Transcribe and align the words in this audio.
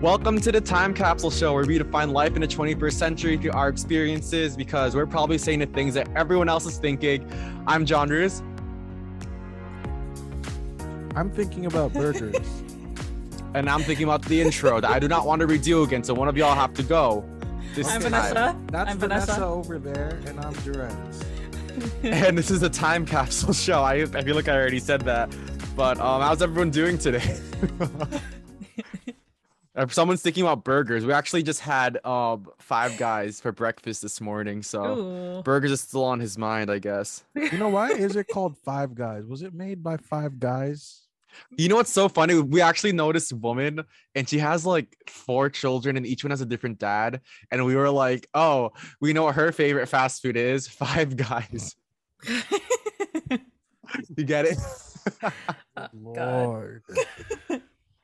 Welcome 0.00 0.40
to 0.40 0.50
the 0.50 0.62
Time 0.62 0.94
Capsule 0.94 1.30
Show, 1.30 1.52
where 1.52 1.66
we 1.66 1.76
define 1.76 2.14
life 2.14 2.34
in 2.34 2.40
the 2.40 2.48
21st 2.48 2.92
century 2.94 3.36
through 3.36 3.50
our 3.50 3.68
experiences 3.68 4.56
because 4.56 4.96
we're 4.96 5.04
probably 5.04 5.36
saying 5.36 5.58
the 5.58 5.66
things 5.66 5.92
that 5.92 6.08
everyone 6.16 6.48
else 6.48 6.64
is 6.64 6.78
thinking. 6.78 7.30
I'm 7.66 7.84
John 7.84 8.08
Roos. 8.08 8.42
I'm 11.14 11.30
thinking 11.30 11.66
about 11.66 11.92
burgers. 11.92 12.34
and 13.54 13.68
I'm 13.68 13.82
thinking 13.82 14.04
about 14.04 14.22
the 14.22 14.40
intro 14.40 14.80
that 14.80 14.90
I 14.90 14.98
do 14.98 15.06
not 15.06 15.26
want 15.26 15.40
to 15.40 15.46
redo 15.46 15.84
again, 15.84 16.02
so 16.02 16.14
one 16.14 16.28
of 16.28 16.36
y'all 16.38 16.54
have 16.54 16.72
to 16.74 16.82
go. 16.82 17.22
This 17.74 17.86
I'm 17.86 18.00
time. 18.00 18.10
Vanessa. 18.10 18.58
That's 18.72 18.90
I'm 18.90 18.98
Vanessa. 18.98 19.26
Vanessa 19.26 19.46
over 19.46 19.78
there, 19.78 20.18
and 20.24 20.40
I'm 20.40 20.54
Duran. 20.54 21.12
and 22.04 22.38
this 22.38 22.50
is 22.50 22.62
a 22.62 22.70
time 22.70 23.04
capsule 23.04 23.52
show. 23.52 23.82
I, 23.82 23.96
I 23.96 24.22
feel 24.22 24.34
like 24.34 24.48
I 24.48 24.56
already 24.56 24.78
said 24.78 25.02
that. 25.02 25.28
But 25.76 26.00
um, 26.00 26.22
how's 26.22 26.40
everyone 26.40 26.70
doing 26.70 26.96
today? 26.96 27.38
If 29.76 29.92
someone's 29.94 30.22
thinking 30.22 30.42
about 30.42 30.64
burgers, 30.64 31.06
we 31.06 31.12
actually 31.12 31.42
just 31.42 31.60
had 31.60 32.04
um 32.04 32.48
five 32.58 32.96
guys 32.96 33.40
for 33.40 33.52
breakfast 33.52 34.02
this 34.02 34.20
morning. 34.20 34.62
So 34.62 34.84
Ooh. 34.84 35.42
burgers 35.42 35.70
is 35.70 35.80
still 35.80 36.04
on 36.04 36.20
his 36.20 36.36
mind, 36.36 36.70
I 36.70 36.78
guess. 36.78 37.24
You 37.34 37.58
know 37.58 37.68
why 37.68 37.90
is 37.90 38.16
it 38.16 38.28
called 38.32 38.56
Five 38.58 38.94
Guys? 38.94 39.24
Was 39.24 39.42
it 39.42 39.54
made 39.54 39.82
by 39.82 39.96
five 39.96 40.38
guys? 40.38 41.02
You 41.56 41.68
know 41.68 41.76
what's 41.76 41.92
so 41.92 42.08
funny? 42.08 42.34
We 42.40 42.60
actually 42.60 42.92
noticed 42.92 43.32
a 43.32 43.36
woman 43.36 43.84
and 44.14 44.28
she 44.28 44.38
has 44.38 44.66
like 44.66 44.96
four 45.08 45.48
children 45.48 45.96
and 45.96 46.04
each 46.06 46.24
one 46.24 46.30
has 46.30 46.40
a 46.40 46.46
different 46.46 46.78
dad. 46.78 47.20
And 47.50 47.64
we 47.64 47.76
were 47.76 47.90
like, 47.90 48.28
oh, 48.34 48.72
we 49.00 49.12
know 49.12 49.24
what 49.24 49.36
her 49.36 49.52
favorite 49.52 49.86
fast 49.86 50.22
food 50.22 50.36
is 50.36 50.66
five 50.68 51.16
guys. 51.16 51.76
you 54.16 54.24
get 54.24 54.46
it? 54.46 54.58
Oh, 55.76 55.86
Lord. 55.94 56.82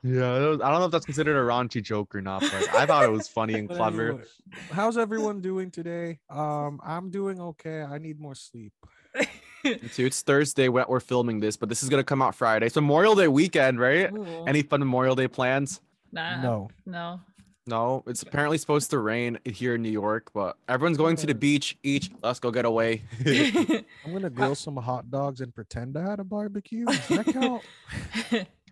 Yeah, 0.06 0.38
was, 0.48 0.60
I 0.60 0.70
don't 0.70 0.80
know 0.80 0.86
if 0.86 0.92
that's 0.92 1.04
considered 1.04 1.36
a 1.36 1.44
raunchy 1.44 1.82
joke 1.82 2.14
or 2.14 2.20
not, 2.20 2.40
but 2.40 2.74
I 2.74 2.86
thought 2.86 3.04
it 3.04 3.10
was 3.10 3.26
funny 3.26 3.54
and 3.54 3.68
clever. 3.76 4.22
How's 4.70 4.96
everyone 4.96 5.40
doing 5.40 5.70
today? 5.70 6.20
Um, 6.30 6.80
I'm 6.84 7.10
doing 7.10 7.40
okay. 7.40 7.82
I 7.82 7.98
need 7.98 8.20
more 8.20 8.34
sleep. 8.36 8.72
too. 9.14 10.06
It's 10.06 10.22
Thursday 10.22 10.68
when 10.68 10.84
we're 10.88 11.00
filming 11.00 11.40
this, 11.40 11.56
but 11.56 11.68
this 11.68 11.82
is 11.82 11.88
gonna 11.88 12.04
come 12.04 12.22
out 12.22 12.34
Friday. 12.34 12.68
So 12.68 12.80
Memorial 12.80 13.16
Day 13.16 13.26
weekend, 13.26 13.80
right? 13.80 14.12
Ooh. 14.12 14.44
Any 14.46 14.62
fun 14.62 14.80
Memorial 14.80 15.16
Day 15.16 15.26
plans? 15.26 15.80
Nah. 16.12 16.40
No. 16.40 16.70
No. 16.84 17.20
No, 17.68 18.04
it's 18.06 18.22
apparently 18.22 18.58
supposed 18.58 18.90
to 18.90 18.98
rain 18.98 19.40
here 19.44 19.74
in 19.74 19.82
New 19.82 19.90
York, 19.90 20.30
but 20.32 20.56
everyone's 20.68 20.96
going 20.96 21.16
to 21.16 21.26
the 21.26 21.34
beach. 21.34 21.76
Each, 21.82 22.12
let's 22.22 22.38
go 22.38 22.52
get 22.52 22.64
away. 22.64 23.02
I'm 23.26 24.12
gonna 24.12 24.30
grill 24.30 24.54
some 24.54 24.76
hot 24.76 25.10
dogs 25.10 25.40
and 25.40 25.52
pretend 25.52 25.96
I 25.96 26.10
had 26.10 26.20
a 26.20 26.24
barbecue. 26.24 26.84
Does 26.84 27.08
that 27.08 27.26
count? 27.26 27.62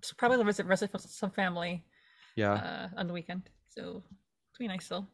So 0.05 0.15
probably 0.17 0.43
visit 0.45 0.67
visit 0.67 0.91
some 1.01 1.31
family. 1.31 1.85
Yeah. 2.37 2.55
Uh, 2.55 2.89
on 2.97 3.07
the 3.07 3.13
weekend, 3.13 3.49
so 3.69 4.03
it's 4.51 4.59
be 4.59 4.69
nice 4.69 4.85
still. 4.85 5.07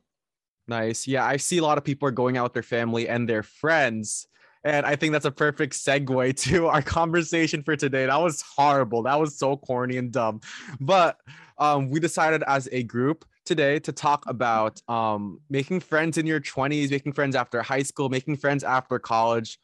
Nice. 0.69 1.07
Yeah, 1.07 1.25
I 1.25 1.37
see 1.37 1.59
a 1.59 1.63
lot 1.63 1.79
of 1.79 1.85
people 1.85 2.09
are 2.09 2.13
going 2.13 2.37
out 2.37 2.45
with 2.45 2.53
their 2.53 2.63
family 2.63 3.09
and 3.09 3.29
their 3.29 3.43
friends 3.43 4.29
and 4.65 4.85
I 4.85 4.97
think 4.97 5.13
that's 5.13 5.25
a 5.25 5.31
perfect 5.31 5.73
segue 5.75 6.37
to 6.51 6.67
our 6.67 6.83
conversation 6.83 7.63
for 7.63 7.77
today. 7.77 8.07
That 8.07 8.21
was 8.21 8.43
horrible. 8.43 9.03
That 9.03 9.19
was 9.19 9.39
so 9.39 9.57
corny 9.57 9.97
and 9.97 10.13
dumb. 10.13 10.41
But 10.81 11.19
um, 11.59 11.91
we 11.91 12.01
decided 12.01 12.43
as 12.47 12.69
a 12.73 12.83
group 12.83 13.25
today 13.45 13.79
to 13.81 13.93
talk 13.93 14.25
about 14.27 14.81
um, 14.89 15.41
making 15.49 15.81
friends 15.81 16.19
in 16.19 16.27
your 16.27 16.41
20s, 16.41 16.91
making 16.91 17.13
friends 17.13 17.35
after 17.35 17.63
high 17.63 17.83
school, 17.83 18.09
making 18.09 18.37
friends 18.37 18.65
after 18.65 18.99
college. 18.99 19.59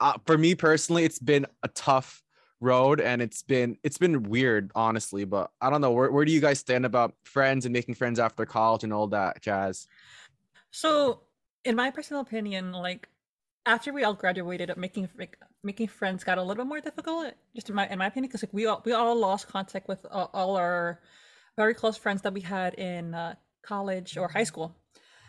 Uh, 0.00 0.14
for 0.26 0.36
me 0.36 0.54
personally, 0.54 1.04
it's 1.04 1.18
been 1.18 1.46
a 1.62 1.68
tough 1.68 2.22
road 2.60 3.00
and 3.00 3.22
it's 3.22 3.42
been 3.42 3.76
it's 3.82 3.98
been 3.98 4.22
weird 4.24 4.70
honestly 4.74 5.24
but 5.24 5.50
i 5.60 5.70
don't 5.70 5.80
know 5.80 5.92
where, 5.92 6.10
where 6.10 6.24
do 6.24 6.32
you 6.32 6.40
guys 6.40 6.58
stand 6.58 6.84
about 6.84 7.14
friends 7.24 7.64
and 7.64 7.72
making 7.72 7.94
friends 7.94 8.18
after 8.18 8.44
college 8.44 8.84
and 8.84 8.92
all 8.92 9.06
that 9.06 9.40
jazz 9.40 9.86
so 10.70 11.22
in 11.64 11.74
my 11.74 11.90
personal 11.90 12.20
opinion 12.20 12.72
like 12.72 13.08
after 13.66 13.92
we 13.92 14.04
all 14.04 14.14
graduated, 14.14 14.76
making 14.76 15.08
making 15.62 15.88
friends 15.88 16.24
got 16.24 16.38
a 16.38 16.42
little 16.42 16.64
bit 16.64 16.68
more 16.68 16.80
difficult. 16.80 17.32
Just 17.54 17.68
in 17.68 17.74
my 17.74 17.86
in 17.88 17.98
my 17.98 18.06
opinion, 18.06 18.28
because 18.28 18.42
like 18.42 18.52
we 18.52 18.66
all 18.66 18.82
we 18.84 18.92
all 18.92 19.16
lost 19.16 19.48
contact 19.48 19.88
with 19.88 20.04
uh, 20.10 20.26
all 20.32 20.56
our 20.56 21.00
very 21.56 21.74
close 21.74 21.96
friends 21.96 22.22
that 22.22 22.32
we 22.32 22.40
had 22.40 22.74
in 22.74 23.14
uh, 23.14 23.34
college 23.62 24.16
or 24.16 24.28
high 24.28 24.44
school. 24.44 24.76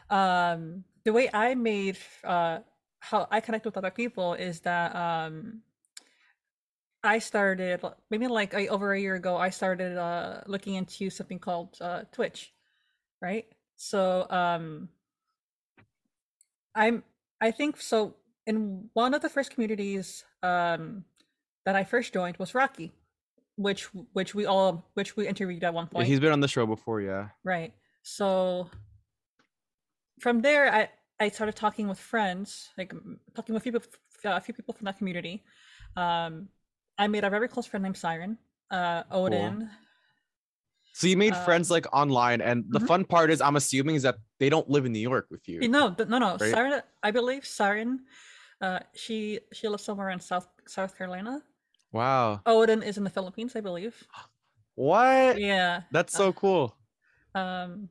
Um, 0.09 0.83
the 1.03 1.13
way 1.13 1.29
I 1.33 1.55
made 1.55 1.97
uh, 2.23 2.59
how 2.99 3.27
I 3.31 3.39
connect 3.41 3.65
with 3.65 3.77
other 3.77 3.91
people 3.91 4.33
is 4.33 4.61
that 4.61 4.95
um, 4.95 5.61
I 7.03 7.19
started 7.19 7.81
maybe 8.09 8.27
like 8.27 8.53
a, 8.53 8.67
over 8.67 8.93
a 8.93 8.99
year 8.99 9.15
ago. 9.15 9.37
I 9.37 9.49
started 9.49 9.97
uh, 9.97 10.41
looking 10.45 10.75
into 10.75 11.09
something 11.09 11.39
called 11.39 11.77
uh, 11.81 12.03
Twitch, 12.11 12.53
right? 13.21 13.45
So 13.75 14.29
um, 14.29 14.89
I'm 16.75 17.03
I 17.39 17.51
think 17.51 17.81
so 17.81 18.15
in 18.45 18.89
one 18.93 19.13
of 19.13 19.21
the 19.21 19.29
first 19.29 19.51
communities 19.51 20.23
um, 20.43 21.05
that 21.65 21.75
I 21.75 21.83
first 21.83 22.13
joined 22.13 22.37
was 22.37 22.53
Rocky, 22.53 22.91
which 23.55 23.85
which 24.13 24.35
we 24.35 24.45
all 24.45 24.85
which 24.93 25.17
we 25.17 25.27
interviewed 25.27 25.63
at 25.63 25.73
one 25.73 25.87
point. 25.87 26.05
Yeah, 26.05 26.09
he's 26.09 26.19
been 26.19 26.31
on 26.31 26.39
the 26.39 26.47
show 26.47 26.67
before, 26.67 27.01
yeah. 27.01 27.29
Right. 27.43 27.73
So 28.03 28.69
from 30.19 30.41
there, 30.41 30.71
I 30.71 30.89
I 31.19 31.29
started 31.29 31.55
talking 31.55 31.87
with 31.87 31.99
friends, 31.99 32.69
like 32.77 32.93
talking 33.35 33.53
with 33.55 33.63
people, 33.63 33.81
a 34.23 34.41
few 34.41 34.53
people 34.53 34.75
from 34.75 34.85
that 34.85 34.97
community. 34.97 35.43
Um, 35.95 36.49
I 36.97 37.07
made 37.07 37.23
a 37.23 37.29
very 37.29 37.47
close 37.47 37.65
friend 37.65 37.83
named 37.83 37.97
Siren, 37.97 38.37
uh, 38.69 39.03
Odin. 39.11 39.59
Cool. 39.59 39.69
So 40.93 41.07
you 41.07 41.17
made 41.17 41.33
uh, 41.33 41.43
friends 41.45 41.71
like 41.71 41.85
online, 41.93 42.41
and 42.41 42.65
the 42.69 42.79
mm-hmm. 42.79 42.87
fun 42.87 43.05
part 43.05 43.31
is, 43.31 43.41
I'm 43.41 43.55
assuming, 43.55 43.95
is 43.95 44.03
that 44.03 44.17
they 44.39 44.49
don't 44.49 44.69
live 44.69 44.85
in 44.85 44.91
New 44.91 44.99
York 44.99 45.27
with 45.31 45.47
you. 45.47 45.67
No, 45.67 45.95
no, 45.97 46.17
no. 46.17 46.37
Right? 46.37 46.51
Siren, 46.51 46.81
I 47.01 47.11
believe 47.11 47.45
Siren 47.45 48.01
uh, 48.61 48.79
she 48.93 49.39
she 49.51 49.67
lives 49.67 49.83
somewhere 49.83 50.11
in 50.11 50.19
South 50.19 50.47
South 50.67 50.95
Carolina. 50.97 51.41
Wow. 51.91 52.41
Odin 52.45 52.83
is 52.83 52.97
in 52.97 53.03
the 53.03 53.09
Philippines, 53.09 53.55
I 53.55 53.61
believe. 53.61 53.95
What? 54.75 55.41
Yeah. 55.41 55.81
That's 55.91 56.13
so 56.13 56.29
uh, 56.29 56.31
cool. 56.31 56.75
Um. 57.35 57.89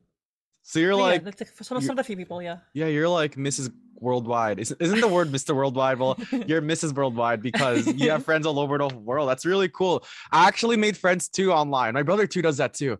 So 0.63 0.79
you're 0.79 0.95
like, 0.95 1.23
yeah, 1.25 1.31
some, 1.61 1.81
some 1.81 1.91
of 1.91 1.97
the 1.97 2.03
few 2.03 2.15
people, 2.15 2.41
yeah. 2.41 2.57
Yeah, 2.73 2.85
you're 2.85 3.09
like 3.09 3.35
Mrs. 3.35 3.73
Worldwide. 4.01 4.59
Isn't, 4.59 4.81
isn't 4.81 4.99
the 4.99 5.07
word 5.07 5.29
Mr. 5.29 5.55
Worldwide? 5.55 5.99
Well, 5.99 6.17
you're 6.47 6.61
Mrs. 6.61 6.93
Worldwide 6.93 7.41
because 7.41 7.87
you 7.87 8.09
have 8.09 8.25
friends 8.25 8.45
all 8.45 8.59
over 8.59 8.77
the 8.77 8.87
world. 8.87 9.29
That's 9.29 9.45
really 9.45 9.69
cool. 9.69 10.03
I 10.31 10.47
actually 10.47 10.75
made 10.75 10.97
friends 10.97 11.29
too 11.29 11.53
online. 11.53 11.93
My 11.93 12.03
brother 12.03 12.27
too 12.27 12.41
does 12.41 12.57
that 12.57 12.73
too. 12.73 12.99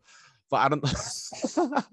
But 0.50 0.58
I 0.58 0.70
don't 0.70 0.82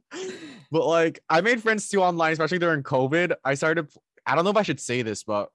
but 0.71 0.87
like 0.87 1.21
I 1.29 1.41
made 1.41 1.63
friends 1.63 1.89
too 1.89 2.03
online, 2.03 2.33
especially 2.33 2.59
during 2.59 2.83
COVID. 2.83 3.35
I 3.45 3.55
started 3.55 3.89
I 4.27 4.35
don't 4.35 4.45
know 4.45 4.51
if 4.51 4.57
I 4.57 4.63
should 4.63 4.81
say 4.81 5.03
this, 5.03 5.23
but 5.23 5.49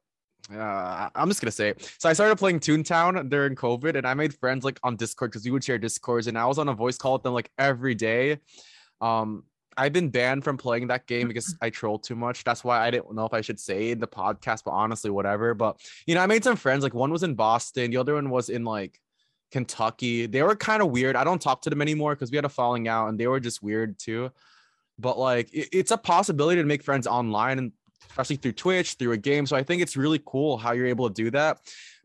uh, 0.52 1.09
I'm 1.13 1.28
just 1.28 1.42
gonna 1.42 1.52
say 1.52 1.69
it. 1.69 1.96
So 2.00 2.09
I 2.09 2.13
started 2.13 2.38
playing 2.38 2.59
Toontown 2.59 3.30
during 3.30 3.56
COVID, 3.56 3.96
and 3.96 4.08
I 4.08 4.13
made 4.13 4.34
friends 4.34 4.66
like 4.66 4.80
on 4.84 4.96
Discord 4.96 5.31
because 5.31 5.46
we 5.46 5.52
would 5.52 5.63
share 5.63 5.78
Discords, 5.78 6.28
and 6.28 6.38
I 6.38 6.46
was 6.46 6.58
on 6.58 6.69
a 6.69 6.74
voice 6.74 6.97
call 6.97 7.13
with 7.13 7.24
them 7.24 7.34
like 7.34 7.52
every 7.58 7.94
day. 7.94 8.40
Um, 9.00 9.44
I've 9.78 9.94
been 9.94 10.10
banned 10.10 10.44
from 10.44 10.58
playing 10.58 10.88
that 10.88 11.08
game 11.08 11.28
because 11.28 11.54
mm-hmm. 11.54 11.66
I 11.66 11.70
trolled 11.70 12.04
too 12.04 12.16
much. 12.16 12.44
That's 12.44 12.64
why 12.64 12.86
I 12.86 12.92
didn't 12.92 13.14
know 13.14 13.26
if 13.26 13.34
I 13.34 13.42
should 13.42 13.60
say 13.60 13.92
in 13.92 14.00
the 14.00 14.08
podcast, 14.08 14.64
but 14.64 14.72
honestly, 14.72 15.10
whatever. 15.10 15.54
But 15.54 15.80
you 16.06 16.16
know, 16.16 16.22
I 16.22 16.26
made 16.26 16.44
some 16.44 16.56
friends. 16.56 16.84
Like 16.84 16.94
one 16.94 17.12
was 17.12 17.24
in 17.24 17.36
Boston, 17.36 17.92
the 17.92 17.98
other 17.98 18.16
one 18.16 18.30
was 18.30 18.50
in 18.50 18.64
like 18.64 19.00
Kentucky. 19.52 20.26
They 20.26 20.44
were 20.44 20.56
kind 20.56 20.82
of 20.82 20.90
weird. 20.90 21.16
I 21.16 21.24
don't 21.24 21.42
talk 21.42 21.62
to 21.64 21.70
them 21.70 21.82
anymore 21.82 22.16
because 22.16 22.32
we 22.32 22.38
had 22.38 22.46
a 22.46 22.50
falling 22.50 22.88
out, 22.88 23.08
and 23.08 23.20
they 23.20 23.28
were 23.28 23.40
just 23.40 23.62
weird 23.64 24.00
too. 24.00 24.32
But 25.00 25.18
like, 25.18 25.54
it, 25.54 25.70
it's 25.72 25.92
a 25.92 25.98
possibility 25.98 26.62
to 26.62 26.68
make 26.68 26.84
friends 26.84 27.08
online, 27.08 27.58
and 27.60 27.72
especially 28.10 28.38
through 28.38 28.54
Twitch, 28.54 28.94
through 28.94 29.12
a 29.12 29.18
game. 29.18 29.46
So 29.46 29.56
I 29.56 29.64
think 29.64 29.82
it's 29.82 29.98
really 29.98 30.22
cool 30.26 30.58
how 30.58 30.74
you're 30.74 30.88
able 30.88 31.08
to 31.08 31.14
do 31.14 31.31
that. 31.31 31.60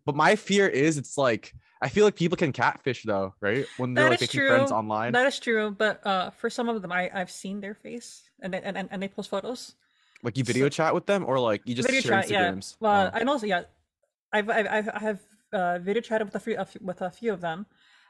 But 0.05 0.17
my 0.17 0.37
fear 0.37 0.69
is 0.69 0.99
it's 0.99 1.19
like 1.19 1.55
I 1.81 1.89
feel 1.89 2.05
like 2.05 2.17
people 2.17 2.37
can 2.37 2.53
catfish 2.53 3.05
though, 3.05 3.35
right? 3.41 3.67
When 3.77 3.95
they're 3.95 4.11
like 4.11 4.21
making 4.21 4.41
true. 4.41 4.49
friends 4.49 4.73
online. 4.73 5.13
That 5.13 5.27
is 5.27 5.39
true. 5.39 5.71
But 5.71 6.07
uh 6.07 6.31
for 6.31 6.51
some 6.51 6.69
of 6.69 6.83
them 6.83 6.93
I, 6.93 7.11
I've 7.13 7.31
seen 7.31 7.61
their 7.61 7.75
face 7.75 8.29
and 8.41 8.55
and, 8.55 8.77
and, 8.77 8.89
and 8.91 9.03
they 9.03 9.09
post 9.09 9.31
photos. 9.31 9.75
Like 10.23 10.37
you 10.37 10.45
video 10.45 10.67
so, 10.67 10.71
chat 10.71 10.95
with 10.95 11.07
them 11.07 11.25
or 11.25 11.39
like 11.39 11.63
you 11.65 11.75
just 11.75 11.89
video 11.89 12.03
share 12.03 12.23
chat, 12.23 12.31
Instagrams? 12.31 12.77
Yeah. 12.81 12.89
Well, 12.89 13.11
oh. 13.13 13.19
I 13.19 13.25
know 13.25 13.39
yeah. 13.43 13.63
I've 14.33 14.51
I've 14.51 14.89
I 14.89 14.99
have 14.99 15.21
uh, 15.53 15.79
video 15.79 16.03
chatted 16.03 16.27
with 16.27 16.35
a 16.35 16.41
few 16.41 16.57
with 16.81 17.01
a 17.03 17.11
few 17.11 17.33
of 17.33 17.41
them. 17.41 17.67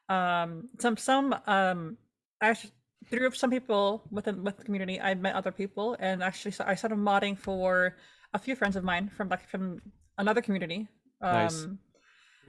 Um 0.09 0.69
some 0.79 0.97
some 0.97 1.37
um 1.47 1.99
actually 2.41 2.73
through 3.07 3.31
some 3.33 3.51
people 3.51 4.03
within 4.11 4.43
with 4.45 4.57
the 4.57 4.65
community, 4.65 5.01
I 5.01 5.15
met 5.15 5.35
other 5.35 5.53
people, 5.53 5.97
and 5.99 6.23
actually, 6.23 6.53
so 6.53 6.65
I 6.67 6.75
started 6.75 6.99
modding 6.99 7.39
for 7.39 7.97
a 8.35 8.39
few 8.39 8.55
friends 8.55 8.77
of 8.77 8.85
mine 8.85 9.09
from 9.09 9.29
like 9.29 9.49
from 9.49 9.81
another 10.19 10.43
community. 10.43 10.89
Um, 11.21 11.33
nice. 11.33 11.67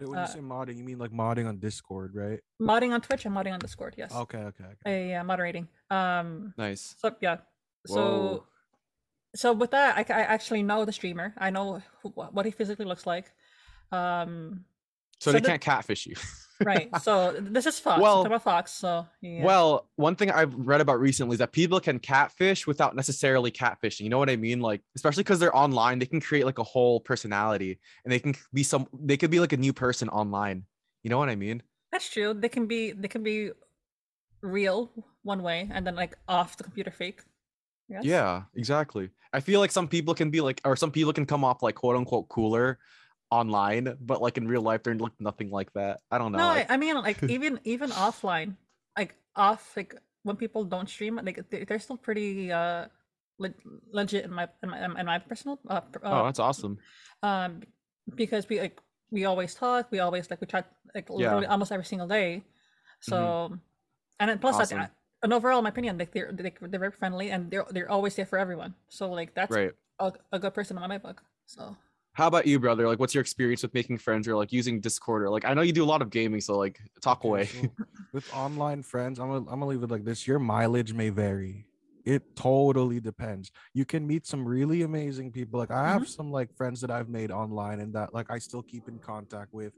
When 0.08 0.18
you 0.18 0.24
uh, 0.24 0.28
say 0.28 0.40
modding, 0.40 0.78
you 0.78 0.84
mean 0.84 0.98
like 0.98 1.12
modding 1.12 1.48
on 1.48 1.58
Discord, 1.60 2.16
right? 2.16 2.40
Modding 2.62 2.94
on 2.94 3.02
Twitch 3.02 3.26
and 3.26 3.36
modding 3.36 3.54
on 3.54 3.60
Discord. 3.60 3.96
Yes. 3.98 4.14
Okay. 4.14 4.38
Okay. 4.38 4.64
okay. 4.86 5.10
Yeah, 5.10 5.24
moderating. 5.24 5.68
Um. 5.90 6.54
Nice. 6.58 6.96
So 7.00 7.16
yeah. 7.22 7.38
Whoa. 7.88 7.96
So. 7.96 8.46
So 9.36 9.54
with 9.54 9.72
that, 9.72 9.96
I, 9.96 10.02
I 10.12 10.22
actually 10.22 10.64
know 10.64 10.86
the 10.86 10.92
streamer. 10.92 11.36
I 11.38 11.52
know 11.52 11.84
who, 12.02 12.10
what 12.10 12.46
he 12.46 12.52
physically 12.52 12.86
looks 12.86 13.06
like. 13.06 13.32
Um, 13.92 14.66
So, 15.20 15.30
So 15.30 15.34
they 15.34 15.40
the- 15.42 15.48
can't 15.50 15.62
catfish 15.62 16.08
you. 16.08 16.16
right. 16.64 16.90
So 17.02 17.36
this 17.40 17.66
is 17.66 17.80
Fox. 17.80 18.02
Well- 18.02 18.26
about 18.26 18.44
Fox. 18.44 18.72
So 18.72 19.06
yeah. 19.22 19.44
Well, 19.44 19.88
one 19.96 20.16
thing 20.16 20.32
I've 20.32 20.54
read 20.54 20.82
about 20.82 21.00
recently 21.00 21.36
is 21.36 21.40
that 21.40 21.52
people 21.52 21.80
can 21.80 22.00
catfish 22.00 22.68
without 22.68 22.96
necessarily 22.96 23.52
catfishing. 23.52 24.02
You 24.02 24.10
know 24.10 24.20
what 24.20 24.30
I 24.30 24.36
mean? 24.36 24.60
Like, 24.60 24.82
especially 24.96 25.24
because 25.24 25.40
they're 25.40 25.56
online, 25.56 26.00
they 26.00 26.06
can 26.06 26.22
create 26.22 26.46
like 26.46 26.60
a 26.60 26.64
whole 26.64 27.00
personality 27.00 27.80
and 28.04 28.12
they 28.12 28.20
can 28.20 28.36
be 28.54 28.64
some, 28.64 28.88
they 28.94 29.18
could 29.18 29.32
be 29.32 29.40
like 29.40 29.54
a 29.54 29.58
new 29.58 29.74
person 29.74 30.10
online. 30.10 30.66
You 31.04 31.10
know 31.10 31.18
what 31.18 31.30
I 31.30 31.36
mean? 31.36 31.64
that's 31.92 32.10
true. 32.10 32.34
They 32.34 32.50
can 32.50 32.68
be 32.68 32.92
they 32.92 33.08
can 33.08 33.24
be 33.24 33.52
real 34.42 34.92
one 35.24 35.44
way 35.44 35.70
and 35.72 35.86
then 35.86 35.96
like 35.96 36.16
off 36.28 36.58
the 36.58 36.64
computer 36.64 36.92
fake. 36.92 37.22
Yes? 37.88 38.06
Yeah, 38.06 38.44
exactly. 38.56 39.10
I 39.34 39.40
feel 39.40 39.60
like 39.60 39.72
some 39.72 39.88
people 39.88 40.14
can 40.14 40.30
be 40.30 40.42
like, 40.42 40.62
or 40.64 40.76
some 40.76 40.92
people 40.92 41.12
can 41.12 41.26
come 41.26 41.44
off 41.44 41.64
like 41.64 41.76
quote 41.76 41.96
unquote 41.96 42.30
cooler 42.30 42.78
online, 43.32 43.96
but 44.02 44.22
like 44.22 44.38
in 44.38 44.48
real 44.48 44.62
life, 44.62 44.84
they're 44.84 44.96
like 44.96 45.14
nothing 45.20 45.50
like 45.52 45.72
that. 45.74 46.02
I 46.12 46.18
don't 46.18 46.32
know. 46.32 46.40
No, 46.40 46.46
I, 46.46 46.56
like- 46.56 46.72
I 46.72 46.78
mean 46.78 46.96
like 46.96 47.22
even 47.24 47.60
even 47.64 47.90
offline, 47.92 48.56
like 48.98 49.16
off 49.36 49.76
like 49.78 49.96
when 50.24 50.36
people 50.36 50.64
don't 50.64 50.90
stream, 50.90 51.20
like 51.24 51.50
they, 51.50 51.64
they're 51.66 51.80
still 51.80 51.98
pretty 51.98 52.52
uh 52.52 52.86
le- 53.38 53.54
legit 53.92 54.26
in 54.26 54.32
my 54.34 54.48
in 54.64 54.70
my, 54.70 54.86
in 55.00 55.06
my 55.06 55.20
personal 55.20 55.60
uh, 55.70 55.82
pr- 55.82 56.00
oh, 56.04 56.12
uh 56.12 56.24
that's 56.26 56.40
awesome. 56.40 56.78
um 57.24 57.62
because 58.16 58.50
we 58.50 58.60
like 58.60 58.80
we 59.12 59.26
always 59.26 59.54
talk, 59.56 59.92
we 59.92 60.00
always 60.00 60.30
like 60.30 60.42
we 60.42 60.48
chat 60.48 60.66
like 60.94 61.10
literally 61.10 61.46
almost 61.46 61.72
every 61.72 61.86
single 61.86 62.08
day. 62.08 62.44
So 63.02 63.54
and 64.20 64.30
then 64.30 64.40
plus 64.40 64.56
Mm-hmm. 64.56 64.62
Awesome. 64.62 64.78
that 64.80 64.92
and 65.22 65.34
overall, 65.34 65.58
in 65.60 65.64
my 65.64 65.70
opinion, 65.70 65.98
like 65.98 66.12
they're 66.14 66.32
they, 66.32 66.54
they're 66.62 66.80
very 66.80 66.92
friendly 66.92 67.30
and 67.30 67.52
they're 67.52 67.66
they're 67.72 67.90
always 67.92 68.16
there 68.16 68.26
for 68.26 68.40
everyone. 68.40 68.74
So 68.90 69.12
like 69.12 69.36
that's 69.36 69.52
Right. 69.56 69.72
a, 70.00 70.14
a 70.32 70.40
good 70.40 70.54
person 70.54 70.78
in 70.78 70.88
my 70.88 70.98
book. 70.98 71.22
So 71.46 71.76
How 72.20 72.28
about 72.28 72.46
you, 72.46 72.60
brother? 72.60 72.86
Like, 72.86 73.00
what's 73.00 73.16
your 73.16 73.22
experience 73.22 73.64
with 73.64 73.74
making 73.74 73.98
friends 73.98 74.28
or 74.28 74.36
like 74.36 74.52
using 74.52 74.82
Discord 74.82 75.24
or 75.24 75.30
like, 75.30 75.46
I 75.46 75.54
know 75.54 75.62
you 75.62 75.72
do 75.72 75.86
a 75.86 75.88
lot 75.88 76.02
of 76.02 76.10
gaming, 76.10 76.42
so 76.42 76.58
like, 76.58 76.78
talk 77.02 77.24
away. 77.24 77.46
so 77.46 77.70
with 78.12 78.30
online 78.36 78.84
friends, 78.84 79.20
I'm 79.20 79.28
gonna, 79.28 79.40
I'm 79.50 79.62
gonna 79.62 79.68
leave 79.68 79.84
it 79.84 79.90
like 79.90 80.04
this. 80.04 80.28
Your 80.28 80.38
mileage 80.38 80.92
may 80.92 81.12
vary. 81.12 81.66
It 82.04 82.36
totally 82.36 83.00
depends. 83.00 83.54
You 83.74 83.86
can 83.86 84.06
meet 84.06 84.28
some 84.28 84.46
really 84.46 84.82
amazing 84.82 85.32
people. 85.32 85.62
Like 85.62 85.72
I 85.72 85.88
have 85.88 86.02
mm-hmm. 86.02 86.10
some 86.10 86.30
like 86.30 86.54
friends 86.58 86.82
that 86.82 86.92
I've 86.92 87.08
made 87.08 87.32
online 87.32 87.80
and 87.80 87.94
that 87.94 88.14
like 88.14 88.30
I 88.30 88.38
still 88.38 88.64
keep 88.64 88.90
in 88.90 89.00
contact 89.00 89.54
with. 89.54 89.72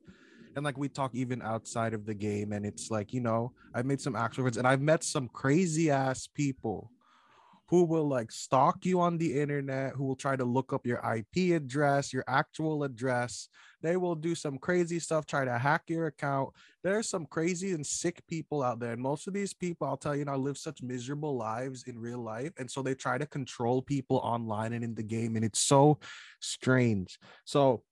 And 0.55 0.65
like 0.65 0.79
we 0.79 0.89
talk 0.89 1.11
even 1.13 1.43
outside 1.43 1.93
of 1.93 2.07
the 2.07 2.15
game. 2.15 2.53
And 2.53 2.65
it's 2.65 2.89
like, 2.89 3.13
you 3.13 3.21
know, 3.21 3.51
I've 3.75 3.85
made 3.85 4.01
some 4.01 4.15
actual 4.15 4.45
friends 4.45 4.57
and 4.57 4.67
I've 4.67 4.81
met 4.81 5.03
some 5.03 5.27
crazy 5.27 5.91
ass 5.91 6.25
people 6.25 6.89
who 7.71 7.85
will 7.85 8.07
like 8.07 8.31
stalk 8.31 8.85
you 8.85 8.99
on 8.99 9.17
the 9.17 9.39
internet, 9.39 9.93
who 9.93 10.03
will 10.03 10.15
try 10.15 10.35
to 10.35 10.45
look 10.45 10.73
up 10.73 10.85
your 10.85 11.01
IP 11.15 11.53
address, 11.55 12.13
your 12.13 12.25
actual 12.27 12.83
address. 12.83 13.47
They 13.81 13.97
will 13.97 14.13
do 14.13 14.35
some 14.35 14.59
crazy 14.59 14.99
stuff, 14.99 15.25
try 15.25 15.45
to 15.45 15.57
hack 15.57 15.83
your 15.87 16.05
account 16.05 16.49
there's 16.83 17.09
some 17.09 17.25
crazy 17.25 17.73
and 17.73 17.85
sick 17.85 18.25
people 18.27 18.63
out 18.63 18.79
there 18.79 18.93
and 18.93 19.01
most 19.01 19.27
of 19.27 19.33
these 19.33 19.53
people 19.53 19.87
i'll 19.87 19.97
tell 19.97 20.15
you 20.15 20.25
now 20.25 20.35
live 20.35 20.57
such 20.57 20.81
miserable 20.81 21.35
lives 21.35 21.83
in 21.87 21.97
real 21.99 22.19
life 22.19 22.51
and 22.57 22.69
so 22.69 22.81
they 22.81 22.95
try 22.95 23.17
to 23.17 23.25
control 23.25 23.81
people 23.81 24.17
online 24.17 24.73
and 24.73 24.83
in 24.83 24.95
the 24.95 25.03
game 25.03 25.35
and 25.35 25.45
it's 25.45 25.61
so 25.61 25.99
strange 26.39 27.19
so 27.45 27.83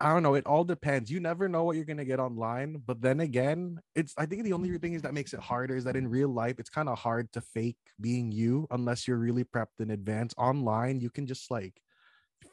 i 0.00 0.12
don't 0.12 0.22
know 0.22 0.34
it 0.34 0.46
all 0.46 0.64
depends 0.64 1.10
you 1.10 1.20
never 1.20 1.48
know 1.48 1.64
what 1.64 1.76
you're 1.76 1.84
going 1.84 1.96
to 1.96 2.04
get 2.04 2.20
online 2.20 2.80
but 2.86 3.00
then 3.00 3.20
again 3.20 3.78
it's 3.94 4.14
i 4.18 4.26
think 4.26 4.44
the 4.44 4.52
only 4.52 4.76
thing 4.78 4.94
is 4.94 5.02
that 5.02 5.14
makes 5.14 5.32
it 5.32 5.40
harder 5.40 5.76
is 5.76 5.84
that 5.84 5.96
in 5.96 6.08
real 6.08 6.28
life 6.28 6.58
it's 6.58 6.70
kind 6.70 6.88
of 6.88 6.98
hard 6.98 7.30
to 7.32 7.40
fake 7.40 7.76
being 8.00 8.30
you 8.32 8.66
unless 8.70 9.06
you're 9.08 9.16
really 9.16 9.44
prepped 9.44 9.80
in 9.80 9.90
advance 9.90 10.34
online 10.38 11.00
you 11.00 11.10
can 11.10 11.26
just 11.26 11.50
like 11.50 11.80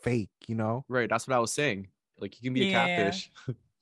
fake 0.01 0.29
you 0.47 0.55
know 0.55 0.83
right. 0.89 1.09
That's 1.09 1.27
what 1.27 1.35
I 1.35 1.39
was 1.39 1.53
saying. 1.53 1.87
Like, 2.19 2.35
you 2.41 2.47
can 2.49 2.53
be 2.53 2.69
a 2.69 2.71
catfish, 2.71 3.31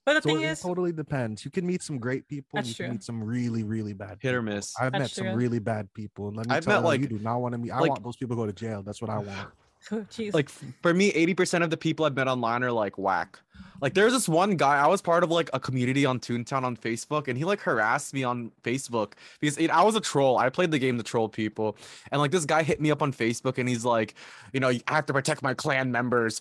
but 0.04 0.14
the 0.14 0.22
so 0.22 0.28
thing 0.28 0.40
it 0.40 0.50
is 0.50 0.60
totally 0.60 0.92
depends. 0.92 1.44
You 1.44 1.50
can 1.50 1.66
meet 1.66 1.82
some 1.82 1.98
great 1.98 2.26
people, 2.26 2.58
and 2.58 2.66
That's 2.66 2.78
you 2.78 2.84
can 2.84 2.92
meet 2.92 3.04
some 3.04 3.22
really, 3.22 3.62
really 3.62 3.92
bad. 3.92 4.18
hit 4.20 4.34
or 4.34 4.42
miss. 4.42 4.74
I've 4.80 4.92
met 4.92 5.02
That's 5.02 5.14
some 5.14 5.34
really 5.34 5.58
bad 5.58 5.92
people, 5.94 6.28
and 6.28 6.36
let 6.36 6.48
me 6.48 6.54
I've 6.56 6.64
tell 6.64 6.74
met, 6.74 6.80
you, 6.80 6.86
like- 6.86 7.00
you 7.02 7.06
do 7.08 7.18
not 7.18 7.40
want 7.40 7.52
to 7.52 7.58
meet. 7.58 7.70
I 7.70 7.78
like- 7.80 7.90
want 7.90 8.02
those 8.04 8.16
people 8.16 8.36
to 8.36 8.42
go 8.42 8.46
to 8.46 8.52
jail. 8.52 8.82
That's 8.82 9.00
what 9.00 9.10
I 9.10 9.18
want. 9.18 9.48
oh, 9.92 10.04
like 10.32 10.48
for 10.48 10.94
me 10.94 11.12
80% 11.12 11.64
of 11.64 11.70
the 11.70 11.76
people 11.76 12.06
i've 12.06 12.14
met 12.14 12.28
online 12.28 12.62
are 12.62 12.70
like 12.70 12.96
whack 12.98 13.40
like 13.80 13.94
there's 13.94 14.12
this 14.12 14.28
one 14.28 14.56
guy 14.56 14.76
i 14.78 14.86
was 14.86 15.02
part 15.02 15.24
of 15.24 15.30
like 15.30 15.50
a 15.52 15.60
community 15.60 16.06
on 16.06 16.18
toontown 16.18 16.62
on 16.62 16.76
facebook 16.76 17.28
and 17.28 17.36
he 17.36 17.44
like 17.44 17.60
harassed 17.60 18.14
me 18.14 18.22
on 18.24 18.50
facebook 18.62 19.12
because 19.40 19.58
it, 19.58 19.70
i 19.70 19.82
was 19.82 19.96
a 19.96 20.00
troll. 20.00 20.38
I 20.38 20.48
played 20.50 20.70
the 20.70 20.78
game 20.78 20.96
to 20.98 21.02
troll 21.02 21.28
people. 21.28 21.76
And 22.10 22.20
like 22.20 22.30
this 22.30 22.44
guy 22.44 22.62
hit 22.62 22.80
me 22.80 22.90
up 22.90 23.02
on 23.02 23.12
facebook 23.12 23.58
and 23.58 23.68
he's 23.68 23.84
like 23.84 24.14
you 24.52 24.60
know 24.60 24.68
i 24.68 24.80
have 24.88 25.06
to 25.06 25.12
protect 25.12 25.42
my 25.42 25.54
clan 25.54 25.90
members. 25.90 26.40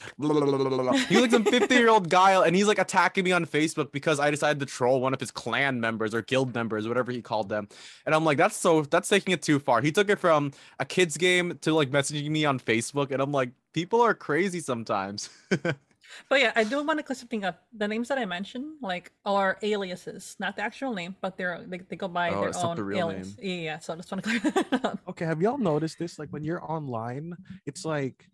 He's 1.08 1.22
like 1.22 1.32
some 1.32 1.44
50 1.44 1.74
year 1.74 1.90
old 1.90 2.10
guy 2.10 2.46
and 2.46 2.56
he's 2.56 2.68
like 2.68 2.80
attacking 2.80 3.24
me 3.24 3.32
on 3.32 3.46
facebook 3.46 3.92
because 3.92 4.20
i 4.20 4.30
decided 4.30 4.60
to 4.60 4.66
troll 4.66 5.02
one 5.02 5.14
of 5.14 5.20
his 5.20 5.32
clan 5.32 5.80
members 5.80 6.14
or 6.14 6.22
guild 6.22 6.54
members 6.54 6.88
whatever 6.88 7.12
he 7.12 7.22
called 7.22 7.50
them. 7.50 7.68
And 8.06 8.14
i'm 8.14 8.24
like 8.24 8.38
that's 8.38 8.56
so 8.56 8.84
that's 8.84 9.10
taking 9.10 9.34
it 9.34 9.42
too 9.42 9.60
far. 9.60 9.82
He 9.82 9.92
took 9.92 10.10
it 10.10 10.20
from 10.20 10.52
a 10.80 10.86
kids 10.86 11.18
game 11.18 11.58
to 11.62 11.74
like 11.74 11.90
messaging 11.90 12.30
me 12.30 12.46
on 12.46 12.60
facebook 12.60 13.12
and 13.12 13.22
i'm 13.22 13.32
like 13.32 13.50
people 13.74 14.02
are 14.02 14.14
crazy 14.14 14.60
sometimes 14.60 15.30
But 16.30 16.40
yeah, 16.42 16.52
I 16.56 16.64
do 16.64 16.84
want 16.84 17.00
to 17.00 17.04
clear 17.04 17.16
something 17.16 17.44
up. 17.46 17.64
The 17.74 17.88
names 17.88 18.08
that 18.10 18.18
I 18.18 18.26
mentioned, 18.26 18.78
like, 18.82 19.12
are 19.26 19.58
aliases, 19.62 20.36
not 20.40 20.56
the 20.56 20.62
actual 20.64 20.94
name, 20.94 21.16
but 21.22 21.38
they're 21.38 21.64
they, 21.68 21.80
they 21.80 21.96
go 21.96 22.08
by 22.08 22.30
Oh, 22.32 22.42
their 22.42 22.50
it's 22.50 22.62
not 22.62 22.72
own 22.72 22.76
the 22.78 22.84
real 22.84 23.10
alias. 23.12 23.36
Yeah, 23.42 23.54
yeah, 23.56 23.80
so 23.80 23.94
I 23.94 23.96
just 23.98 24.12
want 24.12 24.24
to 24.24 24.30
clear 24.40 24.52
that 24.72 24.86
up. 24.86 25.00
Okay, 25.10 25.26
have 25.26 25.42
y'all 25.42 25.58
noticed 25.58 26.00
this? 26.00 26.18
Like 26.20 26.30
when 26.30 26.44
you're 26.44 26.64
online, 26.64 27.36
it's 27.66 27.86
like 27.86 28.28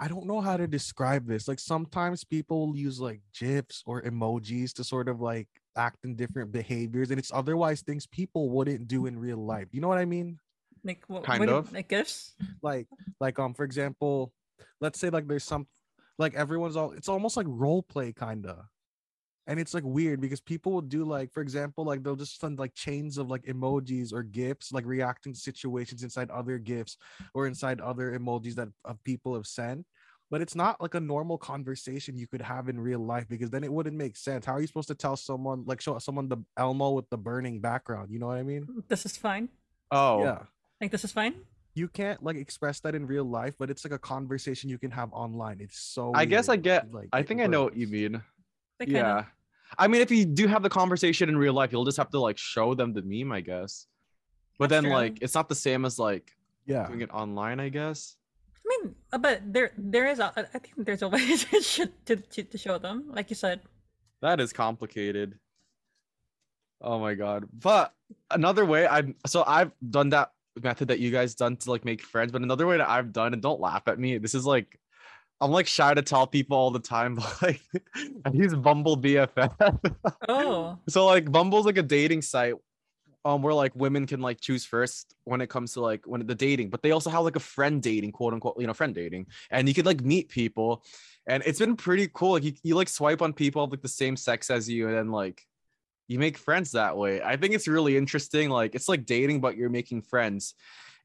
I 0.00 0.08
don't 0.08 0.26
know 0.26 0.40
how 0.40 0.56
to 0.56 0.66
describe 0.66 1.26
this. 1.26 1.46
Like 1.48 1.60
sometimes 1.60 2.24
people 2.24 2.66
will 2.68 2.76
use 2.76 2.98
like 3.00 3.20
gifs 3.38 3.82
or 3.86 4.02
emojis 4.02 4.72
to 4.74 4.84
sort 4.84 5.08
of 5.08 5.20
like 5.20 5.48
act 5.76 6.04
in 6.04 6.16
different 6.16 6.50
behaviors, 6.52 7.10
and 7.10 7.18
it's 7.18 7.30
otherwise 7.32 7.82
things 7.82 8.06
people 8.06 8.48
wouldn't 8.50 8.88
do 8.88 9.06
in 9.06 9.18
real 9.18 9.38
life. 9.38 9.68
You 9.72 9.80
know 9.80 9.88
what 9.88 9.98
I 9.98 10.04
mean? 10.06 10.38
Like, 10.84 11.04
what, 11.06 11.22
Kind 11.24 11.40
what 11.40 11.48
do- 11.48 11.54
of. 11.56 11.72
like 11.72 11.88
gifts. 11.88 12.34
like 12.62 12.88
like 13.20 13.38
um 13.38 13.54
for 13.54 13.64
example 13.64 14.32
let's 14.80 14.98
say 14.98 15.10
like 15.10 15.28
there's 15.28 15.44
some 15.44 15.66
like 16.22 16.34
everyone's 16.34 16.76
all 16.76 16.92
it's 16.92 17.08
almost 17.08 17.36
like 17.36 17.46
role 17.48 17.82
play 17.82 18.12
kind 18.12 18.46
of 18.46 18.64
and 19.46 19.58
it's 19.58 19.74
like 19.74 19.84
weird 19.84 20.20
because 20.20 20.40
people 20.40 20.72
will 20.72 20.80
do 20.80 21.04
like 21.04 21.32
for 21.32 21.42
example 21.42 21.84
like 21.84 22.02
they'll 22.02 22.16
just 22.16 22.40
send 22.40 22.58
like 22.58 22.74
chains 22.74 23.18
of 23.18 23.28
like 23.28 23.42
emojis 23.44 24.12
or 24.12 24.22
gifs 24.22 24.72
like 24.72 24.86
reacting 24.86 25.32
to 25.32 25.38
situations 25.38 26.02
inside 26.02 26.30
other 26.30 26.58
gifs 26.58 26.96
or 27.34 27.46
inside 27.46 27.80
other 27.80 28.16
emojis 28.18 28.54
that 28.54 28.68
of 28.84 29.02
people 29.04 29.34
have 29.34 29.46
sent. 29.46 29.84
But 30.30 30.40
it's 30.40 30.54
not 30.54 30.80
like 30.80 30.94
a 30.94 31.00
normal 31.00 31.36
conversation 31.36 32.16
you 32.16 32.26
could 32.26 32.40
have 32.40 32.70
in 32.70 32.80
real 32.80 33.00
life 33.00 33.28
because 33.28 33.50
then 33.50 33.64
it 33.64 33.70
wouldn't 33.70 33.96
make 33.96 34.16
sense. 34.16 34.46
How 34.46 34.54
are 34.54 34.62
you 34.62 34.66
supposed 34.66 34.88
to 34.88 34.94
tell 34.94 35.14
someone 35.14 35.64
like 35.66 35.82
show 35.82 35.98
someone 35.98 36.30
the 36.30 36.38
elmo 36.56 36.92
with 36.92 37.10
the 37.10 37.18
burning 37.18 37.60
background? 37.60 38.10
You 38.10 38.18
know 38.18 38.28
what 38.28 38.38
i 38.38 38.42
mean? 38.42 38.66
This 38.88 39.04
is 39.04 39.14
fine. 39.14 39.50
oh. 39.90 40.22
Yeah. 40.22 40.38
Like, 40.80 40.90
this 40.90 41.04
is 41.04 41.12
fine. 41.12 41.34
You 41.74 41.88
can't 41.88 42.22
like 42.22 42.36
express 42.36 42.80
that 42.80 42.94
in 42.94 43.06
real 43.06 43.24
life, 43.24 43.54
but 43.58 43.70
it's 43.70 43.84
like 43.84 43.92
a 43.92 43.98
conversation 43.98 44.68
you 44.68 44.78
can 44.78 44.90
have 44.90 45.12
online. 45.12 45.58
It's 45.60 45.78
so. 45.78 46.12
i 46.14 46.24
guess 46.24 46.48
i 46.48 46.56
get 46.56 46.92
like, 46.92 47.08
i 47.12 47.20
it 47.20 47.28
think 47.28 47.40
i 47.40 47.46
know 47.46 47.64
what 47.64 47.76
you 47.76 47.86
mean 47.86 48.22
yeah 48.86 49.20
of, 49.20 49.26
i 49.78 49.86
mean 49.86 50.00
if 50.00 50.10
you 50.10 50.24
do 50.24 50.46
have 50.46 50.62
the 50.62 50.68
conversation 50.68 51.28
in 51.28 51.36
real 51.36 51.52
life 51.52 51.70
you'll 51.72 51.84
just 51.84 51.96
have 51.96 52.10
to 52.10 52.18
like 52.18 52.36
show 52.36 52.74
them 52.74 52.92
the 52.92 53.02
meme 53.02 53.30
i 53.30 53.40
guess 53.40 53.86
but 54.58 54.68
That's 54.68 54.82
then 54.82 54.90
true. 54.90 54.92
like 54.92 55.18
it's 55.22 55.34
not 55.34 55.48
the 55.48 55.54
same 55.54 55.84
as 55.84 55.98
like 55.98 56.32
Yeah, 56.66 56.86
doing 56.88 57.00
it 57.00 57.10
online 57.10 57.60
i 57.60 57.68
guess 57.68 58.16
I 58.64 58.78
mean, 58.84 58.94
uh, 59.12 59.18
but 59.18 59.42
there, 59.52 59.72
there 59.76 60.06
is. 60.06 60.20
A, 60.20 60.32
I 60.36 60.58
think 60.58 60.86
there's 60.86 61.02
a 61.02 61.08
way 61.14 61.36
to, 61.36 61.90
to 62.06 62.16
to 62.16 62.42
to 62.44 62.58
show 62.58 62.78
them, 62.78 63.10
like 63.10 63.28
you 63.28 63.34
said. 63.34 63.60
That 64.20 64.38
is 64.38 64.52
complicated. 64.52 65.34
Oh 66.80 66.98
my 66.98 67.14
god. 67.14 67.46
But 67.52 67.92
another 68.30 68.64
way 68.64 68.86
I'm 68.86 69.16
so 69.26 69.42
I've 69.46 69.72
done 69.90 70.10
that 70.10 70.30
method 70.60 70.88
that 70.88 70.98
you 70.98 71.10
guys 71.10 71.34
done 71.34 71.56
to 71.56 71.70
like 71.70 71.84
make 71.84 72.02
friends, 72.02 72.32
but 72.32 72.42
another 72.42 72.66
way 72.66 72.76
that 72.78 72.88
I've 72.88 73.12
done, 73.12 73.32
and 73.32 73.42
don't 73.42 73.60
laugh 73.60 73.82
at 73.86 73.98
me. 73.98 74.18
This 74.18 74.34
is 74.34 74.44
like 74.44 74.78
I'm 75.40 75.50
like 75.50 75.66
shy 75.66 75.92
to 75.92 76.02
tell 76.02 76.26
people 76.26 76.56
all 76.56 76.70
the 76.70 76.78
time, 76.78 77.14
but 77.16 77.42
like 77.42 77.60
I 78.24 78.30
use 78.32 78.54
Bumble 78.54 78.96
BFF. 78.96 79.78
Oh, 80.28 80.78
so 80.88 81.06
like 81.06 81.30
Bumble's 81.30 81.66
like 81.66 81.78
a 81.78 81.82
dating 81.82 82.22
site 82.22 82.54
um 83.24 83.40
where 83.40 83.54
like 83.54 83.72
women 83.76 84.04
can 84.04 84.20
like 84.20 84.40
choose 84.40 84.64
first 84.64 85.14
when 85.24 85.40
it 85.40 85.48
comes 85.48 85.74
to 85.74 85.80
like 85.80 86.06
when 86.06 86.26
the 86.26 86.34
dating, 86.34 86.70
but 86.70 86.82
they 86.82 86.92
also 86.92 87.10
have 87.10 87.24
like 87.24 87.36
a 87.36 87.40
friend 87.40 87.82
dating, 87.82 88.12
quote 88.12 88.34
unquote, 88.34 88.60
you 88.60 88.66
know, 88.66 88.74
friend 88.74 88.94
dating. 88.94 89.26
And 89.50 89.68
you 89.68 89.74
could 89.74 89.86
like 89.86 90.00
meet 90.00 90.28
people. 90.28 90.84
And 91.26 91.42
it's 91.46 91.60
been 91.60 91.76
pretty 91.76 92.08
cool. 92.12 92.32
Like 92.32 92.44
you, 92.44 92.52
you 92.62 92.74
like 92.74 92.88
swipe 92.88 93.22
on 93.22 93.32
people 93.32 93.62
of 93.62 93.70
like 93.70 93.82
the 93.82 93.88
same 93.88 94.16
sex 94.16 94.50
as 94.50 94.68
you, 94.68 94.88
and 94.88 94.96
then 94.96 95.10
like 95.10 95.46
you 96.12 96.18
make 96.18 96.36
friends 96.36 96.72
that 96.72 96.96
way. 96.96 97.22
I 97.22 97.36
think 97.36 97.54
it's 97.54 97.66
really 97.66 97.96
interesting. 97.96 98.50
Like 98.50 98.74
it's 98.74 98.88
like 98.88 99.06
dating, 99.06 99.40
but 99.40 99.56
you're 99.56 99.70
making 99.70 100.02
friends. 100.02 100.54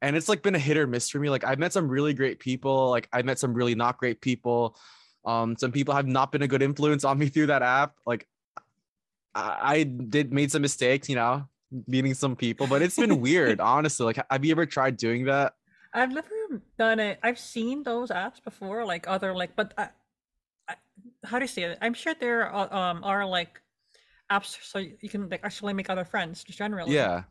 And 0.01 0.15
it's 0.15 0.29
like 0.29 0.43
been 0.43 0.53
a 0.53 0.59
hit 0.59 0.77
or 0.77 0.85
miss 0.85 1.09
for 1.09 1.19
me. 1.19 1.29
Like 1.29 1.45
I've 1.45 1.57
met 1.57 1.73
some 1.73 1.87
really 1.87 2.13
great 2.13 2.39
people. 2.39 2.89
Like 2.89 3.07
I've 3.13 3.25
met 3.25 3.39
some 3.39 3.53
really 3.53 3.73
not 3.73 3.97
great 3.97 4.21
people. 4.21 4.77
Um, 5.25 5.55
some 5.57 5.71
people 5.71 5.95
have 5.95 6.05
not 6.05 6.31
been 6.31 6.41
a 6.41 6.47
good 6.47 6.61
influence 6.61 7.03
on 7.03 7.17
me 7.17 7.29
through 7.33 7.47
that 7.47 7.63
app. 7.63 7.95
Like 8.05 8.27
I, 9.33 9.57
I 9.61 9.83
did 9.83 10.33
made 10.33 10.51
some 10.51 10.61
mistakes, 10.61 11.07
you 11.07 11.15
know, 11.15 11.47
meeting 11.87 12.13
some 12.13 12.35
people, 12.35 12.67
but 12.67 12.81
it's 12.81 12.97
been 12.97 13.21
weird, 13.27 13.61
honestly. 13.61 14.05
Like, 14.05 14.19
have 14.29 14.43
you 14.43 14.51
ever 14.51 14.65
tried 14.65 14.97
doing 14.97 15.25
that? 15.25 15.53
I've 15.93 16.11
never 16.11 16.61
done 16.77 16.99
it. 16.99 17.17
I've 17.23 17.39
seen 17.39 17.83
those 17.83 18.09
apps 18.09 18.43
before, 18.43 18.85
like 18.85 19.07
other 19.07 19.33
like, 19.33 19.55
but 19.55 19.73
I, 19.77 19.89
I, 20.67 20.75
how 21.23 21.39
do 21.39 21.43
you 21.43 21.47
say 21.47 21.63
it? 21.63 21.77
I'm 21.81 21.93
sure 21.93 22.13
there 22.19 22.49
are, 22.51 22.73
um 22.73 23.03
are 23.03 23.25
like 23.25 23.61
apps 24.31 24.57
so 24.63 24.79
you 24.79 25.09
can 25.09 25.29
like 25.29 25.41
actually 25.43 25.73
make 25.73 25.89
other 25.89 26.05
friends 26.05 26.43
just 26.43 26.57
generally. 26.59 26.93
Yeah. 26.93 27.23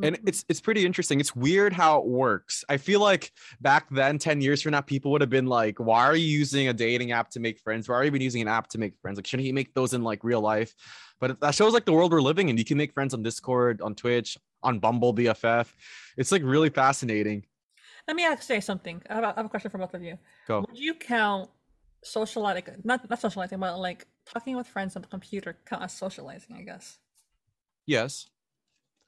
And 0.00 0.16
Mhm. 0.16 0.28
it's 0.28 0.44
it's 0.48 0.60
pretty 0.60 0.86
interesting. 0.86 1.18
It's 1.18 1.34
weird 1.34 1.72
how 1.72 1.98
it 1.98 2.06
works. 2.06 2.64
I 2.68 2.76
feel 2.76 3.00
like 3.00 3.32
back 3.60 3.88
then, 3.90 4.18
10 4.18 4.40
years 4.40 4.62
from 4.62 4.72
now, 4.72 4.80
people 4.80 5.10
would 5.10 5.20
have 5.22 5.30
been 5.30 5.46
like, 5.46 5.80
why 5.80 6.04
are 6.04 6.14
you 6.14 6.26
using 6.38 6.68
a 6.68 6.72
dating 6.72 7.10
app 7.10 7.30
to 7.30 7.40
make 7.40 7.58
friends? 7.58 7.88
Why 7.88 7.96
are 7.96 8.04
you 8.04 8.08
even 8.08 8.20
using 8.22 8.42
an 8.42 8.46
app 8.48 8.68
to 8.68 8.78
make 8.78 8.94
friends? 9.02 9.18
Like, 9.18 9.26
shouldn't 9.26 9.46
you 9.46 9.54
make 9.54 9.74
those 9.74 9.94
in 9.94 10.04
like 10.04 10.22
real 10.22 10.40
life? 10.40 10.74
But 11.18 11.40
that 11.40 11.54
shows 11.56 11.72
like 11.72 11.84
the 11.84 11.92
world 11.92 12.12
we're 12.12 12.20
living 12.22 12.48
in. 12.48 12.56
You 12.56 12.64
can 12.64 12.78
make 12.78 12.92
friends 12.92 13.12
on 13.12 13.24
Discord, 13.24 13.80
on 13.82 13.96
Twitch, 13.96 14.38
on 14.62 14.78
Bumble 14.78 15.12
BFF. 15.12 15.74
It's 16.16 16.30
like 16.30 16.42
really 16.44 16.70
fascinating. 16.70 17.44
Let 18.06 18.14
me 18.14 18.24
ask 18.24 18.42
say 18.42 18.60
something. 18.60 19.02
I 19.10 19.14
have, 19.14 19.24
a, 19.24 19.26
I 19.26 19.34
have 19.34 19.46
a 19.46 19.48
question 19.48 19.70
for 19.72 19.78
both 19.78 19.94
of 19.94 20.02
you. 20.02 20.16
Go. 20.46 20.60
Would 20.68 20.78
you 20.78 20.94
count 20.94 21.50
socializing, 22.04 22.64
not 22.84 23.10
not 23.10 23.20
socializing, 23.20 23.58
but 23.58 23.78
like 23.80 24.06
talking 24.32 24.56
with 24.56 24.66
friends 24.66 24.96
on 24.96 25.02
the 25.02 25.08
computer 25.08 25.56
count 25.66 25.82
as 25.82 25.92
socializing? 25.92 26.56
I 26.56 26.62
guess 26.62 26.98
Yes. 27.88 28.26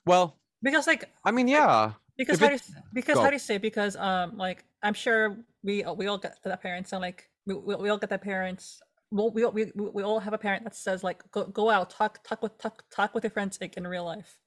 Well, 0.07 0.39
because 0.63 0.87
like 0.87 1.11
I 1.23 1.31
mean, 1.33 1.47
yeah. 1.47 1.93
because 2.17 2.41
how 2.41 2.49
do 2.49 2.55
you, 2.55 2.61
because 2.95 3.17
go. 3.17 3.21
how 3.21 3.29
do 3.29 3.35
you 3.35 3.39
say 3.39 3.59
because 3.59 3.95
um 3.97 4.39
like 4.39 4.65
I'm 4.83 4.95
sure 4.95 5.37
we 5.63 5.85
we 5.97 6.07
all 6.07 6.17
get 6.17 6.39
that 6.43 6.63
parents 6.63 6.93
and 6.93 7.03
like 7.03 7.29
we, 7.47 7.55
we, 7.55 7.75
we 7.77 7.89
all 7.91 7.99
get 7.99 8.09
that 8.09 8.23
parents. 8.23 8.81
Well, 9.11 9.31
we, 9.31 9.45
we 9.45 9.71
we 9.75 9.91
we 9.91 10.03
all 10.03 10.19
have 10.19 10.33
a 10.33 10.39
parent 10.39 10.65
that 10.65 10.75
says 10.75 11.05
like 11.05 11.31
go 11.31 11.45
go 11.45 11.69
out 11.69 11.91
talk 11.91 12.25
talk 12.25 12.43
with 12.43 12.57
talk 12.57 12.85
talk 12.91 13.15
with 13.15 13.23
your 13.23 13.31
friends 13.31 13.59
like 13.61 13.77
in 13.77 13.87
real 13.87 14.05
life. 14.05 14.39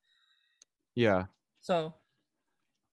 Yeah. 0.96 1.26
So 1.62 1.94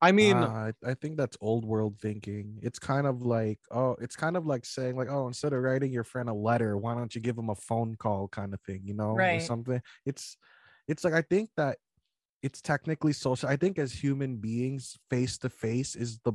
I 0.02 0.12
mean, 0.12 0.42
Ah, 0.42 0.44
I, 0.44 0.72
I 0.84 0.94
think 0.94 1.16
that's 1.16 1.36
old 1.40 1.64
world 1.64 1.98
thinking. 2.00 2.58
It's 2.62 2.78
kind 2.78 3.06
of 3.06 3.22
like, 3.22 3.58
oh, 3.70 3.96
it's 4.00 4.16
kind 4.16 4.36
of 4.36 4.46
like 4.46 4.64
saying, 4.64 4.96
like, 4.96 5.08
oh, 5.10 5.26
instead 5.28 5.52
of 5.52 5.60
writing 5.62 5.92
your 5.92 6.04
friend 6.04 6.28
a 6.30 6.34
letter, 6.34 6.76
why 6.78 6.94
don't 6.94 7.14
you 7.14 7.20
give 7.20 7.36
him 7.36 7.50
a 7.50 7.54
phone 7.54 7.96
call 7.96 8.28
kind 8.28 8.54
of 8.54 8.60
thing, 8.62 8.82
you 8.84 8.94
know, 8.94 9.12
or 9.28 9.38
something. 9.38 9.82
It's 10.06 10.36
it's 10.88 11.04
like 11.04 11.14
I 11.14 11.22
think 11.22 11.50
that 11.56 11.78
it's 12.42 12.62
technically 12.62 13.12
social. 13.14 13.48
I 13.48 13.56
think 13.56 13.78
as 13.78 13.92
human 13.92 14.38
beings, 14.38 14.98
face 15.10 15.38
to 15.38 15.50
face 15.50 15.96
is 15.96 16.20
the 16.20 16.34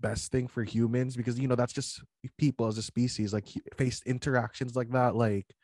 best 0.00 0.32
thing 0.32 0.48
for 0.48 0.62
humans 0.64 1.16
because 1.16 1.38
you 1.38 1.48
know 1.48 1.54
that's 1.56 1.72
just 1.72 2.02
people 2.38 2.66
as 2.66 2.78
a 2.78 2.82
species, 2.82 3.32
like 3.32 3.48
face 3.76 4.02
interactions 4.06 4.76
like 4.76 4.90
that, 4.90 5.16
like 5.16 5.54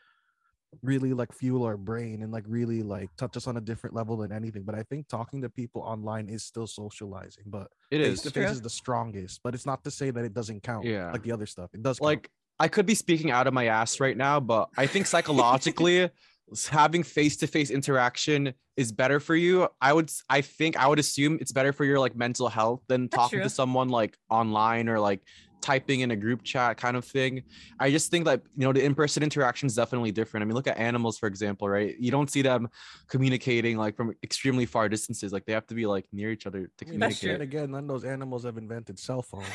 really 0.83 1.13
like 1.13 1.33
fuel 1.33 1.65
our 1.65 1.77
brain 1.77 2.23
and 2.23 2.33
like 2.33 2.45
really 2.47 2.83
like 2.83 3.11
touch 3.17 3.37
us 3.37 3.47
on 3.47 3.57
a 3.57 3.61
different 3.61 3.95
level 3.95 4.17
than 4.17 4.33
anything. 4.33 4.63
But 4.63 4.75
I 4.75 4.83
think 4.83 5.09
talking 5.09 5.43
to 5.43 5.49
people 5.49 5.83
online 5.83 6.29
is 6.29 6.43
still 6.43 6.67
socializing, 6.67 7.45
but 7.47 7.69
it 7.91 8.01
is. 8.01 8.09
face 8.09 8.15
is. 8.17 8.23
to 8.23 8.31
True. 8.31 8.43
face 8.45 8.53
is 8.53 8.63
the 8.63 8.71
strongest. 8.71 9.41
But 9.45 9.55
it's 9.55 9.67
not 9.67 9.85
to 9.85 9.91
say 9.91 10.11
that 10.11 10.25
it 10.25 10.35
doesn't 10.35 10.63
count. 10.63 10.85
Yeah. 10.87 11.11
like 11.13 11.23
the 11.23 11.33
other 11.33 11.47
stuff, 11.47 11.71
it 11.75 11.83
does. 11.83 11.99
count. 11.99 12.07
like 12.07 12.31
I 12.59 12.69
could 12.69 12.87
be 12.87 12.95
speaking 12.95 13.31
out 13.31 13.47
of 13.47 13.55
my 13.55 13.67
ass 13.67 14.01
right 14.01 14.17
now, 14.17 14.39
but 14.41 14.69
I 14.77 14.87
think 14.87 15.07
psychologically 15.07 16.09
having 16.71 17.03
face-to-face 17.03 17.71
interaction 17.71 18.53
is 18.77 18.93
better 18.93 19.21
for 19.21 19.35
you. 19.35 19.69
I 19.81 19.93
would 19.93 20.11
I 20.29 20.41
think 20.41 20.77
I 20.77 20.87
would 20.87 20.99
assume 20.99 21.39
it's 21.41 21.53
better 21.53 21.73
for 21.73 21.85
your 21.85 21.99
like 21.99 22.17
mental 22.17 22.49
health 22.49 22.83
than 22.89 23.03
That's 23.05 23.17
talking 23.17 23.39
true. 23.41 23.45
to 23.45 23.51
someone 23.51 23.89
like 23.89 24.17
online 24.31 24.89
or 24.89 24.99
like 25.01 25.21
typing 25.63 26.01
in 26.01 26.11
a 26.11 26.17
group 26.17 26.43
chat 26.43 26.77
kind 26.77 26.97
of 26.97 27.05
thing. 27.05 27.43
I 27.81 27.91
just 27.91 28.11
think 28.11 28.25
that 28.27 28.43
you 28.57 28.65
know 28.67 28.73
the 28.73 28.85
in-person 28.85 29.23
interaction 29.23 29.67
is 29.67 29.75
definitely 29.75 30.11
different. 30.13 30.43
I 30.43 30.47
mean, 30.47 30.55
look 30.55 30.67
at 30.67 30.77
animals 30.77 31.19
for 31.19 31.27
example, 31.29 31.69
right? 31.69 31.97
You 31.99 32.11
don't 32.11 32.31
see 32.31 32.43
them 32.43 32.69
communicating 33.09 33.79
like 33.79 33.97
from 33.97 34.13
extremely 34.23 34.67
far 34.67 34.89
distances. 34.89 35.33
Like 35.33 35.47
they 35.47 35.53
have 35.53 35.67
to 35.69 35.75
be 35.75 35.87
like 35.87 36.07
near 36.13 36.31
each 36.31 36.47
other 36.47 36.69
to 36.79 36.87
I 36.87 36.91
mean, 36.91 37.01
That's 37.01 37.21
communicate. 37.21 37.51
true. 37.51 37.59
again, 37.61 37.71
none 37.71 37.85
of 37.85 37.89
those 37.89 38.05
animals 38.05 38.45
have 38.45 38.59
invented 38.59 38.99
cell 38.99 39.23
phones. 39.31 39.47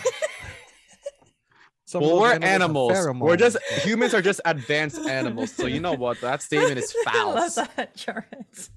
Some 1.85 2.01
Well, 2.01 2.19
we're 2.19 2.33
have 2.33 2.43
animals. 2.43 3.07
We're 3.15 3.37
just 3.37 3.57
humans 3.83 4.13
are 4.13 4.21
just 4.21 4.41
advanced 4.45 4.99
animals. 5.07 5.51
So 5.53 5.67
you 5.67 5.79
know 5.79 5.93
what? 5.93 6.19
That 6.21 6.41
statement 6.41 6.77
is 6.77 6.93
I 7.07 7.23
love 7.23 7.53
false. 7.53 7.55
that, 7.75 7.95
Jarrett. 7.95 8.69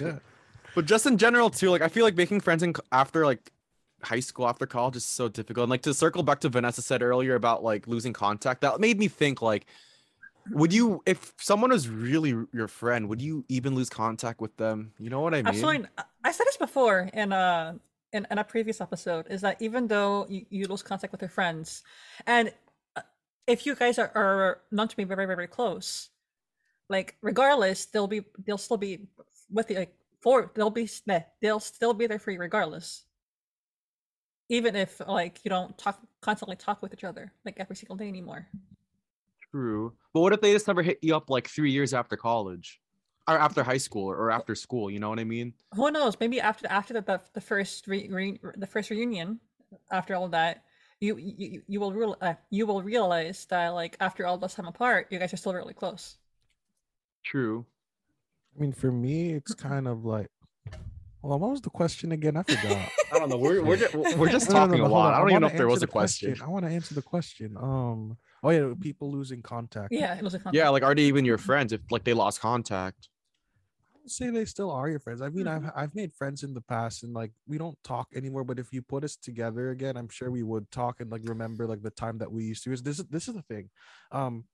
yeah. 0.00 0.18
But 0.74 0.84
just 0.84 1.06
in 1.06 1.16
general 1.18 1.50
too, 1.50 1.70
like 1.70 1.82
I 1.82 1.88
feel 1.88 2.04
like 2.04 2.14
making 2.14 2.40
friends 2.40 2.62
in 2.62 2.72
after 2.92 3.24
like 3.26 3.50
high 4.02 4.20
school, 4.20 4.48
after 4.48 4.66
college 4.66 4.96
is 4.96 5.04
so 5.04 5.28
difficult. 5.28 5.64
And 5.64 5.70
like 5.70 5.82
to 5.82 5.94
circle 5.94 6.22
back 6.22 6.40
to 6.40 6.48
Vanessa 6.48 6.82
said 6.82 7.02
earlier 7.02 7.34
about 7.34 7.62
like 7.62 7.86
losing 7.86 8.12
contact, 8.12 8.60
that 8.60 8.80
made 8.80 8.98
me 8.98 9.08
think 9.08 9.42
like, 9.42 9.66
would 10.50 10.72
you 10.72 11.02
if 11.04 11.34
someone 11.38 11.70
was 11.70 11.88
really 11.88 12.34
your 12.52 12.68
friend, 12.68 13.08
would 13.08 13.20
you 13.20 13.44
even 13.48 13.74
lose 13.74 13.90
contact 13.90 14.40
with 14.40 14.56
them? 14.56 14.92
You 14.98 15.10
know 15.10 15.20
what 15.20 15.34
I 15.34 15.38
mean? 15.38 15.48
Absolutely. 15.48 15.88
I- 15.98 16.04
I 16.24 16.32
said 16.32 16.46
this 16.46 16.56
before 16.56 17.08
in 17.12 17.32
uh 17.32 17.74
in, 18.12 18.26
in 18.30 18.38
a 18.38 18.44
previous 18.44 18.80
episode 18.80 19.26
is 19.30 19.42
that 19.42 19.60
even 19.60 19.86
though 19.86 20.26
you, 20.28 20.46
you 20.50 20.66
lose 20.66 20.82
contact 20.82 21.12
with 21.12 21.20
your 21.20 21.28
friends, 21.28 21.82
and 22.26 22.52
uh, 22.96 23.02
if 23.46 23.66
you 23.66 23.74
guys 23.74 23.98
are, 23.98 24.10
are 24.14 24.60
not 24.70 24.90
to 24.90 24.96
be 24.96 25.04
very 25.04 25.26
very 25.26 25.46
close, 25.46 26.08
like 26.88 27.16
regardless, 27.22 27.86
they'll 27.86 28.06
be 28.06 28.24
they'll 28.46 28.58
still 28.58 28.76
be 28.78 29.06
with 29.50 29.70
you 29.70 29.76
like 29.76 29.94
for 30.20 30.50
they'll 30.54 30.70
be 30.70 30.88
they'll 31.40 31.60
still 31.60 31.94
be 31.94 32.06
there 32.06 32.18
for 32.18 32.30
you 32.30 32.38
regardless. 32.38 33.04
Even 34.48 34.76
if 34.76 35.00
like 35.06 35.40
you 35.44 35.48
don't 35.50 35.76
talk 35.76 36.00
constantly 36.20 36.56
talk 36.56 36.82
with 36.82 36.92
each 36.92 37.04
other 37.04 37.32
like 37.44 37.56
every 37.58 37.76
single 37.76 37.96
day 37.96 38.08
anymore. 38.08 38.46
True. 39.50 39.94
But 40.12 40.20
what 40.20 40.32
if 40.32 40.40
they 40.40 40.52
just 40.52 40.66
never 40.66 40.82
hit 40.82 40.98
you 41.02 41.14
up 41.16 41.30
like 41.30 41.48
three 41.48 41.70
years 41.70 41.94
after 41.94 42.16
college? 42.16 42.80
Or 43.26 43.38
after 43.38 43.62
high 43.62 43.78
school 43.78 44.08
or 44.08 44.30
after 44.30 44.54
school, 44.54 44.90
you 44.90 45.00
know 45.00 45.10
what 45.10 45.18
I 45.18 45.24
mean? 45.24 45.52
who 45.74 45.90
knows 45.90 46.16
maybe 46.18 46.40
after 46.40 46.66
after 46.68 46.94
the 46.94 47.02
the, 47.02 47.20
the 47.34 47.40
first 47.40 47.86
re, 47.86 48.08
re, 48.10 48.38
the 48.56 48.66
first 48.66 48.88
reunion 48.90 49.38
after 49.92 50.14
all 50.14 50.28
that 50.28 50.64
you 51.00 51.18
you, 51.18 51.62
you 51.66 51.78
will 51.78 51.92
real 51.92 52.16
uh, 52.22 52.34
you 52.48 52.66
will 52.66 52.82
realize 52.82 53.44
that 53.50 53.68
like 53.68 53.96
after 54.00 54.26
all 54.26 54.38
this 54.38 54.54
time 54.54 54.66
apart 54.66 55.08
you 55.10 55.18
guys 55.18 55.32
are 55.32 55.36
still 55.36 55.52
really 55.52 55.74
close 55.74 56.16
True. 57.24 57.66
I 58.56 58.60
mean, 58.62 58.72
for 58.72 58.90
me, 58.90 59.34
it's 59.34 59.54
kind 59.54 59.86
of 59.86 60.04
like. 60.04 60.28
Hold 61.20 61.34
on, 61.34 61.40
what 61.40 61.50
was 61.50 61.60
the 61.60 61.70
question 61.70 62.12
again? 62.12 62.36
I 62.36 62.42
forgot. 62.44 62.88
I 63.12 63.18
don't 63.18 63.28
know. 63.28 63.36
We're 63.38 63.62
we're 63.64 63.76
just, 63.76 63.94
we're 63.94 64.28
just 64.28 64.48
No, 64.50 64.54
no, 64.54 64.60
no, 64.60 64.66
talking 64.66 64.82
no, 64.82 64.86
a 64.86 64.88
lot. 64.88 65.08
on, 65.08 65.14
I 65.14 65.18
don't 65.18 65.30
even 65.30 65.40
know 65.42 65.46
if 65.48 65.56
there 65.56 65.66
was 65.66 65.78
answer 65.78 65.84
a 65.84 65.86
the 65.86 65.92
question. 65.92 66.36
I 66.42 66.46
want 66.48 66.64
to 66.64 66.70
answer 66.70 66.94
the 66.94 67.02
question. 67.02 67.56
Um. 67.56 68.16
Oh 68.42 68.50
yeah, 68.50 68.72
people 68.80 69.10
losing 69.10 69.42
contact. 69.42 69.88
yeah 69.92 70.16
it 70.16 70.22
was 70.22 70.34
a 70.34 70.40
Yeah, 70.52 70.68
like 70.68 70.82
are 70.84 70.94
they 70.94 71.02
even 71.02 71.24
your 71.24 71.38
friends 71.38 71.72
if 71.72 71.80
like 71.90 72.04
they 72.04 72.14
lost 72.14 72.40
contact? 72.40 73.08
I 73.94 73.98
would 74.02 74.10
say 74.12 74.30
they 74.30 74.44
still 74.44 74.70
are 74.70 74.88
your 74.88 75.00
friends. 75.00 75.20
I 75.20 75.28
mean, 75.28 75.46
Mm-hmm. 75.46 75.66
I've 75.66 75.72
I've 75.74 75.94
made 75.94 76.12
friends 76.14 76.44
in 76.44 76.54
the 76.54 76.60
past, 76.60 77.02
and 77.02 77.12
like 77.14 77.32
we 77.48 77.58
don't 77.58 77.76
talk 77.82 78.06
anymore. 78.14 78.44
But 78.44 78.58
if 78.60 78.72
you 78.72 78.80
put 78.80 79.02
us 79.02 79.16
together 79.16 79.70
again, 79.70 79.96
I'm 79.96 80.08
sure 80.08 80.30
we 80.30 80.44
would 80.44 80.70
talk 80.70 81.00
and 81.00 81.10
like 81.10 81.22
remember 81.24 81.66
like 81.66 81.82
the 81.82 81.90
time 81.90 82.18
that 82.18 82.30
we 82.30 82.44
used 82.44 82.62
to. 82.64 82.72
Is 82.72 82.82
this 82.82 83.00
is 83.00 83.06
this 83.06 83.26
is 83.28 83.34
the 83.34 83.42
thing, 83.42 83.70
um. 84.12 84.44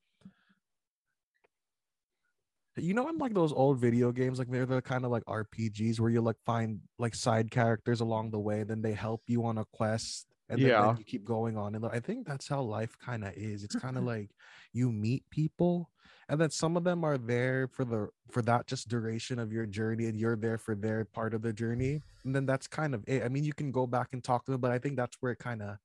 You 2.77 2.93
know, 2.93 3.07
in 3.09 3.17
like 3.17 3.33
those 3.33 3.53
old 3.53 3.79
video 3.79 4.11
games, 4.11 4.37
like 4.37 4.49
they're 4.49 4.65
the 4.65 4.81
kind 4.81 5.05
of 5.05 5.11
like 5.11 5.23
RPGs 5.25 5.99
where 5.99 6.09
you 6.09 6.21
like 6.21 6.35
find 6.45 6.79
like 6.99 7.15
side 7.15 7.49
characters 7.51 8.01
along 8.01 8.31
the 8.31 8.39
way, 8.39 8.63
then 8.63 8.81
they 8.81 8.93
help 8.93 9.21
you 9.27 9.45
on 9.45 9.57
a 9.57 9.65
quest, 9.65 10.27
and 10.49 10.59
then, 10.59 10.67
then 10.87 10.97
you 10.97 11.05
keep 11.05 11.23
going 11.25 11.57
on. 11.57 11.75
And 11.75 11.85
I 11.85 11.99
think 11.99 12.27
that's 12.27 12.47
how 12.47 12.61
life 12.61 12.97
kind 12.99 13.23
of 13.23 13.33
is. 13.35 13.63
It's 13.63 13.75
kind 13.75 13.97
of 13.97 14.03
like 14.13 14.31
you 14.73 14.91
meet 14.91 15.23
people, 15.29 15.89
and 16.29 16.39
then 16.39 16.49
some 16.49 16.75
of 16.75 16.83
them 16.83 17.03
are 17.03 17.17
there 17.17 17.67
for 17.67 17.85
the 17.85 18.09
for 18.31 18.41
that 18.41 18.67
just 18.67 18.87
duration 18.89 19.39
of 19.39 19.51
your 19.51 19.65
journey 19.65 20.07
and 20.07 20.19
you're 20.19 20.35
there 20.35 20.57
for 20.57 20.75
their 20.75 21.05
part 21.05 21.33
of 21.33 21.41
the 21.41 21.53
journey 21.53 22.01
and 22.23 22.35
then 22.35 22.45
that's 22.45 22.67
kind 22.67 22.95
of 22.95 23.03
it 23.07 23.23
i 23.23 23.27
mean 23.29 23.43
you 23.43 23.53
can 23.53 23.71
go 23.71 23.85
back 23.85 24.09
and 24.13 24.23
talk 24.23 24.45
to 24.45 24.51
them 24.51 24.61
but 24.61 24.71
i 24.71 24.79
think 24.79 24.95
that's 24.95 25.17
where 25.19 25.31
it 25.31 25.39
kind 25.39 25.61
of 25.61 25.77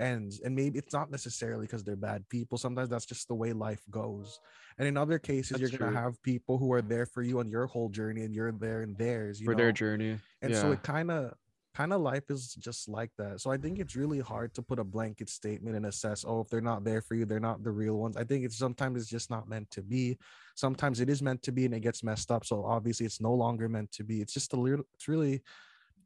ends 0.00 0.40
and 0.40 0.54
maybe 0.54 0.78
it's 0.78 0.92
not 0.92 1.10
necessarily 1.10 1.66
because 1.66 1.84
they're 1.84 1.96
bad 1.96 2.28
people 2.28 2.58
sometimes 2.58 2.88
that's 2.88 3.06
just 3.06 3.28
the 3.28 3.34
way 3.34 3.52
life 3.52 3.82
goes 3.90 4.40
and 4.78 4.86
in 4.86 4.96
other 4.96 5.18
cases 5.18 5.58
That's 5.58 5.72
you're 5.72 5.78
gonna 5.78 5.98
have 6.00 6.22
people 6.22 6.58
who 6.58 6.72
are 6.72 6.82
there 6.82 7.06
for 7.06 7.22
you 7.22 7.40
on 7.40 7.48
your 7.48 7.66
whole 7.66 7.88
journey 7.88 8.22
and 8.22 8.34
you're 8.34 8.52
there 8.52 8.82
and 8.82 8.96
theirs 8.96 9.40
you 9.40 9.46
For 9.46 9.52
know? 9.54 9.58
their 9.58 9.72
journey. 9.72 10.18
and 10.42 10.52
yeah. 10.52 10.60
so 10.60 10.72
it 10.72 10.82
kind 10.82 11.10
of 11.10 11.34
kind 11.74 11.92
of 11.92 12.00
life 12.00 12.24
is 12.28 12.54
just 12.54 12.88
like 12.88 13.10
that 13.18 13.40
so 13.40 13.52
i 13.52 13.56
think 13.56 13.78
it's 13.78 13.94
really 13.94 14.18
hard 14.18 14.52
to 14.54 14.62
put 14.62 14.80
a 14.80 14.84
blanket 14.84 15.28
statement 15.28 15.76
and 15.76 15.86
assess 15.86 16.24
oh 16.26 16.40
if 16.40 16.48
they're 16.48 16.60
not 16.60 16.82
there 16.82 17.00
for 17.00 17.14
you 17.14 17.24
they're 17.24 17.38
not 17.38 17.62
the 17.62 17.70
real 17.70 17.98
ones 17.98 18.16
i 18.16 18.24
think 18.24 18.44
it's 18.44 18.58
sometimes 18.58 19.00
it's 19.00 19.10
just 19.10 19.30
not 19.30 19.48
meant 19.48 19.70
to 19.70 19.82
be 19.82 20.18
sometimes 20.56 20.98
it 20.98 21.08
is 21.08 21.22
meant 21.22 21.40
to 21.42 21.52
be 21.52 21.66
and 21.66 21.74
it 21.74 21.80
gets 21.80 22.02
messed 22.02 22.32
up 22.32 22.44
so 22.44 22.64
obviously 22.64 23.06
it's 23.06 23.20
no 23.20 23.32
longer 23.32 23.68
meant 23.68 23.92
to 23.92 24.02
be 24.02 24.20
it's 24.20 24.32
just 24.32 24.54
a 24.54 24.56
little 24.56 24.84
it's 24.94 25.06
really 25.06 25.40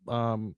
um 0.08 0.54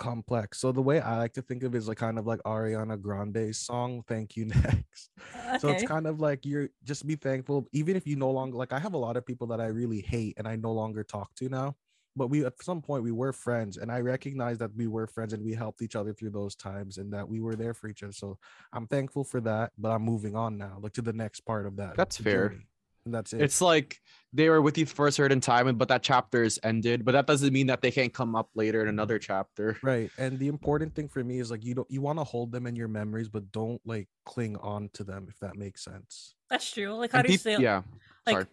complex 0.00 0.58
so 0.58 0.72
the 0.72 0.80
way 0.80 0.98
i 1.00 1.18
like 1.18 1.34
to 1.34 1.42
think 1.42 1.62
of 1.62 1.74
it 1.74 1.78
is 1.78 1.86
like 1.86 1.98
kind 1.98 2.18
of 2.18 2.26
like 2.26 2.40
ariana 2.44 2.98
grande's 2.98 3.58
song 3.58 4.02
thank 4.08 4.34
you 4.34 4.46
next 4.64 5.10
uh, 5.46 5.58
so 5.58 5.68
it's 5.68 5.84
kind 5.84 6.06
of 6.06 6.20
like 6.20 6.46
you're 6.46 6.70
just 6.84 7.06
be 7.06 7.16
thankful 7.16 7.68
even 7.72 7.94
if 7.96 8.06
you 8.06 8.16
no 8.16 8.30
longer 8.30 8.56
like 8.56 8.72
i 8.72 8.78
have 8.78 8.94
a 8.94 8.98
lot 8.98 9.18
of 9.18 9.26
people 9.26 9.46
that 9.46 9.60
i 9.60 9.66
really 9.66 10.00
hate 10.00 10.34
and 10.38 10.48
i 10.48 10.56
no 10.56 10.72
longer 10.72 11.04
talk 11.04 11.34
to 11.34 11.50
now 11.50 11.76
but 12.16 12.28
we 12.28 12.44
at 12.46 12.54
some 12.62 12.80
point 12.80 13.04
we 13.04 13.12
were 13.12 13.32
friends 13.32 13.76
and 13.76 13.92
i 13.92 14.00
recognize 14.00 14.56
that 14.56 14.74
we 14.74 14.86
were 14.86 15.06
friends 15.06 15.34
and 15.34 15.44
we 15.44 15.52
helped 15.52 15.82
each 15.82 15.94
other 15.94 16.14
through 16.14 16.30
those 16.30 16.56
times 16.56 16.96
and 16.96 17.12
that 17.12 17.28
we 17.28 17.40
were 17.40 17.54
there 17.54 17.74
for 17.74 17.86
each 17.88 18.02
other 18.02 18.12
so 18.12 18.38
i'm 18.72 18.86
thankful 18.86 19.22
for 19.22 19.40
that 19.40 19.70
but 19.76 19.90
i'm 19.90 20.02
moving 20.02 20.34
on 20.34 20.56
now 20.56 20.78
like 20.80 20.94
to 20.94 21.02
the 21.02 21.12
next 21.12 21.40
part 21.40 21.66
of 21.66 21.76
that 21.76 21.94
That's 21.94 22.16
fair. 22.16 22.48
journey. 22.48 22.66
And 23.04 23.14
that's 23.14 23.32
it 23.32 23.40
It's 23.40 23.60
like 23.60 24.00
they 24.32 24.48
were 24.48 24.62
with 24.62 24.78
you 24.78 24.86
for 24.86 25.06
a 25.08 25.12
certain 25.12 25.40
time, 25.40 25.74
but 25.76 25.88
that 25.88 26.02
chapter 26.04 26.42
is 26.44 26.60
ended. 26.62 27.04
But 27.04 27.12
that 27.12 27.26
doesn't 27.26 27.52
mean 27.52 27.66
that 27.66 27.82
they 27.82 27.90
can't 27.90 28.12
come 28.14 28.36
up 28.36 28.48
later 28.54 28.80
in 28.82 28.88
another 28.88 29.18
chapter. 29.18 29.76
right 29.82 30.10
and 30.18 30.38
the 30.38 30.48
important 30.48 30.94
thing 30.94 31.08
for 31.08 31.22
me 31.24 31.38
is 31.40 31.50
like 31.50 31.64
you 31.64 31.74
don't 31.74 31.90
you 31.90 32.00
want 32.00 32.18
to 32.18 32.24
hold 32.24 32.52
them 32.52 32.66
in 32.66 32.76
your 32.76 32.88
memories 32.88 33.28
but 33.28 33.50
don't 33.52 33.80
like 33.84 34.08
cling 34.26 34.56
on 34.58 34.88
to 34.94 35.02
them 35.04 35.26
if 35.28 35.38
that 35.40 35.56
makes 35.56 35.82
sense 35.84 36.34
that's 36.48 36.70
true 36.70 36.94
like 36.94 37.12
how 37.12 37.18
And 37.18 37.26
do 37.26 37.32
you 37.32 37.38
peop- 37.38 37.42
say 37.42 37.56
yeah. 37.58 37.82
like 38.26 38.34
sorry. 38.34 38.46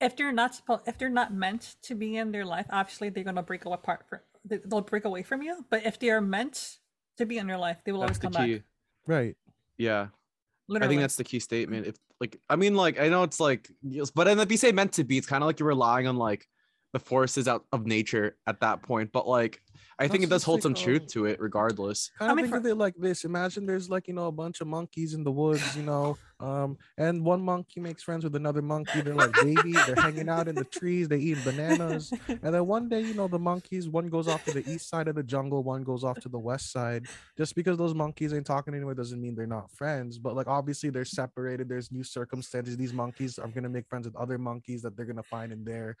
if 0.00 0.16
they're 0.16 0.32
not 0.32 0.54
supposed, 0.54 0.82
if 0.86 0.98
they're 0.98 1.08
not 1.08 1.32
meant 1.32 1.76
to 1.82 1.94
be 1.94 2.16
in 2.16 2.30
their 2.32 2.44
life, 2.44 2.66
obviously 2.70 3.08
they're 3.10 3.24
gonna 3.24 3.42
break 3.42 3.64
apart. 3.64 4.04
For, 4.08 4.24
they- 4.44 4.58
they'll 4.64 4.80
break 4.82 5.04
away 5.04 5.22
from 5.22 5.42
you. 5.42 5.64
But 5.70 5.84
if 5.86 5.98
they 5.98 6.10
are 6.10 6.20
meant 6.20 6.78
to 7.18 7.26
be 7.26 7.38
in 7.38 7.48
your 7.48 7.58
life, 7.58 7.78
they 7.84 7.92
will 7.92 8.00
That's 8.00 8.18
always 8.18 8.32
the 8.32 8.38
come 8.38 8.46
key. 8.46 8.54
back. 8.56 8.64
Right. 9.06 9.36
Yeah. 9.78 10.08
Literally. 10.68 10.86
I 10.86 10.88
think 10.88 11.00
that's 11.02 11.16
the 11.16 11.24
key 11.24 11.40
statement. 11.40 11.86
If 11.86 11.96
like, 12.20 12.38
I 12.48 12.56
mean, 12.56 12.74
like, 12.74 12.98
I 12.98 13.08
know 13.08 13.22
it's 13.22 13.38
like, 13.38 13.70
but 14.14 14.26
if 14.26 14.50
you 14.50 14.56
say 14.56 14.72
meant 14.72 14.94
to 14.94 15.04
be, 15.04 15.18
it's 15.18 15.26
kind 15.26 15.42
of 15.42 15.46
like 15.46 15.60
you're 15.60 15.68
relying 15.68 16.06
on 16.06 16.16
like 16.16 16.46
the 16.96 17.04
forces 17.04 17.46
out 17.46 17.66
of 17.72 17.86
nature 17.86 18.36
at 18.46 18.60
that 18.60 18.80
point. 18.80 19.12
But 19.12 19.28
like, 19.28 19.60
I 19.98 20.08
think 20.08 20.24
it 20.24 20.30
does 20.30 20.44
hold 20.44 20.62
some 20.62 20.74
truth 20.74 21.06
to 21.08 21.26
it, 21.26 21.40
regardless. 21.40 22.10
kind 22.18 22.30
of 22.30 22.36
mean, 22.36 22.44
think 22.44 22.54
for- 22.54 22.58
of 22.58 22.66
it 22.66 22.74
like 22.76 22.94
this. 22.96 23.24
Imagine 23.24 23.66
there's 23.66 23.90
like 23.90 24.08
you 24.08 24.14
know 24.14 24.26
a 24.26 24.32
bunch 24.32 24.62
of 24.62 24.66
monkeys 24.66 25.12
in 25.14 25.24
the 25.24 25.32
woods 25.32 25.76
you 25.76 25.82
know 25.82 26.18
um 26.38 26.76
and 26.98 27.24
one 27.24 27.40
monkey 27.40 27.80
makes 27.80 28.02
friends 28.02 28.24
with 28.24 28.34
another 28.34 28.62
monkey. 28.62 29.00
They're 29.00 29.14
like 29.14 29.32
baby. 29.34 29.72
They're 29.72 29.96
hanging 29.96 30.28
out 30.28 30.48
in 30.48 30.54
the 30.54 30.64
trees. 30.64 31.08
They 31.08 31.18
eat 31.18 31.38
bananas. 31.44 32.12
And 32.28 32.54
then 32.54 32.66
one 32.66 32.88
day 32.88 33.00
you 33.00 33.14
know 33.14 33.28
the 33.28 33.38
monkeys 33.38 33.88
one 33.88 34.08
goes 34.08 34.28
off 34.28 34.44
to 34.46 34.52
the 34.52 34.70
east 34.70 34.88
side 34.88 35.08
of 35.08 35.14
the 35.14 35.22
jungle. 35.22 35.62
One 35.62 35.82
goes 35.82 36.04
off 36.04 36.20
to 36.20 36.28
the 36.28 36.38
west 36.38 36.72
side. 36.72 37.06
Just 37.36 37.54
because 37.54 37.76
those 37.78 37.94
monkeys 37.94 38.32
ain't 38.34 38.46
talking 38.46 38.74
anymore 38.74 38.94
doesn't 38.94 39.20
mean 39.20 39.34
they're 39.34 39.46
not 39.46 39.70
friends. 39.70 40.18
But 40.18 40.34
like 40.34 40.46
obviously 40.46 40.90
they're 40.90 41.04
separated. 41.04 41.68
There's 41.68 41.90
new 41.92 42.04
circumstances. 42.04 42.76
These 42.76 42.92
monkeys 42.92 43.38
are 43.38 43.48
going 43.48 43.64
to 43.64 43.70
make 43.70 43.88
friends 43.88 44.06
with 44.06 44.16
other 44.16 44.38
monkeys 44.38 44.82
that 44.82 44.96
they're 44.96 45.06
going 45.06 45.16
to 45.16 45.22
find 45.22 45.52
in 45.52 45.64
their 45.64 45.96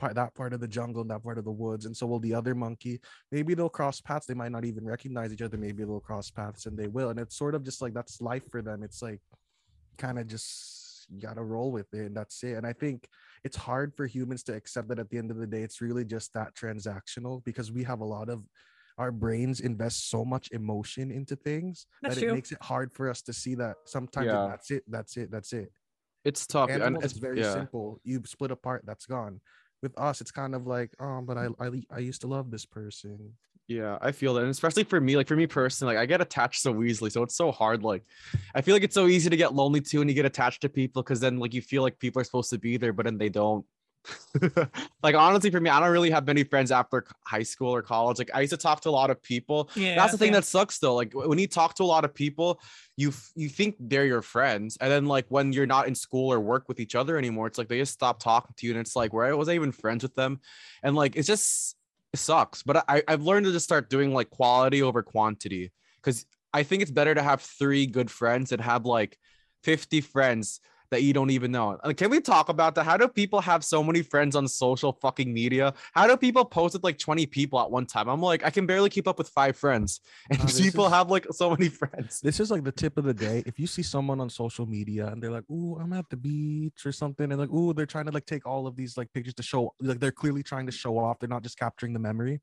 part 0.00 0.14
that 0.14 0.34
part 0.34 0.52
of 0.54 0.60
the 0.60 0.66
jungle 0.66 1.02
and 1.02 1.10
that 1.10 1.22
part 1.22 1.36
of 1.38 1.44
the 1.44 1.50
woods 1.50 1.84
and 1.84 1.94
so 1.96 2.06
will 2.06 2.18
the 2.18 2.32
other 2.34 2.54
monkey 2.54 2.98
maybe 3.30 3.52
they'll 3.54 3.68
cross 3.68 4.00
paths 4.00 4.26
they 4.26 4.34
might 4.34 4.50
not 4.50 4.64
even 4.64 4.84
recognize 4.84 5.30
each 5.32 5.42
other 5.42 5.58
maybe 5.58 5.84
they'll 5.84 6.00
cross 6.00 6.30
paths 6.30 6.64
and 6.66 6.76
they 6.76 6.88
will 6.88 7.10
and 7.10 7.20
it's 7.20 7.36
sort 7.36 7.54
of 7.54 7.62
just 7.62 7.82
like 7.82 7.92
that's 7.92 8.20
life 8.20 8.44
for 8.50 8.62
them 8.62 8.82
it's 8.82 9.02
like 9.02 9.20
kind 9.98 10.18
of 10.18 10.26
just 10.26 11.06
you 11.10 11.20
gotta 11.20 11.42
roll 11.42 11.70
with 11.70 11.92
it 11.92 12.06
and 12.06 12.16
that's 12.16 12.42
it 12.42 12.54
and 12.56 12.66
i 12.66 12.72
think 12.72 13.06
it's 13.44 13.56
hard 13.56 13.92
for 13.94 14.06
humans 14.06 14.42
to 14.42 14.54
accept 14.54 14.88
that 14.88 14.98
at 14.98 15.10
the 15.10 15.18
end 15.18 15.30
of 15.30 15.36
the 15.36 15.46
day 15.46 15.62
it's 15.62 15.80
really 15.82 16.04
just 16.04 16.32
that 16.32 16.54
transactional 16.54 17.44
because 17.44 17.70
we 17.70 17.84
have 17.84 18.00
a 18.00 18.04
lot 18.04 18.28
of 18.30 18.42
our 18.98 19.12
brains 19.12 19.60
invest 19.60 20.08
so 20.10 20.24
much 20.24 20.48
emotion 20.52 21.10
into 21.10 21.34
things 21.36 21.86
That's 22.02 22.14
that 22.16 22.22
it 22.22 22.26
true. 22.26 22.34
makes 22.34 22.52
it 22.52 22.58
hard 22.62 22.92
for 22.92 23.08
us 23.08 23.22
to 23.22 23.32
see 23.32 23.54
that 23.56 23.76
sometimes 23.86 24.26
Yeah. 24.26 24.46
that's 24.48 24.70
it 24.70 24.82
that's 24.88 25.16
it 25.16 25.30
that's 25.30 25.52
it 25.52 25.70
It's 26.24 26.46
tough. 26.46 26.70
and 26.70 27.02
it's 27.02 27.14
very 27.14 27.40
yeah. 27.40 27.52
simple 27.52 28.00
you 28.04 28.22
split 28.26 28.50
apart 28.50 28.82
that's 28.86 29.06
gone 29.06 29.40
with 29.82 29.98
us 29.98 30.20
it's 30.20 30.30
kind 30.30 30.54
of 30.54 30.66
like 30.66 30.90
oh 31.00 31.20
but 31.20 31.36
i 31.36 31.46
mm. 31.46 31.84
i, 31.90 31.96
I 31.96 31.98
used 31.98 32.20
to 32.22 32.26
love 32.26 32.50
this 32.50 32.66
person 32.66 33.32
Yeah, 33.70 33.98
I 34.02 34.10
feel 34.10 34.34
that, 34.34 34.40
and 34.40 34.50
especially 34.50 34.82
for 34.82 35.00
me, 35.00 35.16
like 35.16 35.28
for 35.28 35.36
me 35.36 35.46
personally, 35.46 35.94
like 35.94 36.02
I 36.02 36.04
get 36.04 36.20
attached 36.20 36.60
so 36.60 36.82
easily, 36.82 37.08
so 37.08 37.22
it's 37.22 37.36
so 37.36 37.52
hard. 37.52 37.84
Like, 37.84 38.02
I 38.52 38.62
feel 38.62 38.74
like 38.74 38.82
it's 38.82 38.96
so 38.96 39.06
easy 39.06 39.30
to 39.30 39.36
get 39.36 39.54
lonely 39.54 39.80
too, 39.80 40.00
and 40.00 40.10
you 40.10 40.14
get 40.14 40.26
attached 40.26 40.62
to 40.62 40.68
people 40.68 41.04
because 41.04 41.20
then 41.20 41.38
like 41.38 41.54
you 41.54 41.62
feel 41.62 41.82
like 41.84 41.96
people 42.00 42.20
are 42.20 42.24
supposed 42.24 42.50
to 42.50 42.58
be 42.58 42.78
there, 42.78 42.92
but 42.92 43.04
then 43.04 43.16
they 43.16 43.28
don't. 43.28 43.64
like 45.02 45.14
honestly, 45.14 45.50
for 45.50 45.60
me, 45.60 45.70
I 45.70 45.80
don't 45.80 45.90
really 45.90 46.10
have 46.10 46.26
many 46.26 46.44
friends 46.44 46.70
after 46.70 47.04
high 47.26 47.42
school 47.42 47.74
or 47.74 47.82
college. 47.82 48.18
Like 48.18 48.30
I 48.32 48.40
used 48.40 48.52
to 48.52 48.56
talk 48.56 48.80
to 48.82 48.88
a 48.88 48.90
lot 48.90 49.10
of 49.10 49.22
people. 49.22 49.70
yeah, 49.74 49.94
That's 49.94 50.12
the 50.12 50.18
thing 50.18 50.28
same. 50.28 50.34
that 50.34 50.44
sucks 50.44 50.78
though. 50.78 50.94
Like 50.94 51.12
when 51.12 51.38
you 51.38 51.46
talk 51.46 51.74
to 51.76 51.82
a 51.82 51.84
lot 51.84 52.04
of 52.04 52.14
people, 52.14 52.60
you 52.96 53.12
you 53.34 53.48
think 53.48 53.76
they're 53.78 54.06
your 54.06 54.22
friends, 54.22 54.78
and 54.80 54.90
then 54.90 55.06
like 55.06 55.26
when 55.28 55.52
you're 55.52 55.66
not 55.66 55.88
in 55.88 55.94
school 55.94 56.32
or 56.32 56.40
work 56.40 56.68
with 56.68 56.80
each 56.80 56.94
other 56.94 57.18
anymore, 57.18 57.46
it's 57.46 57.58
like 57.58 57.68
they 57.68 57.78
just 57.78 57.92
stop 57.92 58.20
talking 58.20 58.54
to 58.56 58.66
you, 58.66 58.72
and 58.72 58.80
it's 58.80 58.96
like 58.96 59.12
where 59.12 59.36
was 59.36 59.48
I 59.48 59.54
even 59.54 59.72
friends 59.72 60.02
with 60.02 60.14
them? 60.14 60.40
And 60.82 60.96
like 60.96 61.16
it's 61.16 61.28
just 61.28 61.76
it 62.12 62.18
sucks. 62.18 62.62
But 62.62 62.84
I 62.88 63.02
I've 63.06 63.22
learned 63.22 63.46
to 63.46 63.52
just 63.52 63.64
start 63.64 63.90
doing 63.90 64.14
like 64.14 64.30
quality 64.30 64.82
over 64.82 65.02
quantity 65.02 65.72
because 65.96 66.24
I 66.52 66.62
think 66.62 66.82
it's 66.82 66.90
better 66.90 67.14
to 67.14 67.22
have 67.22 67.42
three 67.42 67.86
good 67.86 68.10
friends 68.10 68.50
than 68.50 68.60
have 68.60 68.84
like 68.84 69.16
50 69.62 70.00
friends 70.00 70.60
that 70.90 71.02
you 71.02 71.12
don't 71.12 71.30
even 71.30 71.52
know. 71.52 71.78
Can 71.96 72.10
we 72.10 72.20
talk 72.20 72.48
about 72.48 72.74
that? 72.74 72.84
How 72.84 72.96
do 72.96 73.06
people 73.08 73.40
have 73.40 73.64
so 73.64 73.82
many 73.82 74.02
friends 74.02 74.34
on 74.36 74.48
social 74.48 74.92
fucking 75.00 75.32
media? 75.32 75.72
How 75.94 76.06
do 76.06 76.16
people 76.16 76.44
post 76.44 76.74
with 76.74 76.84
like 76.84 76.98
20 76.98 77.26
people 77.26 77.60
at 77.60 77.70
one 77.70 77.86
time? 77.86 78.08
I'm 78.08 78.20
like, 78.20 78.44
I 78.44 78.50
can 78.50 78.66
barely 78.66 78.90
keep 78.90 79.06
up 79.06 79.18
with 79.18 79.28
five 79.28 79.56
friends. 79.56 80.00
And 80.30 80.40
Uh, 80.40 80.46
people 80.58 80.86
is- 80.86 80.92
have 80.92 81.10
like 81.10 81.26
so 81.30 81.50
many 81.50 81.68
friends. 81.80 82.20
This 82.20 82.40
is 82.40 82.50
like 82.50 82.64
the 82.64 82.72
tip 82.72 82.98
of 82.98 83.04
the 83.04 83.14
day. 83.14 83.42
If 83.46 83.58
you 83.58 83.66
see 83.66 83.82
someone 83.82 84.20
on 84.20 84.28
social 84.30 84.66
media 84.66 85.06
and 85.06 85.22
they're 85.22 85.30
like, 85.30 85.48
"Ooh, 85.50 85.76
I'm 85.80 85.92
at 85.92 86.08
the 86.10 86.16
beach" 86.16 86.84
or 86.84 86.92
something, 86.92 87.30
and 87.30 87.40
like, 87.40 87.50
"Ooh, 87.50 87.72
they're 87.72 87.86
trying 87.86 88.06
to 88.06 88.12
like 88.12 88.26
take 88.26 88.46
all 88.46 88.66
of 88.66 88.74
these 88.76 88.96
like 88.96 89.12
pictures 89.12 89.34
to 89.34 89.42
show, 89.42 89.74
like 89.80 90.00
they're 90.00 90.10
clearly 90.12 90.42
trying 90.42 90.66
to 90.66 90.72
show 90.72 90.98
off. 90.98 91.18
They're 91.18 91.28
not 91.28 91.42
just 91.42 91.58
capturing 91.58 91.92
the 91.92 91.98
memory." 92.00 92.40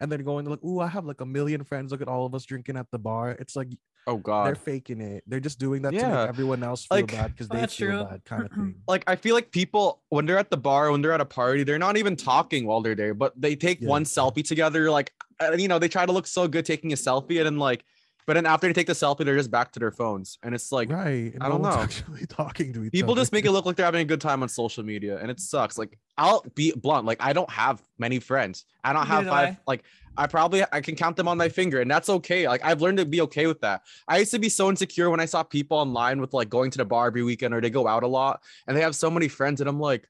And 0.00 0.10
they're 0.10 0.18
going 0.22 0.46
like, 0.46 0.62
"Ooh, 0.64 0.80
I 0.80 0.86
have 0.86 1.04
like 1.04 1.20
a 1.20 1.26
million 1.26 1.64
friends. 1.64 1.90
Look 1.90 2.00
at 2.02 2.08
all 2.08 2.24
of 2.26 2.34
us 2.34 2.44
drinking 2.44 2.76
at 2.76 2.86
the 2.92 2.98
bar." 2.98 3.30
It's 3.32 3.56
like 3.56 3.68
Oh 4.06 4.16
god. 4.16 4.46
they're 4.46 4.54
faking 4.54 5.00
it. 5.02 5.22
They're 5.26 5.40
just 5.40 5.58
doing 5.58 5.82
that 5.82 5.90
to 5.90 5.96
make 5.96 6.04
everyone 6.28 6.62
else 6.62 6.86
feel 6.86 6.98
like- 6.98 7.12
bad 7.12 7.32
because 7.32 7.48
Oh, 7.50 7.54
they 7.56 7.66
feel 7.66 7.88
true. 7.90 8.04
bad, 8.04 8.24
kind 8.24 8.44
of 8.46 8.50
thing. 8.52 8.74
Like 8.88 9.04
I 9.06 9.16
feel 9.16 9.34
like 9.34 9.50
people 9.50 10.00
when 10.08 10.24
they're 10.24 10.38
at 10.38 10.50
the 10.50 10.56
bar, 10.56 10.90
when 10.90 11.02
they're 11.02 11.12
at 11.12 11.20
a 11.20 11.26
party, 11.26 11.62
they're 11.64 11.78
not 11.78 11.96
even 11.98 12.16
talking 12.16 12.66
while 12.66 12.80
they're 12.80 12.94
there, 12.94 13.12
but 13.14 13.32
they 13.36 13.54
take 13.56 13.80
Yeah. 13.82 13.88
one 13.88 14.04
selfie 14.04 14.46
together. 14.46 14.90
Like 14.90 15.12
you 15.56 15.68
know, 15.68 15.78
they 15.78 15.88
try 15.88 16.06
to 16.06 16.12
look 16.12 16.26
so 16.26 16.48
good 16.48 16.64
taking 16.64 16.92
a 16.92 16.96
selfie, 16.96 17.36
and 17.38 17.46
then 17.46 17.58
like, 17.58 17.84
but 18.28 18.34
then 18.34 18.44
after 18.44 18.66
they 18.66 18.74
take 18.74 18.86
the 18.86 18.92
selfie, 18.92 19.24
they're 19.24 19.38
just 19.38 19.50
back 19.50 19.72
to 19.72 19.80
their 19.80 19.90
phones, 19.90 20.36
and 20.42 20.54
it's 20.54 20.70
like 20.70 20.90
right? 20.90 21.32
and 21.32 21.42
I 21.42 21.48
don't 21.48 21.62
one's 21.62 21.74
know. 21.74 21.82
Actually, 21.82 22.26
talking 22.28 22.74
to 22.74 22.84
each 22.84 22.92
people 22.92 23.12
other. 23.12 23.22
just 23.22 23.32
make 23.32 23.46
it 23.46 23.52
look 23.52 23.64
like 23.64 23.76
they're 23.76 23.86
having 23.86 24.02
a 24.02 24.04
good 24.04 24.20
time 24.20 24.42
on 24.42 24.50
social 24.50 24.84
media 24.84 25.18
and 25.18 25.30
it 25.30 25.40
sucks 25.40 25.78
like 25.78 25.98
i'll 26.18 26.44
be 26.54 26.72
blunt 26.76 27.06
like 27.06 27.16
i 27.20 27.32
don't 27.32 27.48
have 27.48 27.80
many 27.98 28.18
friends 28.18 28.66
i 28.84 28.92
don't 28.92 29.06
have 29.06 29.24
Neither 29.24 29.30
do 29.30 29.30
five 29.30 29.54
I. 29.54 29.58
like 29.66 29.84
i 30.18 30.26
probably 30.26 30.62
i 30.72 30.80
can 30.82 30.94
count 30.94 31.16
them 31.16 31.26
on 31.26 31.38
my 31.38 31.48
finger 31.48 31.80
and 31.80 31.90
that's 31.90 32.10
okay 32.10 32.46
like 32.46 32.62
i've 32.64 32.82
learned 32.82 32.98
to 32.98 33.06
be 33.06 33.22
okay 33.22 33.46
with 33.46 33.60
that 33.62 33.80
i 34.08 34.18
used 34.18 34.32
to 34.32 34.38
be 34.38 34.50
so 34.50 34.68
insecure 34.68 35.08
when 35.08 35.20
i 35.20 35.24
saw 35.24 35.42
people 35.42 35.78
online 35.78 36.20
with 36.20 36.34
like 36.34 36.50
going 36.50 36.70
to 36.72 36.78
the 36.78 36.84
bar 36.84 37.06
every 37.06 37.22
weekend 37.22 37.54
or 37.54 37.62
they 37.62 37.70
go 37.70 37.86
out 37.86 38.02
a 38.02 38.06
lot 38.08 38.42
and 38.66 38.76
they 38.76 38.82
have 38.82 38.94
so 38.94 39.10
many 39.10 39.28
friends 39.28 39.60
and 39.62 39.70
i'm 39.70 39.80
like 39.80 40.06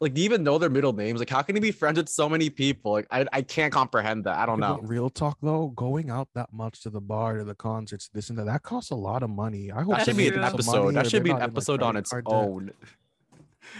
like 0.00 0.14
do 0.14 0.20
you 0.20 0.24
even 0.24 0.42
know 0.42 0.58
their 0.58 0.70
middle 0.70 0.92
names 0.92 1.18
like 1.18 1.30
how 1.30 1.42
can 1.42 1.54
you 1.56 1.62
be 1.62 1.70
friends 1.70 1.96
with 1.96 2.08
so 2.08 2.28
many 2.28 2.50
people 2.50 2.92
like 2.92 3.06
i, 3.10 3.24
I 3.32 3.42
can't 3.42 3.72
comprehend 3.72 4.24
that 4.24 4.38
i 4.38 4.46
don't 4.46 4.60
know 4.60 4.78
Real 4.82 5.10
talk 5.10 5.38
though, 5.42 5.68
going 5.68 6.10
out 6.10 6.28
that 6.34 6.52
much 6.52 6.82
to 6.82 6.90
the 6.90 7.00
bar, 7.00 7.38
to 7.38 7.44
the 7.44 7.54
concerts, 7.54 8.08
this 8.12 8.30
and 8.30 8.38
that, 8.38 8.46
that 8.46 8.62
costs 8.62 8.90
a 8.90 8.94
lot 8.94 9.22
of 9.22 9.30
money. 9.30 9.70
I 9.72 9.82
hope 9.82 9.96
that 9.96 10.04
should 10.04 10.16
be 10.16 10.28
an 10.28 10.42
episode 10.42 10.94
that 10.94 11.10
should 11.10 11.24
be 11.24 11.30
an 11.30 11.42
episode 11.42 11.82
on 11.82 11.96
its 11.96 12.12
own 12.26 12.70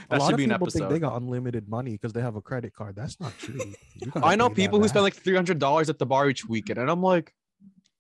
a 0.07 0.09
that 0.11 0.20
lot 0.20 0.26
should 0.26 0.35
of 0.35 0.38
be 0.38 0.44
an 0.44 0.50
people 0.50 0.68
think 0.68 0.88
they 0.88 0.98
got 0.98 1.16
unlimited 1.20 1.68
money 1.68 1.92
because 1.92 2.12
they 2.12 2.20
have 2.20 2.37
a 2.37 2.40
credit 2.40 2.74
card. 2.74 2.96
That's 2.96 3.20
not 3.20 3.37
true. 3.38 3.61
I 4.16 4.37
know 4.37 4.50
people 4.50 4.81
who 4.81 4.88
spend 4.88 5.05
like 5.05 5.14
three 5.14 5.35
hundred 5.35 5.59
dollars 5.59 5.88
at 5.88 5.98
the 5.98 6.07
bar 6.07 6.29
each 6.29 6.46
weekend, 6.46 6.79
and 6.79 6.90
I'm 6.90 7.02
like, 7.02 7.33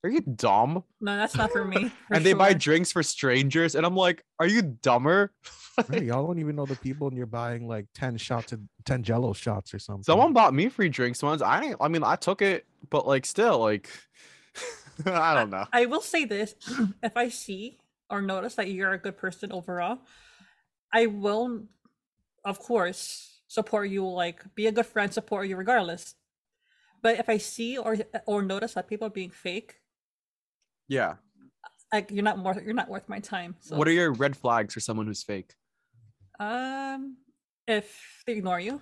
"Are 0.04 0.10
you 0.10 0.20
dumb?" 0.20 0.84
No, 1.00 1.16
that's 1.16 1.36
not 1.36 1.52
for 1.52 1.64
me. 1.64 1.88
for 2.08 2.14
and 2.14 2.24
they 2.24 2.32
buy 2.32 2.52
drinks 2.52 2.92
for 2.92 3.02
strangers, 3.02 3.74
and 3.74 3.86
I'm 3.86 3.96
like, 3.96 4.24
"Are 4.38 4.46
you 4.46 4.62
dumber?" 4.62 5.32
Right, 5.88 6.02
y'all 6.04 6.26
don't 6.26 6.38
even 6.38 6.56
know 6.56 6.66
the 6.66 6.76
people, 6.76 7.08
and 7.08 7.16
you're 7.16 7.26
buying 7.26 7.66
like 7.68 7.86
ten 7.94 8.16
shots 8.16 8.52
of 8.52 8.60
ten 8.84 9.02
Jello 9.02 9.32
shots 9.32 9.74
or 9.74 9.78
something. 9.78 10.02
Someone 10.04 10.32
bought 10.32 10.54
me 10.54 10.68
free 10.68 10.88
drinks 10.88 11.22
once. 11.22 11.42
I, 11.42 11.62
ain't- 11.64 11.76
I 11.80 11.88
mean, 11.88 12.02
I 12.04 12.16
took 12.16 12.42
it, 12.42 12.64
but 12.90 13.06
like, 13.06 13.26
still, 13.26 13.58
like, 13.58 13.90
I 15.06 15.34
don't 15.34 15.50
know. 15.50 15.66
I 15.72 15.86
will 15.86 16.00
say 16.00 16.24
this: 16.24 16.54
if 17.02 17.16
I 17.16 17.28
see 17.28 17.78
or 18.08 18.22
notice 18.22 18.54
that 18.54 18.70
you're 18.70 18.92
a 18.92 18.98
good 18.98 19.16
person 19.18 19.52
overall, 19.52 19.98
I 20.92 21.06
will, 21.06 21.64
of 22.44 22.58
course, 22.58 23.40
support 23.48 23.90
you. 23.90 24.06
Like, 24.08 24.42
be 24.54 24.66
a 24.68 24.72
good 24.72 24.86
friend, 24.86 25.12
support 25.12 25.48
you 25.48 25.56
regardless. 25.56 26.14
But 27.02 27.18
if 27.20 27.28
I 27.28 27.36
see 27.38 27.76
or 27.76 27.96
or 28.26 28.42
notice 28.42 28.74
that 28.74 28.88
people 28.88 29.06
are 29.08 29.10
being 29.10 29.30
fake, 29.30 29.76
Yeah. 30.88 31.16
like 31.92 32.10
you're 32.10 32.24
not 32.24 32.38
more, 32.38 32.54
you're 32.64 32.74
not 32.74 32.88
worth 32.88 33.08
my 33.08 33.20
time. 33.20 33.54
So, 33.60 33.76
What 33.76 33.86
are 33.86 33.92
your 33.92 34.12
red 34.12 34.36
flags 34.36 34.72
for 34.74 34.80
someone 34.80 35.06
who's 35.06 35.22
fake? 35.22 35.54
Um, 36.38 37.16
if 37.66 38.22
they 38.26 38.34
ignore 38.34 38.60
you, 38.60 38.80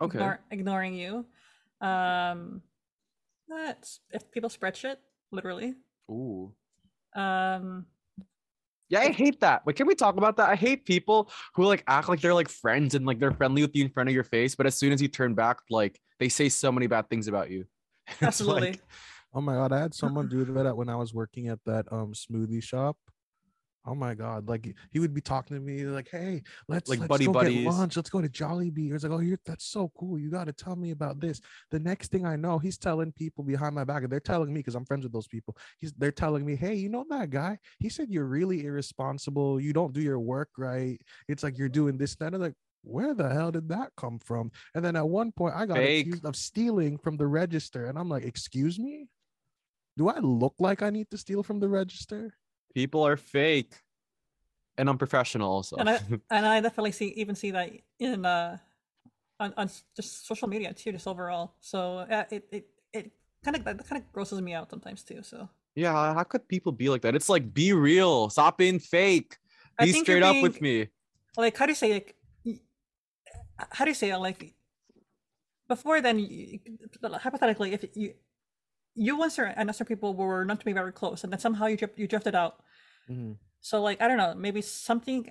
Okay. 0.00 0.18
ignore, 0.18 0.40
ignoring 0.50 0.94
you, 0.94 1.26
um, 1.80 2.62
that's 3.48 4.00
if 4.10 4.30
people 4.30 4.48
spread 4.50 4.76
shit, 4.76 5.00
literally. 5.32 5.74
Ooh. 6.10 6.52
Um, 7.14 7.86
Yeah, 8.90 9.00
I 9.00 9.10
hate 9.10 9.40
that. 9.40 9.66
Like, 9.66 9.76
can 9.76 9.86
we 9.86 9.94
talk 9.94 10.16
about 10.16 10.36
that? 10.38 10.48
I 10.48 10.54
hate 10.54 10.84
people 10.86 11.30
who 11.54 11.64
like 11.64 11.84
act 11.86 12.08
like 12.08 12.20
they're 12.20 12.34
like 12.34 12.48
friends 12.48 12.94
and 12.94 13.04
like 13.04 13.18
they're 13.18 13.32
friendly 13.32 13.62
with 13.62 13.74
you 13.76 13.84
in 13.84 13.90
front 13.90 14.08
of 14.08 14.14
your 14.14 14.24
face, 14.24 14.54
but 14.54 14.66
as 14.66 14.74
soon 14.76 14.92
as 14.92 15.02
you 15.02 15.08
turn 15.08 15.34
back, 15.34 15.58
like 15.70 16.00
they 16.18 16.28
say 16.28 16.48
so 16.48 16.72
many 16.72 16.86
bad 16.86 17.08
things 17.10 17.28
about 17.28 17.50
you. 17.50 17.64
It's 18.08 18.22
absolutely. 18.22 18.70
like, 18.72 18.80
Oh 19.34 19.42
my 19.42 19.54
god, 19.54 19.72
I 19.72 19.78
had 19.80 19.94
someone 19.94 20.26
do 20.28 20.42
that 20.46 20.74
when 20.76 20.88
I 20.88 20.96
was 20.96 21.12
working 21.12 21.48
at 21.48 21.58
that 21.66 21.84
um 21.92 22.12
smoothie 22.14 22.62
shop. 22.62 22.96
Oh 23.84 23.94
my 23.94 24.14
god, 24.14 24.48
like 24.48 24.74
he 24.90 24.98
would 24.98 25.14
be 25.14 25.20
talking 25.22 25.56
to 25.56 25.60
me 25.62 25.84
like, 25.86 26.08
"Hey, 26.10 26.42
let's 26.68 26.98
Like 26.98 26.98
let's 26.98 27.06
buddy 27.06 27.26
go 27.26 27.32
buddies. 27.32 27.34
get 27.34 27.54
lunch. 27.54 27.96
Let's 27.96 28.10
go 28.10 28.20
to 28.20 28.28
Jollibee." 28.28 28.92
It's 28.92 29.02
like, 29.04 29.12
"Oh, 29.12 29.20
you're 29.20 29.38
that's 29.46 29.64
so 29.66 29.88
cool. 29.98 30.18
You 30.18 30.30
got 30.30 30.44
to 30.44 30.52
tell 30.52 30.76
me 30.76 30.90
about 30.90 31.20
this." 31.20 31.40
The 31.70 31.78
next 31.78 32.10
thing 32.10 32.26
I 32.26 32.36
know, 32.36 32.58
he's 32.58 32.76
telling 32.76 33.12
people 33.12 33.44
behind 33.44 33.74
my 33.74 33.84
back, 33.84 34.02
and 34.02 34.12
they're 34.12 34.20
telling 34.20 34.52
me 34.52 34.60
because 34.60 34.74
I'm 34.74 34.84
friends 34.84 35.04
with 35.04 35.12
those 35.12 35.28
people. 35.28 35.56
He's 35.78 35.92
they're 35.94 36.12
telling 36.12 36.44
me, 36.44 36.56
"Hey, 36.56 36.74
you 36.74 36.88
know 36.90 37.04
that 37.08 37.30
guy? 37.30 37.58
He 37.78 37.88
said 37.88 38.10
you're 38.10 38.26
really 38.26 38.64
irresponsible. 38.66 39.58
You 39.60 39.72
don't 39.72 39.94
do 39.94 40.02
your 40.02 40.20
work 40.20 40.50
right. 40.58 41.00
It's 41.28 41.42
like 41.42 41.56
you're 41.56 41.68
doing 41.70 41.96
this 41.98 42.14
and 42.20 42.26
that." 42.32 42.34
I'm 42.36 42.42
like, 42.42 42.54
where 42.82 43.14
the 43.14 43.28
hell 43.30 43.52
did 43.52 43.68
that 43.70 43.92
come 43.96 44.18
from? 44.18 44.50
And 44.74 44.84
then 44.84 44.96
at 44.96 45.08
one 45.08 45.32
point, 45.32 45.54
I 45.54 45.64
got 45.66 45.82
Fake. 45.82 45.84
accused 45.84 46.24
of 46.26 46.36
stealing 46.36 46.98
from 46.98 47.16
the 47.16 47.26
register, 47.26 47.86
and 47.86 47.98
I'm 47.98 48.08
like, 48.08 48.24
"Excuse 48.24 48.78
me." 48.78 49.08
Do 49.98 50.08
I 50.08 50.18
look 50.20 50.56
like 50.60 50.82
I 50.82 50.90
need 50.90 51.10
to 51.12 51.18
steal 51.18 51.42
from 51.44 51.60
the 51.60 51.68
register? 51.68 52.34
People 52.74 53.06
are 53.06 53.16
fake. 53.16 53.74
and 54.78 54.88
unprofessional 54.88 55.50
also. 55.50 55.76
And 55.76 55.90
I 55.90 55.98
and 56.30 56.46
I 56.46 56.60
definitely 56.60 56.92
see 56.92 57.08
even 57.16 57.34
see 57.34 57.50
that 57.50 57.70
in 57.98 58.24
uh 58.24 58.58
on, 59.40 59.54
on 59.56 59.70
just 59.96 60.26
social 60.26 60.48
media 60.48 60.72
too, 60.72 60.92
just 60.92 61.06
overall. 61.06 61.54
So 61.60 61.98
uh, 61.98 62.24
it 62.30 62.46
it 62.50 62.68
it 62.92 63.12
kind 63.44 63.56
of 63.56 63.64
that 63.64 63.88
kind 63.88 64.02
of 64.02 64.12
grosses 64.12 64.40
me 64.40 64.54
out 64.54 64.70
sometimes 64.70 65.02
too. 65.02 65.22
So 65.22 65.48
yeah, 65.74 66.14
how 66.14 66.24
could 66.24 66.46
people 66.48 66.72
be 66.72 66.88
like 66.88 67.02
that? 67.02 67.14
It's 67.14 67.28
like 67.28 67.52
be 67.54 67.72
real, 67.72 68.30
stop 68.30 68.58
being 68.58 68.78
fake, 68.78 69.36
be 69.78 69.92
straight 69.92 70.22
up 70.22 70.42
with 70.42 70.60
me. 70.60 70.88
like 71.36 71.56
how 71.56 71.66
do 71.66 71.72
you 71.72 71.76
say 71.76 71.92
like 71.92 72.16
how 73.70 73.84
do 73.84 73.90
you 73.90 73.94
say 73.94 74.10
it 74.10 74.18
like 74.18 74.54
before 75.68 76.00
then 76.00 76.18
you, 76.18 76.58
hypothetically 77.02 77.72
if 77.72 77.84
you 77.94 78.14
you 78.98 79.16
once 79.16 79.38
and 79.38 79.70
other 79.70 79.84
people 79.84 80.14
were 80.14 80.44
not 80.44 80.58
to 80.60 80.66
be 80.66 80.72
very 80.72 80.92
close 80.92 81.22
and 81.24 81.32
then 81.32 81.38
somehow 81.40 81.66
you 81.66 81.78
you 81.96 82.06
drifted 82.06 82.34
out 82.34 82.54
Mhm. 83.08 83.36
so 83.60 83.80
like 83.88 84.02
i 84.02 84.08
don't 84.08 84.18
know 84.18 84.34
maybe 84.34 84.60
something 84.60 85.30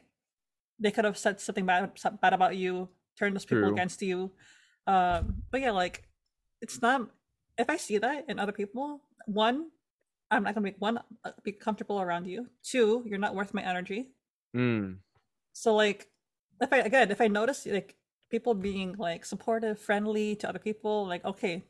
they 0.80 0.91
could 0.91 1.06
have 1.06 1.17
said 1.17 1.39
something 1.39 1.65
bad 1.65 1.91
bad 2.21 2.34
about 2.34 2.56
you 2.56 2.89
turned 3.17 3.36
those 3.36 3.45
people 3.45 3.67
True. 3.67 3.73
against 3.73 4.01
you 4.01 4.32
um 4.88 5.43
but 5.51 5.60
yeah 5.62 5.71
like 5.71 6.08
it's 6.62 6.82
not 6.82 7.01
if 7.58 7.69
i 7.69 7.77
see 7.77 7.97
that 7.99 8.25
in 8.30 8.39
other 8.39 8.56
people 8.62 9.01
one 9.25 9.69
i'm 10.32 10.43
not 10.43 10.53
gonna 10.56 10.71
be 10.71 10.75
one 10.80 10.97
uh, 11.25 11.32
be 11.43 11.51
comfortable 11.51 11.99
around 12.01 12.25
you 12.25 12.47
two 12.63 13.03
you're 13.06 13.19
not 13.25 13.36
worth 13.36 13.53
my 13.53 13.63
energy 13.63 14.01
Mm. 14.56 14.97
so 15.53 15.75
like 15.75 16.08
if 16.62 16.71
I 16.73 16.77
again 16.89 17.12
if 17.12 17.19
I 17.21 17.27
notice 17.27 17.67
like 17.67 17.95
people 18.32 18.53
being 18.56 18.95
like 18.97 19.23
supportive, 19.25 19.77
friendly 19.77 20.36
to 20.38 20.49
other 20.49 20.58
people, 20.60 21.06
like 21.06 21.23
okay, 21.25 21.63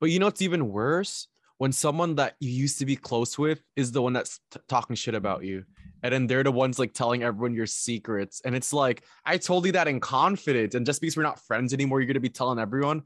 But 0.00 0.10
you 0.10 0.18
know 0.18 0.26
what's 0.26 0.42
even 0.42 0.70
worse? 0.70 1.28
When 1.58 1.72
someone 1.72 2.16
that 2.16 2.36
you 2.38 2.50
used 2.50 2.78
to 2.80 2.86
be 2.86 2.96
close 2.96 3.38
with 3.38 3.62
is 3.76 3.90
the 3.90 4.02
one 4.02 4.12
that's 4.12 4.40
t- 4.50 4.60
talking 4.68 4.94
shit 4.94 5.14
about 5.14 5.44
you. 5.44 5.64
And 6.02 6.12
then 6.12 6.26
they're 6.26 6.42
the 6.42 6.52
ones 6.52 6.78
like 6.78 6.92
telling 6.92 7.22
everyone 7.22 7.54
your 7.54 7.66
secrets. 7.66 8.42
And 8.44 8.54
it's 8.54 8.74
like, 8.74 9.04
I 9.24 9.38
told 9.38 9.64
you 9.64 9.72
that 9.72 9.88
in 9.88 9.98
confidence. 9.98 10.74
And 10.74 10.84
just 10.84 11.00
because 11.00 11.16
we're 11.16 11.22
not 11.22 11.40
friends 11.40 11.72
anymore, 11.72 12.00
you're 12.00 12.06
going 12.06 12.14
to 12.14 12.20
be 12.20 12.28
telling 12.28 12.58
everyone. 12.58 13.02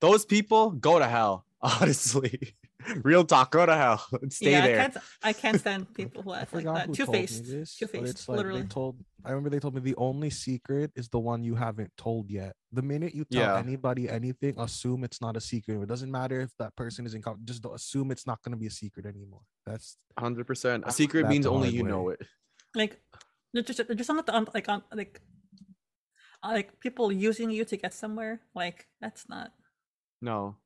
Those 0.00 0.26
people 0.26 0.70
go 0.70 0.98
to 0.98 1.06
hell, 1.06 1.46
honestly. 1.62 2.54
Real 3.04 3.24
talk, 3.24 3.50
go 3.50 3.64
to 3.66 3.74
hell. 3.76 4.04
and 4.20 4.32
Stay 4.40 4.52
yeah, 4.52 4.66
there. 4.66 4.80
I 4.80 4.82
can't 4.82 4.96
I 5.22 5.32
can't 5.32 5.60
stand 5.60 5.94
people 6.00 6.22
who 6.22 6.32
I 6.32 6.40
act 6.40 6.52
like 6.54 6.64
that. 6.64 6.92
Two 6.92 7.04
told 7.06 7.14
me 7.16 7.26
faced, 7.26 7.44
two 7.78 7.86
but 7.86 7.90
faced, 7.92 8.10
it's 8.10 8.28
like 8.28 8.36
literally. 8.38 8.62
they 8.62 8.68
told. 8.68 8.96
I 9.24 9.30
remember 9.30 9.48
they 9.50 9.58
told 9.58 9.74
me 9.74 9.80
the 9.80 9.94
only 9.96 10.28
secret 10.28 10.92
is 10.94 11.08
the 11.08 11.18
one 11.18 11.42
you 11.44 11.54
haven't 11.54 11.90
told 11.96 12.30
yet. 12.30 12.54
The 12.72 12.82
minute 12.82 13.14
you 13.14 13.24
tell 13.24 13.40
Yeah. 13.42 13.56
anybody 13.58 14.08
anything, 14.10 14.54
assume 14.58 15.02
it's 15.04 15.20
not 15.22 15.36
a 15.36 15.40
secret. 15.40 15.80
It 15.80 15.88
doesn't 15.88 16.10
matter 16.10 16.40
if 16.42 16.50
that 16.58 16.76
person 16.76 17.06
is 17.06 17.14
in. 17.14 17.22
con- 17.22 17.40
Just 17.44 17.64
assume 17.64 18.10
it's 18.10 18.26
not 18.26 18.42
going 18.42 18.52
to 18.52 18.58
be 18.58 18.66
a 18.66 18.70
secret 18.70 19.06
anymore. 19.06 19.40
That's 19.64 19.96
100%. 20.18 20.82
A 20.86 20.92
secret 20.92 21.26
means 21.26 21.46
only 21.46 21.70
you 21.70 21.84
way. 21.84 21.90
know 21.90 22.08
it. 22.10 22.20
Like 22.74 23.00
just 23.56 23.80
just 23.96 24.10
on 24.10 24.16
the 24.18 24.32
on 24.34 24.46
like 24.52 24.68
on 24.68 24.82
like 24.92 25.20
uh, 26.42 26.50
like 26.52 26.78
people 26.80 27.10
using 27.12 27.50
you 27.50 27.64
to 27.64 27.76
get 27.78 27.94
somewhere. 27.94 28.40
Like 28.54 28.86
that's 29.00 29.28
not. 29.28 29.52
No. 30.20 30.56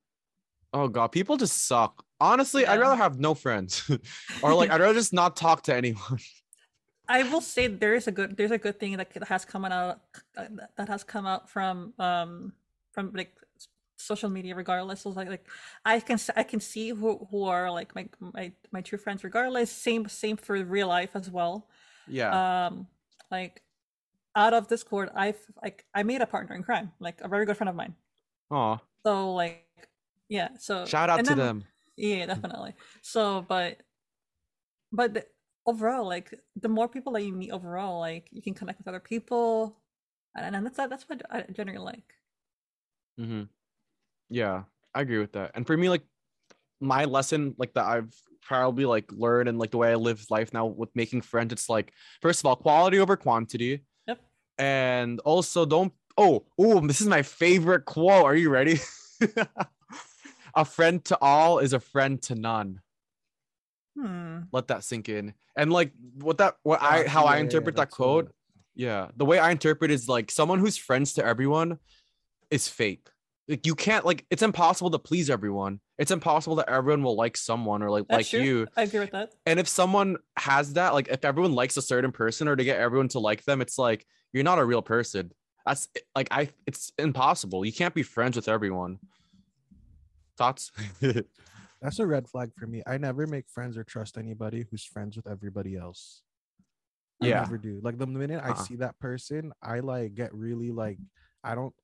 Oh 0.73 0.89
god, 0.89 1.09
people 1.13 1.37
just 1.37 1.67
suck. 1.67 2.05
Honestly, 2.21 2.67
I'd 2.67 2.81
rather 2.81 2.97
have 2.97 3.21
no 3.21 3.35
friends. 3.35 3.89
or 4.43 4.55
like 4.55 4.71
I'd 4.71 4.81
rather 4.81 4.95
just 4.95 5.13
not 5.13 5.37
talk 5.37 5.63
to 5.65 5.75
anyone. 5.75 6.19
I 7.09 7.23
will 7.23 7.41
say 7.41 7.69
there 7.69 7.95
is 7.95 8.07
a 8.07 8.13
good 8.13 8.37
there's 8.37 8.51
a 8.51 8.59
good 8.59 8.79
thing 8.79 8.97
that 8.99 9.11
has 9.29 9.45
come 9.45 9.65
out 9.65 10.01
uh, 10.37 10.45
that 10.77 10.89
has 10.89 11.05
come 11.05 11.27
out 11.27 11.49
from 11.49 11.95
um 11.99 12.53
from 12.93 13.13
like 13.15 13.35
social 13.97 14.29
media 14.29 14.55
regardless 14.55 15.01
so 15.01 15.11
like 15.11 15.29
like 15.29 15.47
I 15.87 16.01
can 16.01 16.19
I 16.37 16.43
can 16.43 16.61
see 16.61 16.91
who 16.91 17.27
who 17.31 17.45
are 17.45 17.71
like 17.71 17.95
my 17.95 18.09
my 18.21 18.53
my 18.73 18.81
true 18.83 18.99
friends 18.99 19.25
regardless 19.25 19.71
same 19.73 20.07
same 20.09 20.37
for 20.37 20.63
real 20.63 20.89
life 20.89 21.17
as 21.17 21.31
well 21.31 21.67
Yeah. 22.09 22.67
um 22.67 22.87
like 23.31 23.63
out 24.37 24.53
of 24.53 24.69
Discord 24.69 25.09
I've 25.15 25.41
like 25.63 25.87
I 25.95 26.03
made 26.03 26.21
a 26.21 26.27
partner 26.27 26.55
in 26.55 26.63
crime 26.63 26.93
like 27.01 27.21
a 27.23 27.29
very 27.29 27.47
good 27.47 27.57
friend 27.57 27.71
of 27.71 27.75
mine 27.75 27.95
oh 28.51 28.79
so 29.03 29.33
like 29.33 29.65
yeah 30.29 30.51
so 30.59 30.85
Shout 30.85 31.09
out 31.09 31.25
to 31.25 31.35
then- 31.35 31.39
them. 31.39 31.65
Yeah 31.99 32.27
definitely 32.27 32.75
so 33.03 33.45
but 33.49 33.77
but 34.93 35.15
the, 35.15 35.25
overall 35.67 36.07
like 36.07 36.33
the 36.57 36.69
more 36.69 36.89
people 36.89 37.13
that 37.13 37.23
you 37.23 37.33
meet 37.33 37.51
overall 37.51 38.01
like 38.01 38.29
you 38.31 38.41
can 38.41 38.55
connect 38.55 38.79
with 38.79 38.89
other 38.89 39.01
people 39.01 39.77
and, 40.35 40.57
and 40.57 40.65
that's 40.65 40.77
that's 40.77 41.09
what 41.09 41.21
i 41.31 41.45
generally 41.53 41.79
like 41.79 42.15
mm-hmm. 43.21 43.43
Yeah, 44.31 44.65
I 44.95 45.01
agree 45.01 45.19
with 45.19 45.33
that. 45.33 45.53
And 45.55 45.67
for 45.67 45.77
me, 45.77 45.89
like 45.89 46.03
my 46.81 47.05
lesson, 47.05 47.55
like 47.59 47.75
that 47.75 47.87
I've 47.87 48.13
probably 48.43 48.85
like 48.85 49.11
learned 49.13 49.49
and 49.49 49.59
like 49.59 49.71
the 49.71 49.79
way 49.79 49.91
I 49.91 49.97
live 49.97 50.25
life 50.31 50.53
now 50.53 50.67
with 50.67 50.91
making 50.95 51.23
friends, 51.23 51.53
it's 51.53 51.69
like 51.69 51.93
first 52.23 52.41
of 52.41 52.47
all, 52.47 52.57
quality 52.57 52.99
over 52.99 53.17
quantity. 53.17 53.85
Yep. 54.07 54.21
And 54.59 55.21
also 55.21 55.65
don't 55.65 55.93
oh, 56.17 56.45
oh, 56.59 56.81
this 56.81 57.01
is 57.01 57.07
my 57.07 57.23
favorite 57.23 57.85
quote. 57.85 58.25
Are 58.25 58.35
you 58.35 58.51
ready? 58.51 58.81
a 60.55 60.65
friend 60.65 61.05
to 61.07 61.19
all 61.21 61.59
is 61.59 61.73
a 61.73 61.81
friend 61.81 62.21
to 62.23 62.35
none. 62.35 62.81
hmm 63.97 64.41
Let 64.53 64.69
that 64.69 64.85
sink 64.85 65.09
in. 65.09 65.35
And 65.57 65.73
like 65.73 65.93
what 66.21 66.39
that 66.39 66.57
what 66.63 66.81
I 66.83 67.07
how 67.07 67.25
yeah, 67.25 67.31
I 67.31 67.37
yeah, 67.37 67.41
interpret 67.43 67.77
that 67.77 67.83
that's, 67.83 67.95
uh, 67.95 67.97
quote 67.97 68.33
yeah, 68.75 69.09
the 69.17 69.25
way 69.25 69.39
I 69.41 69.51
interpret 69.51 69.91
is 69.91 70.09
like 70.09 70.31
someone 70.31 70.61
who's 70.61 70.77
friends 70.77 71.15
to 71.15 71.25
everyone 71.25 71.79
is 72.51 72.69
fake. 72.69 73.09
Like 73.49 73.67
you 73.67 73.75
can't 73.75 74.05
like 74.05 74.25
it's 74.31 74.43
impossible 74.43 74.91
to 74.93 74.99
please 74.99 75.31
everyone. 75.31 75.81
It's 75.99 76.11
impossible 76.13 76.57
that 76.57 76.69
everyone 76.69 77.03
will 77.03 77.17
like 77.17 77.37
someone 77.37 77.83
or 77.83 77.91
like 77.91 78.07
that's 78.09 78.29
like 78.29 78.31
true 78.31 78.43
you. 78.43 78.67
i 78.77 78.83
agree 78.83 79.01
with 79.01 79.11
that 79.13 79.33
And 79.47 79.59
if 79.59 79.67
someone 79.67 80.19
has 80.37 80.75
that, 80.75 80.95
like 80.95 81.09
if 81.09 81.25
everyone 81.25 81.55
likes 81.55 81.77
a 81.77 81.83
certain 81.83 82.13
person 82.13 82.47
or 82.47 82.55
to 82.55 82.63
get 82.65 82.79
everyone 82.79 83.09
to 83.09 83.19
like 83.19 83.45
them, 83.45 83.61
it's 83.61 83.79
like 83.79 84.07
you're 84.33 84.45
not 84.45 84.59
a 84.59 84.65
real 84.65 84.83
person. 84.83 85.33
That's 85.67 85.89
like 86.15 86.29
I 86.31 86.51
it's 86.67 86.93
impossible. 86.99 87.65
You 87.65 87.73
can't 87.73 87.95
be 87.95 88.03
friends 88.05 88.37
with 88.37 88.49
everyone. 88.49 88.99
Thoughts? 90.39 90.71
that's 91.83 91.99
a 91.99 92.07
red 92.07 92.29
flag 92.29 92.53
for 92.57 92.67
me. 92.67 92.83
I 92.87 92.97
never 92.97 93.27
make 93.27 93.49
friends 93.51 93.77
or 93.77 93.85
trust 93.85 94.17
anybody 94.17 94.65
who's 94.71 94.85
friends 94.85 95.17
with 95.17 95.27
everybody 95.27 95.77
else. 95.77 96.23
I 97.21 97.27
Yeah. 97.27 97.41
never 97.41 97.59
do. 97.59 97.81
Like 97.83 97.99
the 97.99 98.07
minute 98.07 98.41
I 98.43 98.51
Uh-uh. 98.51 98.55
see 98.63 98.77
that 98.77 98.99
person, 99.01 99.53
I 99.61 99.81
like 99.81 100.15
get 100.15 100.33
really 100.33 100.71
like 100.71 100.99
I 101.43 101.55
don't 101.57 101.75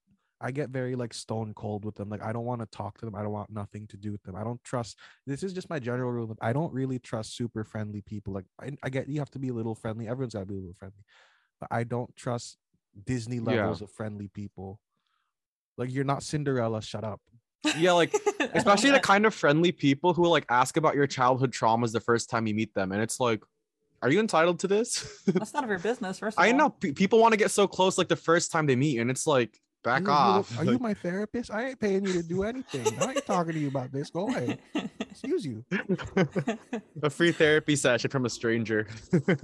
I 0.41 0.51
get 0.51 0.71
very 0.71 0.95
like 0.95 1.15
stone 1.15 1.55
cold 1.55 1.85
with 1.85 1.95
them. 1.95 2.09
Like 2.11 2.23
I 2.23 2.33
don't 2.33 2.45
want 2.45 2.61
to 2.61 2.67
talk 2.67 2.99
to 2.99 3.05
them. 3.07 3.15
I 3.15 3.23
don't 3.23 3.33
want 3.33 3.51
nothing 3.51 3.87
to 3.89 3.97
do 3.97 4.13
with 4.13 4.23
them. 4.25 4.37
I 4.37 4.45
don't 4.45 4.63
trust. 4.63 4.99
This 5.27 5.43
is 5.43 5.53
just 5.53 5.71
my 5.71 5.79
general 5.79 6.11
rule. 6.13 6.37
I 6.41 6.53
don't 6.53 6.73
really 6.73 6.99
trust 6.99 7.35
super 7.37 7.65
friendly 7.65 8.03
people. 8.03 8.35
Like 8.35 8.45
I, 8.61 8.71
I 8.83 8.91
get 8.91 9.09
you 9.09 9.19
have 9.21 9.31
to 9.33 9.39
be 9.39 9.49
a 9.49 9.55
little 9.55 9.75
friendly. 9.75 10.07
Everyone's 10.07 10.35
got 10.35 10.41
to 10.41 10.47
be 10.47 10.55
a 10.55 10.59
little 10.61 10.75
friendly, 10.75 11.03
but 11.61 11.69
I 11.73 11.83
don't 11.85 12.15
trust 12.15 12.59
Disney 13.05 13.37
Yeah. 13.37 13.43
levels 13.63 13.83
of 13.83 13.91
friendly 13.91 14.29
people. 14.29 14.81
Like 15.77 15.91
you're 15.93 16.05
not 16.05 16.23
Cinderella. 16.23 16.83
Shut 16.83 17.03
up. 17.05 17.21
Yeah, 17.79 17.93
like 17.93 18.15
especially 18.55 18.91
the 18.91 19.01
kind 19.01 19.27
of 19.27 19.35
friendly 19.35 19.73
people 19.73 20.15
who 20.15 20.27
like 20.27 20.45
ask 20.49 20.77
about 20.77 20.95
your 20.95 21.07
childhood 21.07 21.53
traumas 21.53 21.93
the 21.93 22.01
first 22.01 22.31
time 22.31 22.47
you 22.47 22.55
meet 22.55 22.75
them 22.75 22.93
and 22.93 23.01
it's 23.03 23.19
like 23.21 23.43
are 24.03 24.11
you 24.11 24.21
entitled 24.21 24.59
to 24.61 24.67
this 24.69 25.23
that's 25.27 25.55
none 25.55 25.65
of 25.65 25.71
your 25.71 25.79
business 25.79 26.19
first 26.19 26.37
of 26.39 26.43
i 26.45 26.51
all. 26.51 26.57
know 26.59 26.71
pe- 26.71 26.93
people 26.93 27.19
want 27.19 27.33
to 27.33 27.39
get 27.39 27.51
so 27.51 27.67
close 27.67 27.97
like 27.97 28.09
the 28.09 28.17
first 28.17 28.53
time 28.53 28.67
they 28.67 28.77
meet 28.77 28.95
you 28.97 29.01
and 29.01 29.11
it's 29.11 29.27
like 29.27 29.59
back 29.83 30.01
You- 30.03 30.07
you 30.09 30.13
look- 30.13 30.19
off 30.19 30.59
Are 30.59 30.65
you 30.65 30.79
my 30.79 30.95
therapist? 30.95 31.51
I 31.51 31.69
ain't 31.69 31.81
paying 31.81 32.05
you 32.07 32.13
to 32.15 32.23
do 32.23 32.43
anything. 32.43 32.87
I 33.03 33.13
ain't 33.13 33.27
talking 33.27 33.53
to 33.53 33.59
you 33.59 33.69
about 33.69 33.93
this. 33.93 34.09
Go 34.09 34.29
away. 34.29 34.57
Excuse 35.11 35.45
you. 35.45 35.63
a 37.03 37.11
free 37.11 37.33
therapy 37.33 37.77
session 37.77 38.11
from 38.11 38.25
a 38.25 38.31
stranger 38.31 38.87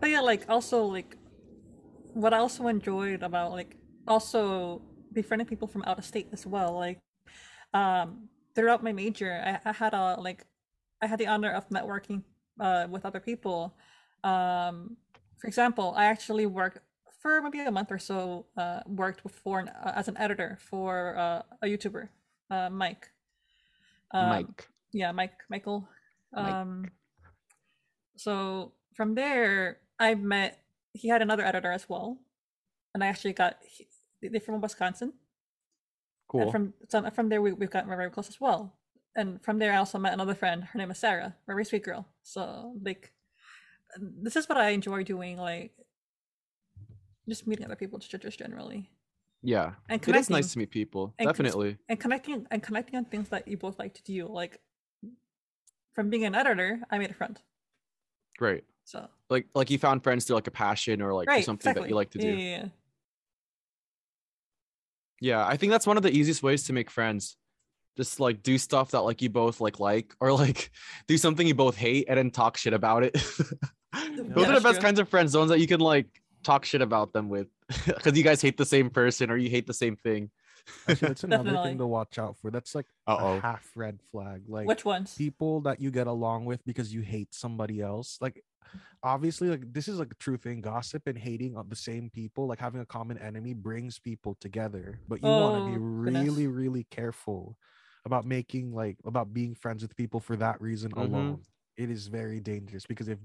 But 0.00 0.10
yeah, 0.10 0.20
like 0.20 0.44
also 0.48 0.84
like 0.84 1.16
what 2.12 2.32
I 2.34 2.38
also 2.38 2.68
enjoyed 2.68 3.22
about 3.22 3.52
like 3.52 3.76
also 4.06 4.82
befriending 5.12 5.46
people 5.48 5.66
from 5.68 5.82
out 5.86 5.98
of 5.98 6.04
state 6.04 6.28
as 6.32 6.46
well. 6.46 6.72
Like 6.74 6.98
um 7.78 8.28
throughout 8.54 8.82
my 8.82 8.92
major, 9.02 9.30
I, 9.50 9.52
I 9.70 9.72
had 9.82 9.92
a 9.94 10.04
like 10.26 10.40
I 11.02 11.06
had 11.10 11.18
the 11.22 11.28
honor 11.32 11.52
of 11.58 11.68
networking 11.68 12.22
uh 12.66 12.86
with 12.94 13.04
other 13.08 13.20
people. 13.30 13.58
Um 14.24 14.96
for 15.40 15.46
example, 15.52 15.88
I 15.96 16.04
actually 16.14 16.46
worked 16.46 16.78
for 17.20 17.42
maybe 17.42 17.60
a 17.60 17.70
month 17.78 17.90
or 17.96 17.98
so 18.10 18.46
uh 18.56 18.80
worked 18.86 19.20
with 19.24 19.34
for 19.44 19.60
an, 19.62 19.68
uh, 19.68 19.92
as 20.00 20.08
an 20.08 20.16
editor 20.24 20.50
for 20.70 21.16
uh, 21.24 21.42
a 21.62 21.66
YouTuber, 21.72 22.08
uh 22.54 22.70
Mike. 22.70 23.04
Um, 24.12 24.28
mike 24.28 24.68
yeah 24.92 25.10
mike 25.12 25.34
michael 25.50 25.88
Mike. 26.32 26.54
um 26.54 26.86
so 28.16 28.72
from 28.94 29.14
there 29.14 29.78
i 29.98 30.14
met 30.14 30.62
he 30.94 31.08
had 31.08 31.22
another 31.22 31.44
editor 31.44 31.72
as 31.72 31.88
well 31.88 32.18
and 32.94 33.02
i 33.02 33.08
actually 33.08 33.32
got 33.32 33.58
he, 33.66 33.88
they're 34.22 34.40
from 34.40 34.60
wisconsin 34.60 35.12
cool. 36.28 36.42
and 36.42 36.52
from 36.52 36.74
so 36.88 37.10
from 37.10 37.28
there 37.28 37.42
we, 37.42 37.52
we've 37.52 37.70
gotten 37.70 37.88
very 37.88 38.10
close 38.10 38.28
as 38.28 38.40
well. 38.40 38.74
And 39.14 39.42
from 39.42 39.58
there 39.58 39.72
i 39.72 39.76
also 39.76 39.98
met 39.98 40.12
another 40.12 40.34
friend. 40.34 40.64
Her 40.64 40.78
name 40.78 40.90
is 40.90 40.98
sarah 40.98 41.34
very 41.46 41.64
sweet 41.64 41.84
girl. 41.84 42.06
So 42.22 42.74
like 42.82 43.12
this 43.98 44.36
is 44.36 44.48
what 44.48 44.58
i 44.58 44.70
enjoy 44.70 45.04
doing 45.04 45.38
like 45.38 45.72
just 47.28 47.46
meeting 47.46 47.64
other 47.64 47.76
people 47.76 47.98
just, 47.98 48.22
just 48.22 48.38
generally. 48.38 48.90
Yeah. 49.42 49.72
And 49.88 50.06
it 50.06 50.16
is 50.16 50.30
nice 50.30 50.52
to 50.52 50.58
meet 50.58 50.70
people. 50.70 51.14
and 51.18 51.28
definitely. 51.28 51.78
and 51.88 51.98
connecting 52.00 52.46
and 52.50 52.62
connecting 52.62 52.96
on 52.96 53.04
things 53.04 53.28
that 53.30 53.46
you 53.48 53.56
both 53.56 53.78
like 53.78 53.94
to 53.94 54.02
do 54.02 54.26
like 54.26 54.60
from 55.94 56.10
being 56.10 56.24
an 56.24 56.34
editor 56.34 56.80
i 56.90 56.98
made 56.98 57.10
a 57.10 57.14
friend. 57.14 57.40
Great. 58.38 58.64
So 58.84 59.08
Like 59.30 59.46
like 59.54 59.70
you 59.70 59.78
found 59.78 60.02
friends 60.04 60.24
through 60.24 60.36
like 60.36 60.46
a 60.46 60.52
passion 60.52 61.02
or 61.02 61.12
like 61.12 61.28
right, 61.28 61.44
something 61.44 61.70
exactly. 61.70 61.82
that 61.82 61.88
you 61.88 61.96
like 61.96 62.10
to 62.10 62.18
do. 62.18 62.28
Yeah, 62.28 62.34
yeah, 62.34 62.58
yeah. 62.58 62.68
Yeah, 65.20 65.46
I 65.46 65.56
think 65.56 65.70
that's 65.72 65.86
one 65.86 65.96
of 65.96 66.02
the 66.02 66.10
easiest 66.10 66.42
ways 66.42 66.64
to 66.64 66.72
make 66.72 66.90
friends. 66.90 67.36
Just 67.96 68.20
like 68.20 68.42
do 68.42 68.58
stuff 68.58 68.90
that 68.90 69.00
like 69.00 69.22
you 69.22 69.30
both 69.30 69.60
like 69.60 69.80
like 69.80 70.14
or 70.20 70.32
like 70.32 70.70
do 71.08 71.16
something 71.16 71.46
you 71.46 71.54
both 71.54 71.76
hate 71.76 72.06
and 72.08 72.18
then 72.18 72.30
talk 72.30 72.56
shit 72.58 72.74
about 72.74 73.02
it. 73.02 73.12
Those 73.14 73.56
Yeah, 74.36 74.50
are 74.50 74.54
the 74.54 74.60
best 74.60 74.74
true. 74.80 74.82
kinds 74.82 74.98
of 74.98 75.08
friends, 75.08 75.32
the 75.32 75.38
ones 75.38 75.50
that 75.50 75.60
you 75.60 75.66
can 75.66 75.80
like 75.80 76.06
talk 76.44 76.64
shit 76.66 76.82
about 76.82 77.12
them 77.12 77.28
with. 77.28 77.48
Because 77.86 78.16
you 78.16 78.22
guys 78.22 78.42
hate 78.42 78.56
the 78.58 78.66
same 78.66 78.90
person 78.90 79.30
or 79.30 79.36
you 79.36 79.48
hate 79.48 79.66
the 79.66 79.74
same 79.74 79.96
thing. 79.96 80.30
Actually, 80.88 81.08
that's 81.08 81.24
another 81.24 81.44
Definitely. 81.44 81.70
thing 81.70 81.78
to 81.78 81.86
watch 81.86 82.18
out 82.18 82.36
for. 82.38 82.50
That's 82.50 82.74
like 82.74 82.86
Uh-oh. 83.06 83.36
a 83.36 83.40
half 83.40 83.66
red 83.76 84.00
flag. 84.12 84.42
Like 84.48 84.66
Which 84.66 84.84
ones? 84.84 85.14
people 85.14 85.60
that 85.62 85.80
you 85.80 85.90
get 85.90 86.06
along 86.06 86.44
with 86.44 86.64
because 86.66 86.92
you 86.92 87.00
hate 87.00 87.34
somebody 87.34 87.80
else. 87.80 88.18
Like 88.20 88.42
obviously, 89.02 89.48
like 89.48 89.72
this 89.72 89.88
is 89.88 89.98
like 89.98 90.12
a 90.12 90.16
true 90.16 90.36
thing. 90.36 90.60
Gossip 90.60 91.06
and 91.06 91.18
hating 91.18 91.56
on 91.56 91.68
the 91.68 91.76
same 91.76 92.10
people, 92.10 92.46
like 92.46 92.58
having 92.60 92.80
a 92.80 92.86
common 92.86 93.18
enemy, 93.18 93.54
brings 93.54 93.98
people 93.98 94.36
together. 94.40 95.00
But 95.08 95.22
you 95.22 95.34
want 95.34 95.56
to 95.56 95.62
be 95.62 95.76
Oh, 95.76 95.84
goodness. 96.02 96.32
really, 96.32 96.46
really 96.46 96.84
careful 96.90 97.58
about 98.04 98.24
making 98.26 98.72
like 98.72 98.98
about 99.04 99.32
being 99.34 99.54
friends 99.54 99.82
with 99.82 99.96
people 99.96 100.20
for 100.20 100.36
that 100.36 100.60
reason 100.60 100.92
Mhm. 100.96 100.96
alone. 100.96 101.44
It 101.76 101.90
is 101.90 102.06
very 102.08 102.40
dangerous 102.40 102.86
because 102.86 103.08
if 103.08 103.18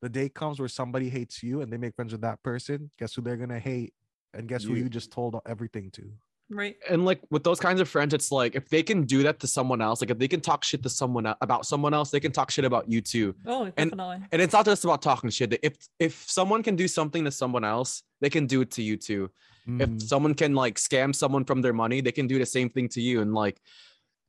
the 0.00 0.08
day 0.08 0.28
comes 0.28 0.58
where 0.58 0.68
somebody 0.68 1.08
hates 1.10 1.42
you 1.42 1.60
and 1.60 1.72
they 1.72 1.76
make 1.76 1.94
friends 1.94 2.12
with 2.12 2.22
that 2.22 2.42
person, 2.42 2.90
guess 2.98 3.14
who 3.14 3.22
they're 3.22 3.36
gonna 3.36 3.60
hate, 3.60 3.94
and 4.32 4.48
guess 4.48 4.64
who 4.64 4.74
You. 4.74 4.76
you 4.76 4.88
just 4.88 5.10
told 5.12 5.40
everything 5.46 5.90
to. 5.92 6.12
Right. 6.50 6.76
and 6.90 7.04
like 7.06 7.20
with 7.30 7.42
those 7.42 7.58
kinds 7.58 7.80
of 7.80 7.88
friends 7.88 8.12
it's 8.12 8.30
like 8.30 8.54
if 8.54 8.68
they 8.68 8.82
can 8.82 9.04
do 9.04 9.22
that 9.22 9.40
to 9.40 9.46
someone 9.46 9.80
else 9.80 10.02
like 10.02 10.10
if 10.10 10.18
they 10.18 10.28
can 10.28 10.40
talk 10.42 10.62
shit 10.62 10.82
to 10.82 10.90
someone 10.90 11.26
about 11.40 11.64
someone 11.64 11.94
else 11.94 12.10
they 12.10 12.20
can 12.20 12.32
talk 12.32 12.50
shit 12.50 12.64
about 12.66 12.88
you 12.88 13.00
too. 13.00 13.34
Oh, 13.46 13.70
definitely. 13.70 14.18
and 14.30 14.42
it's 14.42 14.52
not 14.52 14.66
just 14.66 14.84
about 14.84 15.00
talking 15.00 15.30
shit. 15.30 15.58
If 15.62 15.76
if 15.98 16.24
someone 16.28 16.62
can 16.62 16.76
do 16.76 16.86
something 16.86 17.24
to 17.24 17.30
someone 17.30 17.64
else 17.64 18.02
they 18.20 18.30
can 18.30 18.46
do 18.46 18.60
it 18.60 18.70
to 18.72 18.82
you 18.82 18.96
too. 18.98 19.30
Mm, 19.68 19.80
if 19.80 20.02
someone 20.02 20.34
can 20.34 20.54
like 20.54 20.74
scam 20.76 21.14
someone 21.14 21.44
from 21.46 21.62
their 21.62 21.72
money 21.72 22.02
they 22.02 22.12
can 22.12 22.26
do 22.26 22.38
the 22.38 22.46
same 22.46 22.68
thing 22.68 22.88
to 22.90 23.00
you. 23.00 23.22
And 23.22 23.32
like 23.34 23.58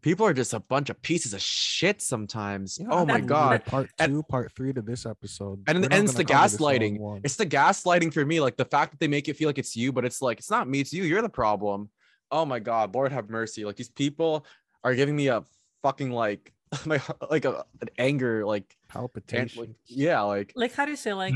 people 0.01 0.25
are 0.25 0.34
just 0.34 0.54
a 0.54 0.60
bunch 0.62 0.89
of 0.89 1.01
pieces 1.01 1.34
of 1.34 1.41
shit 1.41 2.01
sometimes. 2.01 2.78
Yeah, 2.80 2.88
oh 2.91 3.06
my 3.06 3.19
god. 3.19 3.49
like 3.51 3.65
part 3.65 3.89
And- 3.99 4.13
two, 4.13 4.23
part 4.23 4.54
three 4.56 4.71
to 4.71 4.82
this 4.82 5.06
episode. 5.06 5.63
and, 5.67 5.80
We're 5.82 5.86
and 5.91 6.06
it's 6.06 6.13
the 6.13 6.23
cover 6.23 6.43
this 6.47 6.62
all 6.62 6.69
in 6.69 6.80
gaslighting 6.97 7.21
it's 7.25 7.36
the 7.36 7.45
gaslighting 7.45 8.13
for 8.13 8.25
me 8.25 8.39
like 8.39 8.56
the 8.56 8.65
fact 8.65 8.91
that 8.91 8.99
they 9.01 9.08
make 9.10 9.28
it 9.28 9.36
feel 9.36 9.49
like 9.49 9.58
it's 9.58 9.75
you 9.75 9.91
but 9.91 10.06
it's 10.06 10.21
like 10.21 10.39
it's 10.39 10.49
not 10.49 10.69
me 10.69 10.80
it's 10.80 10.93
you. 10.93 11.04
You're 11.04 11.21
the 11.21 11.30
problem 11.30 11.89
oh 12.32 12.46
my 12.46 12.60
god 12.60 12.94
lord 12.94 13.12
have 13.12 13.30
mercy 13.30 13.66
like 13.66 13.76
these 13.76 13.90
people 13.90 14.46
are 14.84 14.96
giving 14.96 15.16
me 15.16 15.28
a 15.28 15.44
fucking 15.82 16.12
like 16.12 16.52
my 16.86 17.00
like 17.30 17.46
a 17.46 17.64
an 17.82 17.90
anger 17.98 18.46
like 18.46 18.76
and, 18.90 19.02
palpitation. 19.02 19.62
like 19.62 19.70
yeah 19.86 20.22
like 20.22 20.52
like 20.56 20.74
how 20.74 20.86
do 20.86 20.92
you 20.92 20.98
say 20.98 21.14
like 21.14 21.36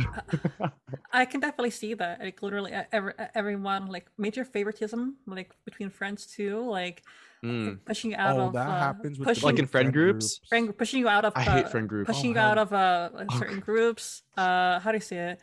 I 1.12 1.26
can 1.26 1.40
definitely 1.40 1.72
see 1.72 1.94
that. 1.96 2.20
Like 2.20 2.42
literally, 2.42 2.72
every, 2.92 3.14
everyone 3.34 3.88
like 3.88 4.10
major 4.18 4.46
favoritism, 4.46 5.18
like 5.26 5.54
between 5.66 5.90
friends 5.90 6.26
too, 6.26 6.62
like 6.70 7.04
mm. 7.44 7.80
pushing 7.86 8.12
you 8.12 8.18
out 8.18 8.38
oh, 8.38 8.48
of 8.48 8.54
that 8.54 8.68
uh, 8.68 8.80
happens 8.80 9.18
with 9.18 9.28
pushing, 9.28 9.44
Like 9.44 9.60
in 9.60 9.68
friend 9.68 9.92
groups? 9.92 10.40
friend, 10.48 10.78
pushing 10.78 11.00
you 11.00 11.10
out 11.10 11.26
of 11.26 11.34
I 11.36 11.42
hate 11.42 11.66
uh, 11.66 11.70
friend 11.70 11.90
groups. 11.90 12.08
pushing 12.08 12.32
Oh, 12.32 12.34
you 12.34 12.40
out 12.40 12.58
of 12.58 12.74
uh 12.74 13.10
like, 13.14 13.28
Oh, 13.32 13.40
certain 13.40 13.60
groups. 13.70 14.24
Uh, 14.38 14.80
how 14.80 14.92
do 14.92 14.98
you 14.98 15.02
say 15.02 15.32
it? 15.32 15.42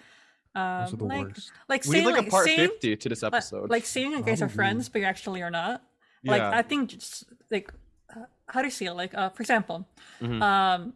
Um, 0.56 0.80
Those 0.84 0.94
are 0.94 0.96
the 0.96 1.04
like 1.04 1.26
worst. 1.26 1.52
like 1.68 1.84
we 1.84 1.90
need 1.96 2.04
saying 2.04 2.16
like 2.16 2.26
a 2.26 2.30
part 2.30 2.44
saying, 2.46 2.68
50 2.68 2.96
to 2.96 3.08
this 3.10 3.22
episode 3.22 3.68
like 3.70 3.84
saying 3.84 4.10
you 4.12 4.22
guys 4.22 4.40
are 4.40 4.48
friends, 4.48 4.88
but 4.88 5.00
you 5.00 5.04
actually 5.04 5.42
are 5.42 5.50
not. 5.50 5.82
Yeah. 6.22 6.32
Like 6.32 6.42
I 6.42 6.62
think 6.62 6.90
just 6.90 7.24
like 7.50 7.70
uh, 8.14 8.24
how 8.48 8.60
do 8.62 8.66
you 8.66 8.70
see 8.72 8.86
it? 8.86 8.94
Like 8.94 9.12
uh, 9.14 9.28
for 9.30 9.42
example, 9.42 9.86
Mhm. 10.22 10.40
um, 10.42 10.94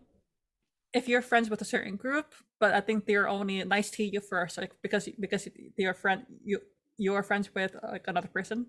if 0.94 1.09
you're 1.09 1.23
friends 1.23 1.51
with 1.51 1.61
a 1.61 1.64
certain 1.64 1.96
group, 1.96 2.35
but 2.59 2.73
I 2.73 2.81
think 2.81 3.05
they're 3.07 3.29
only 3.29 3.62
nice 3.64 3.90
to 3.92 4.03
you 4.03 4.20
first, 4.20 4.57
like 4.59 4.73
because 4.83 5.09
because 5.18 5.46
they 5.77 5.85
are 5.85 5.94
friend 5.94 6.25
you 6.44 6.61
you 6.96 7.14
are 7.14 7.23
friends 7.23 7.55
with 7.55 7.77
like 7.83 8.05
another 8.09 8.29
person. 8.29 8.66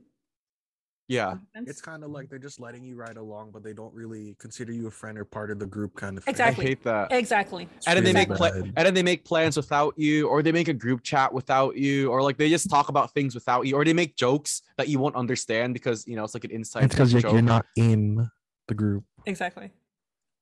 Yeah 1.08 1.36
It's 1.56 1.82
kind 1.82 2.04
of 2.04 2.12
like 2.12 2.26
mm-hmm. 2.26 2.30
they're 2.32 2.40
just 2.40 2.60
letting 2.60 2.84
you 2.84 2.96
ride 2.96 3.18
along, 3.18 3.52
but 3.52 3.64
they 3.64 3.74
don't 3.74 3.94
really 3.94 4.36
consider 4.40 4.72
you 4.72 4.88
a 4.88 4.92
friend 4.92 5.18
or 5.18 5.26
part 5.26 5.52
of 5.52 5.60
the 5.60 5.66
group, 5.66 5.96
kind 5.96 6.18
of. 6.18 6.24
thing. 6.24 6.32
Exactly. 6.32 6.66
i 6.66 6.68
hate 6.70 6.84
that 6.84 7.12
exactly. 7.12 7.68
and 7.88 7.98
then 7.98 8.04
they 8.04 8.14
make 8.14 8.30
pla- 8.30 8.52
and 8.54 8.74
then 8.76 8.94
they 8.94 9.04
make 9.04 9.26
plans 9.26 9.58
without 9.58 9.94
you 9.98 10.28
or 10.28 10.42
they 10.42 10.52
make 10.52 10.68
a 10.68 10.74
group 10.74 11.04
chat 11.04 11.34
without 11.34 11.76
you 11.78 12.10
or 12.12 12.22
like 12.22 12.38
they 12.38 12.50
just 12.50 12.70
talk 12.70 12.90
about 12.90 13.14
things 13.14 13.36
without 13.36 13.68
you 13.68 13.76
or 13.76 13.84
they 13.84 13.94
make 13.94 14.16
jokes 14.16 14.62
that 14.78 14.88
you 14.88 15.00
won't 15.00 15.16
understand 15.16 15.74
because 15.74 16.08
you 16.08 16.16
know 16.16 16.24
it's 16.24 16.34
like 16.34 16.44
an 16.44 16.52
inside 16.52 16.84
It's 16.86 16.96
because 16.96 17.12
you're, 17.12 17.22
you're 17.32 17.42
not 17.42 17.66
in 17.76 18.30
the 18.68 18.74
group. 18.74 19.04
Exactly. 19.26 19.70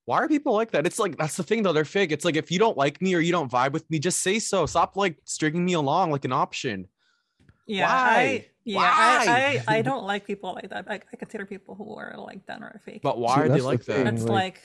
why 0.05 0.17
are 0.17 0.27
people 0.27 0.53
like 0.53 0.71
that 0.71 0.85
it's 0.85 0.99
like 0.99 1.17
that's 1.17 1.35
the 1.35 1.43
thing 1.43 1.63
though 1.63 1.73
they're 1.73 1.85
fake 1.85 2.11
it's 2.11 2.25
like 2.25 2.35
if 2.35 2.51
you 2.51 2.59
don't 2.59 2.77
like 2.77 3.01
me 3.01 3.15
or 3.15 3.19
you 3.19 3.31
don't 3.31 3.51
vibe 3.51 3.71
with 3.71 3.89
me 3.89 3.97
just 3.99 4.21
say 4.21 4.39
so 4.39 4.65
stop 4.65 4.95
like 4.95 5.17
stringing 5.25 5.65
me 5.65 5.73
along 5.73 6.11
like 6.11 6.25
an 6.25 6.31
option 6.31 6.87
Yeah. 7.69 7.88
Why? 7.88 8.15
I 8.17 8.45
yeah. 8.65 8.75
Why? 8.77 8.86
I, 8.89 9.63
I 9.67 9.77
I 9.77 9.82
don't 9.89 10.03
like 10.05 10.25
people 10.25 10.53
like 10.53 10.69
that. 10.69 10.86
I, 10.89 10.95
I 11.13 11.15
consider 11.15 11.45
people 11.45 11.75
who 11.75 11.95
are 11.95 12.15
like 12.17 12.45
that 12.47 12.62
are 12.62 12.79
fake. 12.84 13.01
but 13.03 13.19
why 13.19 13.36
See, 13.36 13.41
are 13.41 13.43
they 13.43 13.49
that's 13.49 13.62
the 13.62 13.67
like 13.67 13.84
that 13.86 13.93
thing. 13.95 14.03
That's 14.05 14.23
like, 14.23 14.32
like 14.32 14.62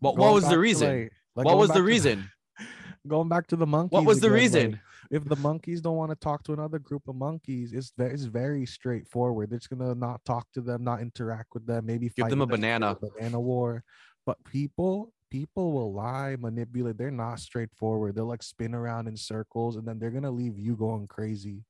what, 0.00 0.16
what 0.16 0.32
was 0.34 0.48
the 0.48 0.58
reason 0.58 0.88
like- 0.88 1.12
like 1.36 1.44
what 1.44 1.52
going 1.52 1.58
was 1.60 1.68
back 1.68 1.74
the 1.76 1.80
to 1.80 1.86
reason 1.86 2.30
going 3.06 3.28
back 3.28 3.46
to 3.48 3.56
the 3.56 3.66
monkeys. 3.66 3.92
what 3.92 4.04
was 4.06 4.20
the 4.20 4.26
again, 4.28 4.32
like, 4.32 4.42
reason 4.42 4.80
if 5.10 5.24
the 5.24 5.36
monkeys 5.36 5.80
don't 5.82 5.96
want 5.96 6.10
to 6.10 6.16
talk 6.16 6.42
to 6.44 6.52
another 6.52 6.78
group 6.80 7.06
of 7.06 7.14
monkeys, 7.14 7.72
it's 7.72 7.92
very, 7.96 8.12
it's 8.12 8.24
very 8.24 8.66
straightforward. 8.66 9.50
They're 9.50 9.58
just 9.58 9.70
gonna 9.70 9.94
not 9.94 10.24
talk 10.24 10.46
to 10.54 10.60
them, 10.60 10.82
not 10.82 11.00
interact 11.00 11.50
with 11.54 11.64
them, 11.66 11.86
maybe 11.86 12.08
Give 12.08 12.24
fight 12.24 12.30
them 12.30 12.40
a 12.40 12.44
with 12.46 12.50
banana. 12.58 12.96
the 13.00 13.10
banana 13.10 13.38
war. 13.38 13.84
But 14.24 14.42
people, 14.44 15.12
people 15.30 15.72
will 15.72 15.92
lie, 15.92 16.34
manipulate. 16.40 16.98
They're 16.98 17.12
not 17.12 17.38
straightforward. 17.38 18.16
They'll 18.16 18.26
like 18.26 18.42
spin 18.42 18.74
around 18.74 19.06
in 19.06 19.16
circles, 19.16 19.76
and 19.76 19.86
then 19.86 19.98
they're 20.00 20.10
gonna 20.10 20.32
leave 20.32 20.58
you 20.58 20.74
going 20.74 21.06
crazy. 21.06 21.62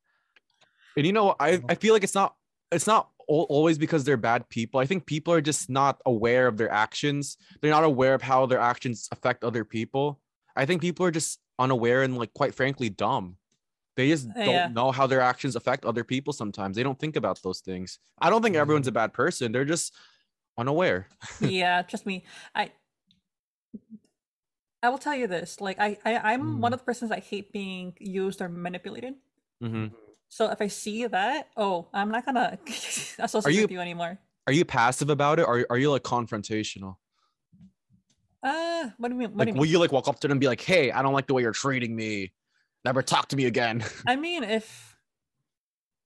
And 0.96 1.06
you 1.06 1.12
know. 1.12 1.34
I 1.38 1.60
I 1.68 1.74
feel 1.74 1.92
like 1.94 2.04
it's 2.04 2.14
not 2.14 2.34
it's 2.72 2.86
not 2.86 3.10
always 3.28 3.76
because 3.76 4.04
they're 4.04 4.16
bad 4.16 4.48
people. 4.48 4.78
I 4.80 4.86
think 4.86 5.04
people 5.06 5.32
are 5.34 5.40
just 5.40 5.68
not 5.68 6.00
aware 6.06 6.46
of 6.46 6.56
their 6.56 6.70
actions. 6.70 7.36
They're 7.60 7.70
not 7.72 7.84
aware 7.84 8.14
of 8.14 8.22
how 8.22 8.46
their 8.46 8.60
actions 8.60 9.08
affect 9.10 9.42
other 9.44 9.64
people. 9.64 10.20
I 10.54 10.64
think 10.64 10.80
people 10.80 11.04
are 11.06 11.10
just 11.10 11.40
unaware 11.58 12.02
and 12.02 12.16
like 12.16 12.32
quite 12.34 12.54
frankly 12.54 12.88
dumb. 12.88 13.36
They 13.96 14.10
just 14.10 14.28
don't 14.34 14.46
Yeah. 14.46 14.68
know 14.68 14.92
how 14.92 15.06
their 15.06 15.20
actions 15.20 15.56
affect 15.56 15.84
other 15.84 16.04
people 16.04 16.32
sometimes. 16.32 16.76
They 16.76 16.82
don't 16.82 16.98
think 16.98 17.16
about 17.16 17.42
those 17.42 17.60
things. 17.60 17.98
I 18.20 18.30
don't 18.30 18.42
think 18.42 18.54
everyone's 18.56 18.86
a 18.86 18.92
bad 18.92 19.12
person. 19.12 19.52
They're 19.52 19.64
just 19.64 19.92
unaware. 20.56 21.08
yeah, 21.40 21.82
trust 21.82 22.06
me. 22.06 22.24
I 22.54 22.70
I 24.82 24.88
will 24.90 24.98
tell 24.98 25.14
you 25.16 25.26
this. 25.26 25.60
Like 25.60 25.78
I, 25.80 25.98
I 26.04 26.32
I'm 26.32 26.60
one 26.60 26.70
Mm. 26.70 26.74
of 26.74 26.80
the 26.80 26.84
persons 26.84 27.10
I 27.10 27.20
hate 27.20 27.52
being 27.52 27.94
used 27.98 28.40
or 28.40 28.48
manipulated. 28.48 29.14
Mhm. 29.62 29.92
So 30.28 30.50
if 30.50 30.60
I 30.60 30.66
see 30.66 31.06
that, 31.06 31.48
oh, 31.56 31.88
I'm 31.92 32.10
not 32.10 32.24
gonna 32.26 32.58
associate 33.18 33.54
you- 33.54 33.62
with 33.62 33.70
you 33.70 33.80
anymore. 33.80 34.18
Are 34.48 34.52
you 34.52 34.64
passive 34.64 35.10
about 35.10 35.40
it 35.40 35.42
or 35.42 35.66
are 35.70 35.76
you 35.78 35.90
like 35.90 36.04
confrontational? 36.04 36.96
Uh, 38.44 38.90
what 38.96 39.08
do 39.08 39.14
you 39.14 39.18
mean? 39.18 39.30
What 39.30 39.38
Like 39.38 39.48
do 39.48 39.54
you 39.54 39.58
will 39.58 39.66
you 39.66 39.78
like 39.80 39.90
walk 39.90 40.06
up 40.06 40.20
to 40.20 40.28
them 40.28 40.32
and 40.36 40.40
be 40.40 40.46
like, 40.46 40.60
hey, 40.60 40.92
I 40.92 41.02
don't 41.02 41.12
like 41.12 41.26
the 41.26 41.34
way 41.34 41.42
you're 41.42 41.50
treating 41.50 41.96
me. 41.96 42.32
Never 42.84 43.02
talk 43.02 43.26
to 43.28 43.36
me 43.36 43.46
again. 43.46 43.84
I 44.06 44.14
mean, 44.14 44.44
if 44.44 44.96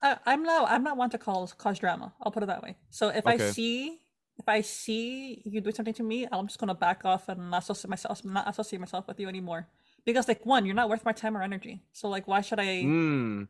I, 0.00 0.16
I'm 0.24 0.42
not, 0.42 0.70
I'm 0.70 0.82
not 0.82 0.96
one 0.96 1.10
to 1.10 1.18
cause 1.18 1.52
cause 1.52 1.78
drama. 1.78 2.14
I'll 2.22 2.32
put 2.32 2.42
it 2.42 2.46
that 2.46 2.62
way. 2.62 2.76
So 2.88 3.08
if 3.10 3.26
I 3.26 3.36
see, 3.36 3.98
if 4.38 4.48
I 4.48 4.62
see 4.62 5.42
you 5.44 5.60
do 5.60 5.70
something 5.72 5.92
to 5.94 6.02
me, 6.02 6.26
I'm 6.32 6.46
just 6.46 6.58
gonna 6.58 6.74
back 6.74 7.04
off 7.04 7.28
and 7.28 7.50
not 7.50 7.62
associate 7.64 7.90
myself, 7.90 8.24
not 8.24 8.48
associate 8.48 8.80
myself 8.80 9.06
with 9.06 9.20
you 9.20 9.28
anymore. 9.28 9.68
Because 10.06 10.28
like 10.28 10.46
one, 10.46 10.64
you're 10.64 10.74
not 10.74 10.88
worth 10.88 11.04
my 11.04 11.12
time 11.12 11.36
or 11.36 11.42
energy. 11.42 11.82
So 11.92 12.08
like, 12.08 12.26
why 12.26 12.40
should 12.40 12.58
I? 12.60 12.84
Mm. 12.84 13.48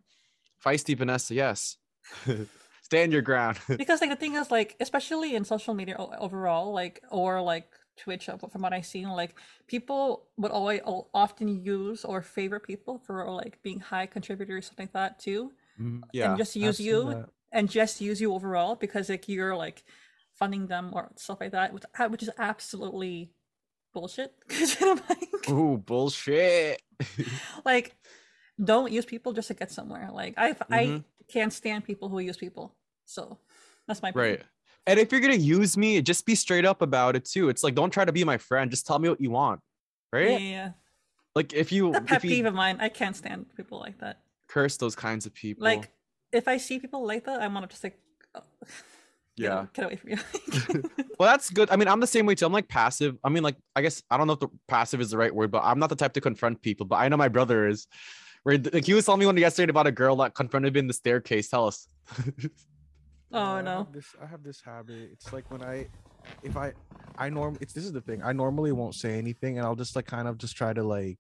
Feisty 0.64 0.96
Vanessa, 0.96 1.35
yes. 1.35 1.77
Stand 2.83 3.12
your 3.12 3.23
ground. 3.23 3.59
because 3.79 4.01
like 4.01 4.11
the 4.11 4.16
thing 4.16 4.35
is 4.35 4.51
like 4.51 4.77
especially 4.81 5.35
in 5.37 5.44
social 5.44 5.75
media 5.75 5.96
overall 5.99 6.73
like 6.73 7.01
or 7.11 7.40
like 7.40 7.70
twitch 7.96 8.29
uh, 8.29 8.37
from 8.37 8.62
what 8.62 8.73
i've 8.73 8.87
seen 8.87 9.09
like 9.11 9.35
people 9.68 10.27
would 10.38 10.51
always 10.51 10.81
often 11.14 11.62
use 11.64 12.05
or 12.05 12.20
favor 12.23 12.59
people 12.59 12.99
for 12.99 13.31
like 13.31 13.61
being 13.62 13.79
high 13.79 14.07
contributors 14.07 14.66
something 14.66 14.85
like 14.87 14.92
that 14.92 15.18
too 15.18 15.53
Mm, 15.81 16.03
yeah. 16.12 16.31
and 16.31 16.37
just 16.38 16.57
use 16.57 16.81
you 16.81 17.05
that. 17.11 17.29
and 17.53 17.70
just 17.70 18.01
use 18.01 18.20
you 18.20 18.35
overall 18.35 18.75
because 18.75 19.09
like 19.09 19.29
you're 19.29 19.55
like 19.57 19.85
funding 20.35 20.66
them 20.66 20.90
or 20.92 21.11
stuff 21.16 21.40
like 21.40 21.53
that 21.53 21.73
which, 21.73 21.85
uh, 21.99 22.09
which 22.09 22.23
is 22.23 22.31
absolutely 22.38 23.31
bullshit 23.94 24.35
'Cause 24.49 24.77
I'm 24.83 25.01
like, 25.09 25.49
Ooh, 25.51 25.79
bullshit. 25.79 26.83
like 27.64 27.94
don't 28.62 28.92
use 28.92 29.05
people 29.05 29.33
just 29.33 29.49
to 29.49 29.55
get 29.55 29.70
somewhere 29.70 30.11
like 30.12 30.35
i 30.37 30.49
i 30.70 30.85
Mhm. 30.87 31.05
can't 31.29 31.53
stand 31.53 31.85
people 31.85 32.09
who 32.09 32.18
use 32.18 32.37
people 32.37 32.75
so 33.07 33.38
that's 33.88 34.03
my 34.03 34.11
opinion. 34.11 34.31
right. 34.37 34.42
And 34.87 34.99
if 34.99 35.11
you're 35.12 35.20
gonna 35.20 35.35
use 35.35 35.77
me, 35.77 36.01
just 36.01 36.25
be 36.25 36.35
straight 36.35 36.64
up 36.64 36.81
about 36.81 37.14
it 37.16 37.25
too. 37.25 37.49
It's 37.51 37.62
like 37.62 37.75
don't 37.75 37.90
try 37.90 38.05
to 38.05 38.12
be 38.12 38.25
my 38.25 38.38
friend. 38.38 38.70
Just 38.70 38.87
tell 38.87 38.99
me 38.99 39.09
what 39.09 39.20
you 39.20 39.31
want. 39.31 39.61
Right? 40.12 40.31
yeah, 40.31 40.38
yeah. 40.38 40.70
Like 41.35 41.53
if 41.53 41.70
you 41.70 41.92
a 41.94 42.01
pet 42.01 42.16
if 42.16 42.23
peeve 42.23 42.46
of 42.46 42.55
mine. 42.55 42.79
I 42.81 42.88
can't 42.88 43.14
stand 43.16 43.46
people 43.57 43.79
like 43.79 43.99
that. 43.99 44.20
curse 44.49 44.77
those 44.79 44.94
kinds 44.96 45.27
of 45.27 45.35
people. 45.35 45.64
Like, 45.64 45.90
if 46.33 46.49
I 46.49 46.57
see 46.57 46.79
people 46.79 47.07
like 47.07 47.25
that, 47.27 47.40
I 47.42 47.46
want 47.49 47.62
to 47.64 47.68
just 47.68 47.85
like, 47.85 47.99
oh, 48.35 48.42
Yeah. 49.37 49.66
Get 49.75 49.85
away 49.85 49.96
from 49.96 50.11
you. 50.11 50.18
Well, 51.18 51.29
that's 51.29 51.51
good. 51.51 51.70
I 51.70 51.77
mean, 51.77 51.87
I'm 51.88 52.01
the 52.01 52.07
same 52.07 52.25
way 52.25 52.35
too. 52.35 52.46
I'm 52.46 52.53
like 52.53 52.68
passive. 52.68 53.18
I 53.23 53.29
mean, 53.29 53.42
like, 53.42 53.57
I 53.77 53.83
guess 53.83 54.03
I 54.11 54.16
don't 54.16 54.27
know 54.27 54.33
if 54.33 54.40
the 54.40 54.49
passive 54.68 55.01
is 55.03 55.11
the 55.11 55.18
right 55.18 55.35
word, 55.35 55.51
but 55.51 55.62
I'm 55.64 55.79
not 55.79 55.90
the 55.90 55.96
type 55.96 56.14
to 56.14 56.20
confront 56.20 56.62
people. 56.62 56.87
But 56.87 56.96
I 56.96 57.09
know 57.09 57.16
my 57.18 57.29
brother 57.29 57.68
is. 57.68 57.87
Where 58.42 58.59
like 58.72 58.85
he 58.85 58.94
was 58.94 59.05
telling 59.05 59.20
me 59.20 59.26
one 59.26 59.37
yesterday 59.37 59.70
about 59.70 59.87
a 59.87 59.92
girl 59.92 60.16
that 60.16 60.35
confronted 60.35 60.74
me 60.74 60.81
in 60.81 60.87
the 60.87 60.94
staircase. 60.94 61.48
Tell 61.48 61.66
us. 61.66 61.87
oh 63.33 63.38
I 63.38 63.62
no. 63.62 63.79
have 63.79 63.92
this 63.92 64.14
I 64.22 64.26
have 64.26 64.42
this 64.42 64.61
habit. 64.64 65.11
It's 65.12 65.33
like 65.33 65.50
when 65.50 65.62
I 65.62 65.88
if 66.42 66.57
I 66.57 66.72
I 67.18 67.29
norm 67.29 67.59
it's 67.61 67.72
this 67.72 67.85
is 67.85 67.92
the 67.92 68.00
thing. 68.00 68.22
I 68.22 68.33
normally 68.33 68.72
won't 68.72 68.94
say 68.94 69.18
anything 69.18 69.59
and 69.59 69.66
I'll 69.66 69.76
just 69.76 69.94
like 69.94 70.07
kind 70.07 70.26
of 70.26 70.38
just 70.38 70.57
try 70.57 70.72
to 70.72 70.83
like 70.83 71.18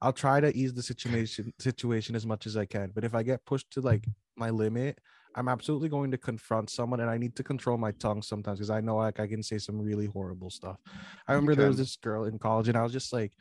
I'll 0.00 0.12
try 0.12 0.40
to 0.40 0.54
ease 0.56 0.72
the 0.72 0.82
situation 0.82 1.52
situation 1.58 2.16
as 2.16 2.26
much 2.26 2.46
as 2.46 2.56
I 2.56 2.64
can. 2.64 2.90
But 2.94 3.04
if 3.04 3.14
I 3.14 3.22
get 3.22 3.44
pushed 3.44 3.70
to 3.72 3.80
like 3.80 4.04
my 4.36 4.50
limit, 4.50 4.98
I'm 5.34 5.48
absolutely 5.48 5.88
going 5.88 6.10
to 6.10 6.18
confront 6.18 6.70
someone 6.70 7.00
and 7.00 7.10
I 7.10 7.18
need 7.18 7.36
to 7.36 7.42
control 7.42 7.78
my 7.78 7.92
tongue 7.92 8.22
sometimes 8.22 8.58
because 8.58 8.70
I 8.70 8.80
know 8.80 8.96
like 8.96 9.20
I 9.20 9.26
can 9.26 9.42
say 9.42 9.58
some 9.58 9.80
really 9.80 10.06
horrible 10.06 10.50
stuff. 10.50 10.78
I 11.28 11.32
remember 11.32 11.54
there 11.54 11.68
was 11.68 11.78
this 11.78 11.96
girl 11.96 12.24
in 12.24 12.38
college 12.38 12.68
and 12.68 12.76
I 12.76 12.82
was 12.82 12.92
just 12.92 13.12
like 13.12 13.32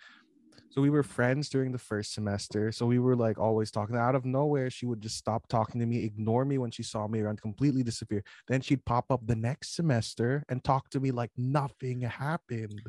so 0.71 0.81
we 0.81 0.89
were 0.89 1.03
friends 1.03 1.49
during 1.49 1.71
the 1.71 1.77
first 1.77 2.13
semester. 2.13 2.71
So 2.71 2.85
we 2.85 2.97
were 2.99 3.15
like 3.15 3.37
always 3.37 3.71
talking. 3.71 3.95
Out 3.97 4.15
of 4.15 4.25
nowhere, 4.25 4.69
she 4.69 4.85
would 4.85 5.01
just 5.01 5.17
stop 5.17 5.47
talking 5.47 5.79
to 5.81 5.85
me, 5.85 6.03
ignore 6.05 6.45
me 6.45 6.57
when 6.57 6.71
she 6.71 6.81
saw 6.83 7.07
me 7.07 7.19
around, 7.19 7.41
completely 7.41 7.83
disappear. 7.83 8.23
Then 8.47 8.61
she'd 8.61 8.83
pop 8.85 9.11
up 9.11 9.25
the 9.27 9.35
next 9.35 9.75
semester 9.75 10.43
and 10.49 10.63
talk 10.63 10.89
to 10.91 10.99
me 10.99 11.11
like 11.11 11.31
nothing 11.37 12.01
happened. 12.01 12.81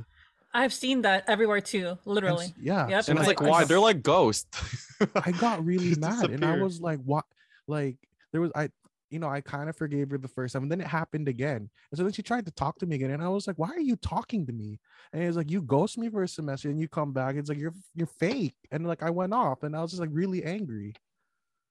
I've 0.54 0.72
seen 0.72 1.02
that 1.02 1.24
everywhere 1.28 1.60
too. 1.60 1.98
Literally. 2.04 2.44
s- 2.46 2.52
yeah. 2.60 2.86
Yep. 2.88 3.04
so 3.04 3.10
and 3.10 3.18
it's 3.18 3.26
I- 3.26 3.30
like, 3.30 3.42
I 3.42 3.48
why? 3.48 3.60
got- 3.62 3.68
They're 3.68 3.80
like 3.80 4.02
ghosts. 4.02 4.96
I 5.16 5.32
got 5.32 5.64
really 5.64 5.88
Just 5.90 6.00
mad 6.00 6.30
and 6.30 6.44
I 6.44 6.58
was 6.58 6.80
like, 6.80 7.00
what? 7.04 7.24
Like, 7.66 7.96
there 8.32 8.40
was, 8.40 8.50
I, 8.54 8.68
you 9.12 9.18
know, 9.18 9.28
I 9.28 9.40
kind 9.40 9.68
of 9.68 9.76
forgave 9.76 10.10
her 10.10 10.18
the 10.18 10.28
first 10.28 10.54
time 10.54 10.62
and 10.62 10.72
then 10.72 10.80
it 10.80 10.86
happened 10.86 11.28
again. 11.28 11.68
And 11.90 11.98
so 11.98 12.02
then 12.02 12.12
she 12.12 12.22
tried 12.22 12.46
to 12.46 12.52
talk 12.52 12.78
to 12.78 12.86
me 12.86 12.96
again. 12.96 13.10
And 13.10 13.22
I 13.22 13.28
was 13.28 13.46
like, 13.46 13.58
why 13.58 13.68
are 13.70 13.80
you 13.80 13.96
talking 13.96 14.46
to 14.46 14.52
me? 14.52 14.80
And 15.12 15.22
it's 15.22 15.36
like, 15.36 15.50
you 15.50 15.62
ghost 15.62 15.98
me 15.98 16.08
for 16.08 16.22
a 16.22 16.28
semester 16.28 16.70
and 16.70 16.80
you 16.80 16.88
come 16.88 17.12
back. 17.12 17.36
It's 17.36 17.48
like, 17.48 17.58
you're, 17.58 17.74
you're 17.94 18.06
fake. 18.06 18.54
And 18.70 18.86
like, 18.86 19.02
I 19.02 19.10
went 19.10 19.34
off 19.34 19.62
and 19.62 19.76
I 19.76 19.82
was 19.82 19.90
just 19.90 20.00
like 20.00 20.10
really 20.12 20.44
angry. 20.44 20.94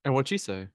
and 0.06 0.14
what'd 0.14 0.30
she 0.30 0.38
say? 0.38 0.68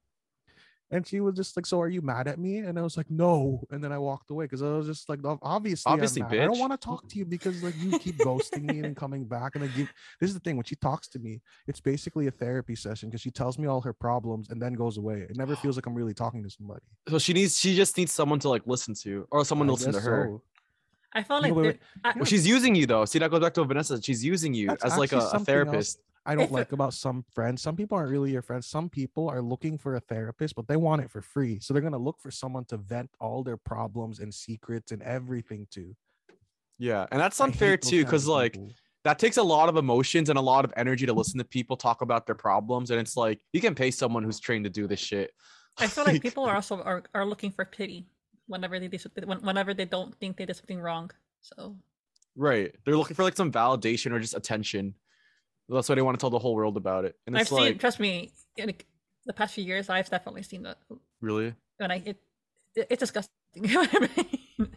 And 0.90 1.05
she 1.05 1.18
was 1.18 1.35
just 1.35 1.57
like, 1.57 1.66
"So 1.66 1.81
are 1.81 1.88
you 1.88 2.01
mad 2.01 2.29
at 2.29 2.38
me?" 2.38 2.59
And 2.59 2.79
I 2.79 2.83
was 2.83 2.96
like, 2.96 3.11
"No." 3.11 3.61
And 3.72 3.83
then 3.83 3.90
I 3.90 3.99
walked 3.99 4.31
away 4.31 4.44
because 4.44 4.62
I 4.62 4.68
was 4.68 4.87
just 4.87 5.09
like, 5.09 5.25
"Ob- 5.25 5.40
"Obviously, 5.42 5.90
I'm 5.90 5.94
Obviously, 5.94 6.22
mad. 6.22 6.33
I 6.35 6.44
don't 6.46 6.61
want 6.61 6.72
to 6.72 6.79
talk 6.79 7.09
to 7.09 7.18
you 7.18 7.25
because 7.25 7.61
like 7.64 7.75
you 7.79 7.99
keep 7.99 8.18
ghosting 8.18 8.62
me 8.70 8.79
and 8.81 8.96
coming 8.96 9.25
back." 9.25 9.57
And 9.57 9.64
then 9.64 9.72
you, 9.75 9.88
this 10.20 10.29
is 10.31 10.35
the 10.35 10.40
thing 10.40 10.57
when 10.57 10.64
she 10.64 10.77
talks 10.77 11.09
to 11.09 11.18
me, 11.18 11.40
it's 11.66 11.81
basically 11.81 12.29
a 12.29 12.31
therapy 12.31 12.77
session 12.77 13.09
because 13.09 13.20
she 13.20 13.33
tells 13.33 13.59
me 13.59 13.66
all 13.66 13.81
her 13.81 13.92
problems 13.92 14.49
and 14.51 14.62
then 14.62 14.75
goes 14.75 14.96
away. 14.96 15.27
It 15.29 15.37
never 15.37 15.57
feels 15.57 15.77
like 15.77 15.87
I'm 15.87 15.94
really 15.94 16.14
talking 16.14 16.42
to 16.44 16.51
somebody. 16.51 16.83
So 17.09 17.18
she 17.18 17.33
needs. 17.33 17.59
She 17.59 17.75
just 17.75 17.96
needs 17.96 18.12
someone 18.12 18.38
to 18.40 18.49
like 18.49 18.62
listen 18.66 18.94
to, 19.03 19.27
or 19.33 19.44
someone 19.44 19.66
I 19.68 19.70
to 19.70 19.72
listen 19.75 19.92
to 19.92 20.01
her. 20.01 20.27
so. 20.31 20.42
I 21.14 21.22
felt 21.22 21.42
like 21.42 21.51
know, 21.53 21.61
wait, 21.62 21.62
there- 21.64 21.79
I- 22.05 22.12
Well, 22.16 22.27
she's 22.27 22.46
using 22.46 22.75
you 22.77 22.87
though. 22.87 23.05
See, 23.07 23.18
that 23.18 23.31
goes 23.31 23.40
back 23.40 23.55
to 23.55 23.64
Vanessa. 23.64 24.01
She's 24.01 24.25
using 24.25 24.55
you 24.55 24.68
as 24.85 24.96
like 24.99 25.12
a, 25.12 25.16
actually 25.16 25.18
a 25.18 25.31
something 25.31 25.75
else. 25.75 25.96
Therapist. 26.26 26.42
I 26.42 26.44
don't 26.44 26.52
like 26.52 26.72
about 26.72 26.94
some 27.06 27.24
friends. 27.34 27.62
Some 27.62 27.76
people 27.76 27.96
aren't 27.96 28.10
really 28.10 28.32
your 28.32 28.42
friends. 28.42 28.66
Some 28.66 28.88
people 28.88 29.28
are 29.28 29.42
looking 29.42 29.78
for 29.78 29.96
a 29.96 30.00
therapist, 30.00 30.54
but 30.54 30.68
they 30.68 30.76
want 30.76 31.02
it 31.02 31.10
for 31.10 31.20
free. 31.20 31.60
So 31.60 31.72
they're 31.72 31.82
gonna 31.82 31.98
look 31.98 32.20
for 32.20 32.30
someone 32.30 32.64
to 32.66 32.76
vent 32.76 33.10
all 33.20 33.42
their 33.42 33.56
problems 33.56 34.20
and 34.20 34.32
secrets 34.32 34.92
and 34.92 35.02
everything 35.02 35.66
to. 35.72 35.94
Yeah, 36.78 37.06
and 37.10 37.20
that's 37.20 37.40
unfair 37.40 37.76
too, 37.76 38.04
because 38.04 38.26
like 38.26 38.52
people. 38.52 38.70
that 39.04 39.18
takes 39.18 39.36
a 39.36 39.42
lot 39.42 39.68
of 39.68 39.76
emotions 39.76 40.28
and 40.28 40.38
a 40.38 40.42
lot 40.42 40.64
of 40.64 40.72
energy 40.76 41.06
to 41.06 41.12
listen 41.12 41.38
to 41.38 41.44
people 41.44 41.76
talk 41.76 42.02
about 42.02 42.26
their 42.26 42.34
problems, 42.34 42.90
and 42.90 43.00
it's 43.00 43.16
like 43.16 43.40
you 43.52 43.60
can 43.60 43.74
pay 43.74 43.90
someone 43.90 44.22
who's 44.22 44.40
trained 44.40 44.64
to 44.64 44.70
do 44.70 44.86
this 44.86 45.00
shit. 45.00 45.32
I 45.78 45.86
feel 45.86 46.04
like 46.04 46.22
people 46.22 46.44
are 46.44 46.54
also 46.54 46.82
are, 46.82 47.02
are 47.14 47.24
looking 47.24 47.50
for 47.50 47.64
pity 47.64 48.06
whenever 48.46 48.78
they 48.78 48.88
do 48.88 48.98
something 48.98 49.24
whenever 49.24 49.74
they 49.74 49.84
don't 49.84 50.14
think 50.16 50.36
they 50.36 50.46
did 50.46 50.56
something 50.56 50.80
wrong. 50.80 51.10
So 51.40 51.76
right. 52.36 52.74
They're 52.84 52.96
looking 52.96 53.16
for 53.16 53.22
like 53.22 53.36
some 53.36 53.52
validation 53.52 54.12
or 54.12 54.20
just 54.20 54.34
attention. 54.34 54.94
That's 55.68 55.88
why 55.88 55.94
they 55.96 56.02
want 56.02 56.18
to 56.18 56.22
tell 56.22 56.31
the 56.31 56.38
whole 56.38 56.55
world 56.55 56.76
about 56.76 57.05
it. 57.05 57.16
And 57.26 57.37
I've 57.37 57.48
seen 57.48 57.59
like, 57.59 57.81
trust 57.81 57.98
me, 58.00 58.31
in 58.57 58.72
the 59.24 59.33
past 59.33 59.55
few 59.55 59.64
years 59.64 59.88
I've 59.90 60.09
definitely 60.09 60.42
seen 60.42 60.62
that. 60.62 60.79
really? 61.20 61.55
And 61.81 61.92
I 61.92 62.02
it, 62.05 62.16
it 62.74 62.87
it's 62.90 63.00
disgusting. 63.00 63.33
You 63.57 63.72
know 63.72 63.81
what 63.81 63.94
I 63.94 64.22
mean? 64.59 64.68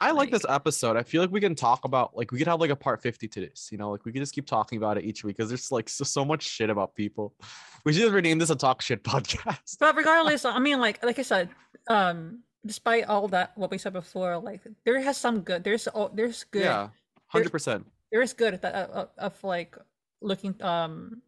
I 0.00 0.08
like 0.10 0.16
Like- 0.16 0.30
this 0.32 0.44
episode. 0.48 0.96
I 0.98 1.02
feel 1.02 1.22
like 1.22 1.30
we 1.30 1.40
can 1.40 1.54
talk 1.54 1.84
about 1.84 2.14
like 2.16 2.30
we 2.30 2.38
could 2.38 2.46
have 2.48 2.60
like 2.60 2.70
a 2.70 2.76
part 2.76 3.00
50 3.00 3.26
to 3.28 3.40
this, 3.40 3.70
you 3.72 3.78
know, 3.78 3.90
like 3.90 4.04
we 4.04 4.12
could 4.12 4.20
just 4.20 4.34
keep 4.34 4.46
talking 4.46 4.76
about 4.76 4.98
it 4.98 5.04
each 5.04 5.24
week 5.24 5.36
because 5.36 5.48
there's 5.48 5.72
like 5.72 5.88
so, 5.88 6.04
so 6.04 6.24
much 6.24 6.42
shit 6.42 6.68
about 6.68 6.94
people. 6.94 7.34
We 7.84 7.92
should 7.94 8.02
just 8.02 8.12
rename 8.12 8.38
this 8.38 8.50
a 8.50 8.54
talk 8.56 8.82
shit 8.82 9.02
podcast. 9.02 9.78
But 9.80 9.96
regardless, 10.02 10.44
I 10.44 10.58
mean, 10.58 10.78
like 10.80 11.02
like 11.02 11.18
I 11.18 11.22
said, 11.22 11.48
um, 11.88 12.40
despite 12.66 13.04
all 13.06 13.28
that 13.28 13.56
what 13.56 13.70
we 13.70 13.78
said 13.78 13.92
before, 13.94 14.36
like 14.38 14.60
there 14.84 15.00
has 15.00 15.16
some 15.16 15.40
good. 15.40 15.64
There's 15.64 15.88
oh, 15.94 16.10
there's 16.12 16.44
good. 16.44 16.64
Yeah, 16.64 16.88
hundred 17.28 17.50
percent. 17.52 17.86
There 18.14 18.22
is 18.22 18.32
good 18.32 18.62
that 18.62 18.74
of, 18.90 19.10
of 19.18 19.34
like 19.42 19.74
looking 20.22 20.54
um 20.62 21.20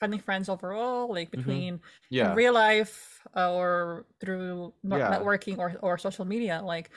finding 0.00 0.18
friends 0.18 0.48
overall, 0.48 1.06
like 1.14 1.30
Mhm. 1.30 1.30
between 1.30 1.74
in 1.74 1.80
Yeah, 2.10 2.34
real 2.34 2.52
life 2.54 3.22
uh, 3.36 3.54
or 3.54 4.04
through 4.18 4.74
Yeah. 4.82 5.14
networking 5.14 5.58
or 5.58 5.78
or 5.80 5.96
social 5.96 6.24
media. 6.24 6.60
Like 6.60 6.90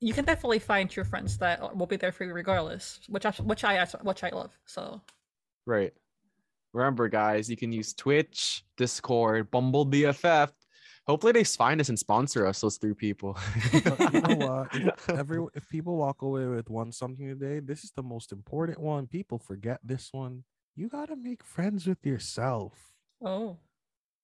you 0.00 0.12
can 0.12 0.24
definitely 0.24 0.58
find 0.58 0.90
true 0.90 1.04
friends 1.04 1.38
that 1.38 1.76
will 1.76 1.86
be 1.86 1.94
there 1.94 2.10
for 2.10 2.24
you 2.24 2.34
regardless, 2.34 2.98
which 3.08 3.24
I 3.24 3.30
which 3.30 3.62
I 3.62 3.86
which 4.02 4.24
I 4.24 4.30
love. 4.30 4.50
So 4.66 5.00
right. 5.64 5.94
Remember, 6.74 7.06
guys, 7.06 7.48
you 7.48 7.56
can 7.56 7.70
use 7.70 7.94
Twitch, 7.94 8.64
Discord, 8.76 9.50
Bumble 9.52 9.86
BFF. 9.86 10.50
Hopefully, 11.06 11.32
they 11.32 11.44
find 11.44 11.80
us 11.80 11.88
and 11.88 11.98
sponsor 11.98 12.46
us. 12.46 12.60
Those 12.60 12.76
three 12.76 12.94
people. 12.94 13.36
But 13.72 14.12
you 14.12 14.20
know 14.20 14.34
what? 14.46 15.08
Every, 15.10 15.44
if 15.54 15.68
people 15.68 15.96
walk 15.96 16.22
away 16.22 16.46
with 16.46 16.70
one 16.70 16.92
something 16.92 17.26
today, 17.26 17.60
this 17.60 17.82
is 17.84 17.90
the 17.96 18.02
most 18.02 18.30
important 18.32 18.78
one. 18.78 19.06
People 19.08 19.38
forget 19.38 19.80
this 19.82 20.10
one. 20.12 20.44
You 20.76 20.88
gotta 20.88 21.16
make 21.16 21.42
friends 21.44 21.86
with 21.86 22.04
yourself. 22.06 22.72
oh, 23.24 23.58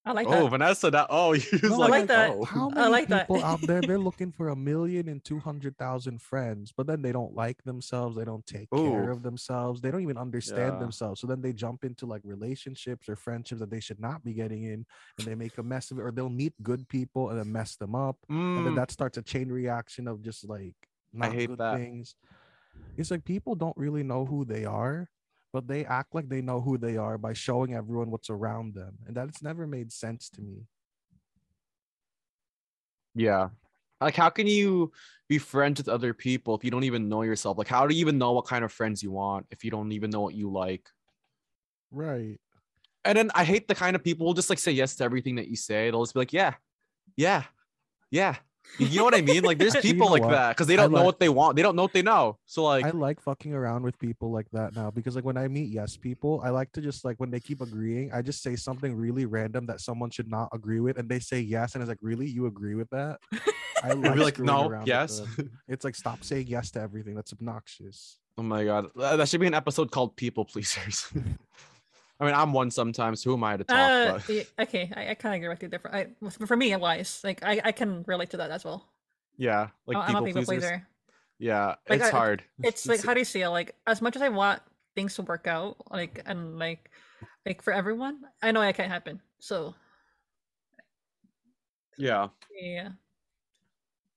I 0.09 0.13
like 0.13 0.29
oh, 0.29 0.31
that. 0.31 0.49
Vanessa, 0.49 0.91
that 0.91 1.07
oh, 1.11 1.33
you 1.35 1.43
was 1.63 1.71
No, 1.71 1.79
like, 1.79 1.95
I 1.95 1.99
like 1.99 2.09
that. 2.09 2.31
oh. 2.31 2.45
How 2.45 2.71
I 2.77 2.89
many 2.89 2.89
like 2.89 3.09
that. 3.11 3.29
people 3.29 3.43
out 3.43 3.67
there 3.67 3.83
they're 3.83 3.99
looking 3.99 4.33
for 4.33 4.49
a 4.49 4.57
million 4.57 5.09
and 5.09 5.23
two 5.23 5.39
hundred 5.41 5.77
thousand 5.77 6.23
friends, 6.23 6.73
but 6.77 6.87
then 6.87 7.03
they 7.03 7.13
don't 7.13 7.35
like 7.35 7.63
themselves, 7.65 8.17
they 8.17 8.25
don't 8.25 8.47
take 8.47 8.69
care 8.75 9.11
of 9.11 9.23
themselves, 9.23 9.81
they 9.81 9.91
don't 9.91 10.03
even 10.03 10.17
understand 10.19 10.79
Yeah. 10.79 10.81
themselves. 10.81 11.21
So 11.21 11.27
then 11.27 11.43
they 11.43 11.53
jump 11.53 11.85
into 11.85 12.07
like 12.07 12.23
relationships 12.25 13.09
or 13.09 13.17
friendships 13.17 13.61
that 13.61 13.71
they 13.71 13.81
should 13.81 14.01
not 14.01 14.25
be 14.25 14.33
getting 14.33 14.65
in, 14.65 14.87
and 15.19 15.27
they 15.27 15.35
make 15.35 15.59
a 15.59 15.63
mess 15.63 15.91
of 15.91 15.99
it, 15.99 16.03
or 16.03 16.11
they'll 16.11 16.31
meet 16.31 16.55
good 16.63 16.89
people 16.89 17.29
and 17.31 17.39
then 17.39 17.53
mess 17.53 17.77
them 17.77 17.95
up, 17.95 18.17
and 18.57 18.65
then 18.65 18.75
Mm, 18.75 18.77
that 18.77 18.91
starts 18.91 19.19
a 19.19 19.23
chain 19.23 19.49
reaction 19.51 20.09
of 20.09 20.23
just 20.23 20.49
like 20.49 20.75
not 21.13 21.33
hate 21.33 21.47
good 21.47 21.59
that. 21.59 21.83
things. 21.83 22.17
It's 22.97 23.11
like 23.11 23.25
people 23.25 23.55
don't 23.55 23.77
really 23.77 24.03
know 24.03 24.25
who 24.27 24.45
they 24.45 24.65
are, 24.65 25.11
but 25.53 25.67
they 25.67 25.85
act 25.85 26.15
like 26.15 26.29
they 26.29 26.43
know 26.43 26.61
who 26.61 26.79
they 26.79 26.97
are 26.97 27.19
by 27.19 27.33
showing 27.33 27.75
everyone 27.75 28.11
what's 28.11 28.31
around 28.31 28.75
them, 28.75 28.99
and 29.07 29.17
that's 29.17 29.43
never 29.43 29.67
made 29.67 29.93
sense 29.93 30.29
to 30.31 30.43
me. 30.43 30.67
yeah. 33.15 33.49
Like, 34.01 34.15
how 34.15 34.31
can 34.31 34.47
you 34.47 34.93
be 35.29 35.39
friends 35.39 35.81
with 35.81 35.89
other 35.89 36.15
people 36.15 36.55
if 36.55 36.65
you 36.65 36.71
don't 36.71 36.85
even 36.85 37.09
know 37.09 37.23
yourself? 37.23 37.59
Like, 37.59 37.67
how 37.69 37.87
do 37.87 37.95
you 37.95 38.01
even 38.01 38.17
know 38.17 38.33
what 38.33 38.47
kind 38.47 38.65
of 38.65 38.73
friends 38.73 39.03
you 39.03 39.11
want 39.11 39.47
if 39.51 39.65
you 39.65 39.71
don't 39.73 39.91
even 39.93 40.11
know 40.11 40.21
what 40.21 40.35
you 40.35 40.51
like? 40.53 40.89
Right. 41.91 42.39
And 43.05 43.19
then 43.19 43.31
I 43.35 43.45
hate 43.45 43.67
the 43.67 43.75
kind 43.75 43.97
of 43.97 44.05
people 44.05 44.29
who 44.29 44.35
just 44.35 44.51
like 44.51 44.59
say 44.59 44.71
yes 44.73 44.95
to 44.97 45.05
everything 45.05 45.37
that 45.37 45.49
you 45.49 45.57
say. 45.57 45.91
They'll 45.91 46.03
just 46.05 46.15
be 46.15 46.21
like, 46.21 46.33
yeah, 46.33 46.55
yeah, 47.17 47.45
yeah. 48.11 48.37
You- 48.79 48.87
You 48.87 48.99
know 48.99 49.05
what 49.05 49.15
I 49.15 49.23
mean? 49.23 49.43
Like, 49.45 49.59
there's 49.59 49.75
You 49.77 49.81
people 49.83 50.07
know 50.07 50.13
like 50.13 50.23
what? 50.23 50.31
that 50.33 50.49
because 50.51 50.67
they 50.67 50.77
don't 50.77 50.93
know 50.93 51.03
what 51.05 51.19
they 51.19 51.29
want. 51.29 51.57
They 51.57 51.63
don't 51.63 51.75
know 51.77 51.83
what 51.83 51.93
they 51.93 52.03
know. 52.03 52.39
So 52.47 52.65
like, 52.65 52.85
I 52.85 52.91
like 52.91 53.21
fucking 53.21 53.53
around 53.55 53.83
with 53.83 53.99
people 53.99 54.31
like 54.31 54.47
that 54.53 54.75
now 54.77 54.91
because 54.91 55.17
like 55.17 55.25
when 55.25 55.37
I 55.37 55.49
meet 55.49 55.71
yes 55.71 55.97
people, 55.97 56.41
I 56.45 56.51
like 56.51 56.71
to 56.73 56.81
just 56.81 57.05
like 57.05 57.19
when 57.19 57.31
they 57.31 57.41
keep 57.41 57.61
agreeing, 57.61 58.13
I 58.13 58.23
just 58.23 58.43
say 58.43 58.55
something 58.57 58.95
really 58.95 59.25
random 59.27 59.67
that 59.67 59.81
someone 59.81 60.11
should 60.11 60.29
not 60.29 60.49
agree 60.53 60.81
with, 60.81 60.99
and 60.99 61.09
they 61.09 61.19
say 61.21 61.41
yes, 61.41 61.75
and 61.75 61.83
it's 61.83 61.89
like, 61.89 61.99
really, 62.03 62.27
you 62.29 62.47
agree 62.47 62.75
with 62.75 62.91
that? 62.91 63.19
I 63.83 63.95
be 63.95 64.09
like, 64.11 64.39
no, 64.39 64.83
yes. 64.85 65.23
It's 65.69 65.85
like 65.85 65.95
stop 65.95 66.25
saying 66.25 66.47
yes 66.49 66.71
to 66.73 66.81
everything. 66.81 67.15
That's 67.15 67.33
obnoxious. 67.33 68.19
oh 68.37 68.43
my 68.43 68.65
god, 68.65 68.87
that 68.97 69.29
should 69.29 69.41
be 69.41 69.47
an 69.47 69.55
episode 69.55 69.91
called 69.91 70.17
"People 70.17 70.45
Pleasers." 70.45 71.07
I 72.21 72.25
mean, 72.27 72.35
I'm 72.35 72.53
one 72.53 72.71
sometimes. 72.71 73.23
Who 73.23 73.35
am 73.35 73.45
I 73.45 73.57
to 73.57 73.65
talk? 73.65 73.77
Uh, 73.77 74.19
yeah, 74.33 74.43
okay, 74.61 74.93
I, 74.97 75.11
I 75.11 75.15
kind 75.15 75.35
of 75.35 75.39
agree 75.39 75.49
with 75.49 75.63
you 75.63 75.69
different. 75.69 75.97
I, 76.23 76.31
for 76.47 76.57
me, 76.57 76.73
it 76.73 76.81
wise, 76.81 77.21
like 77.23 77.43
I, 77.45 77.61
I 77.65 77.73
can 77.73 78.03
relate 78.09 78.31
to 78.31 78.39
that 78.39 78.51
as 78.51 78.65
well. 78.65 78.89
yeah, 79.37 79.69
like 79.87 79.97
I'm 79.97 80.07
people, 80.07 80.23
a 80.23 80.27
people 80.27 80.45
pleasers. 80.45 80.65
pleaser. 80.65 80.87
Yeah, 81.39 81.75
Like, 81.89 82.01
it's 82.01 82.09
I- 82.09 82.11
hard. 82.11 82.43
It's 82.63 82.87
like 82.87 83.05
how 83.05 83.15
do 83.15 83.21
you 83.21 83.25
see 83.33 83.43
it? 83.43 83.49
Like 83.51 83.77
as 83.87 84.03
much 84.03 84.17
as 84.17 84.23
I 84.23 84.29
want 84.31 84.61
things 84.97 85.15
to 85.15 85.23
work 85.23 85.47
out, 85.47 85.77
like 85.93 86.23
and 86.27 86.59
like 86.59 86.91
like 87.47 87.63
for 87.63 87.73
everyone, 87.73 88.23
I 88.43 88.51
know 88.51 88.61
that 88.61 88.75
can't 88.75 88.91
happen. 88.91 89.21
So 89.39 89.75
yeah. 91.97 92.29
yeah, 92.61 92.91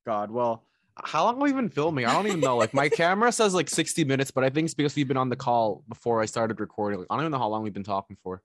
God, 0.06 0.32
well, 0.32 0.64
how 1.04 1.26
long 1.26 1.36
have 1.36 1.42
we 1.42 1.54
been 1.54 1.70
filming? 1.70 2.06
I 2.06 2.14
don't 2.14 2.28
even 2.28 2.40
know. 2.40 2.58
Like 2.58 2.74
my 2.74 2.90
camera 3.02 3.32
says 3.32 3.54
like 3.54 3.70
60 3.70 4.04
minutes, 4.06 4.32
but 4.32 4.44
I 4.44 4.50
think 4.50 4.66
it's 4.66 4.74
because 4.74 4.96
we've 4.96 5.08
been 5.08 5.18
on 5.18 5.30
the 5.30 5.36
call 5.36 5.84
before 5.88 6.22
I 6.22 6.26
started 6.26 6.60
recording. 6.60 7.00
Like, 7.00 7.08
I 7.10 7.16
don't 7.16 7.24
even 7.24 7.32
know 7.32 7.38
how 7.40 7.48
long 7.50 7.64
we've 7.64 7.74
been 7.74 7.84
talking 7.84 8.18
for. 8.24 8.42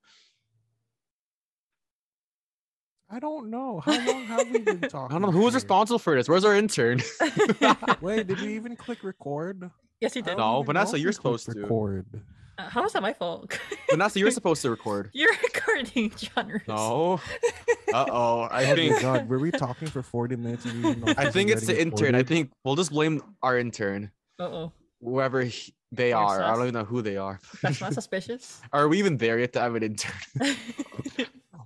I 3.08 3.20
don't 3.20 3.50
know. 3.50 3.80
How 3.80 3.92
long 4.06 4.24
have 4.24 4.50
we 4.50 4.58
been 4.58 4.80
talking? 4.88 5.16
I 5.16 5.20
don't 5.20 5.22
know 5.22 5.30
who 5.30 5.42
was 5.44 5.54
responsible 5.54 5.98
for 6.00 6.16
this. 6.16 6.28
Where's 6.28 6.44
our 6.44 6.54
intern? 6.56 7.00
Wait, 8.00 8.26
did 8.26 8.40
we 8.40 8.54
even 8.56 8.74
click 8.76 9.04
record? 9.04 9.70
yes, 10.00 10.16
you 10.16 10.22
did. 10.22 10.36
No, 10.36 10.56
even 10.56 10.66
Vanessa, 10.66 10.98
you're 10.98 11.10
we 11.10 11.14
clicked 11.14 11.40
supposed 11.44 11.52
to. 11.52 11.60
record. 11.60 12.06
Uh, 12.58 12.68
how 12.70 12.84
is 12.84 12.92
that 12.92 13.02
my 13.02 13.12
fault? 13.12 13.58
Vanessa, 13.90 14.18
you're 14.18 14.30
supposed 14.30 14.62
to 14.62 14.70
record. 14.70 15.10
You're 15.12 15.34
recording, 15.42 16.10
John. 16.16 16.48
Roos. 16.48 16.62
No. 16.68 17.20
Uh 17.94 18.04
oh. 18.10 18.40
I 18.50 18.64
Oh 18.64 18.68
my 18.70 18.74
think 18.74 19.00
God, 19.00 19.28
were 19.28 19.38
we 19.38 19.50
talking 19.52 19.86
for 19.88 20.02
40 20.02 20.36
minutes? 20.36 20.64
And 20.64 20.74
you 20.74 20.82
didn't 20.82 21.04
know 21.06 21.14
I 21.16 21.30
think 21.30 21.50
it's 21.50 21.62
the 21.66 21.72
getting 21.74 21.92
intern. 21.92 22.14
I 22.14 22.18
recorded? 22.18 22.28
think 22.28 22.50
we'll 22.64 22.74
just 22.74 22.90
blame 22.90 23.22
our 23.42 23.56
intern, 23.56 24.10
Uh-oh. 24.40 24.72
whoever 25.00 25.42
he- 25.42 25.72
they 25.92 26.08
You're 26.08 26.18
are. 26.18 26.42
I 26.42 26.48
sus. 26.48 26.56
don't 26.58 26.66
even 26.68 26.74
know 26.80 26.84
who 26.84 27.00
they 27.00 27.16
are. 27.16 27.38
That's 27.62 27.80
not 27.80 27.94
suspicious. 27.94 28.60
Are 28.72 28.88
we 28.88 28.98
even 28.98 29.16
there 29.18 29.38
yet 29.38 29.52
to 29.52 29.60
have 29.60 29.76
an 29.76 29.84
intern? 29.84 30.12
I 30.40 30.56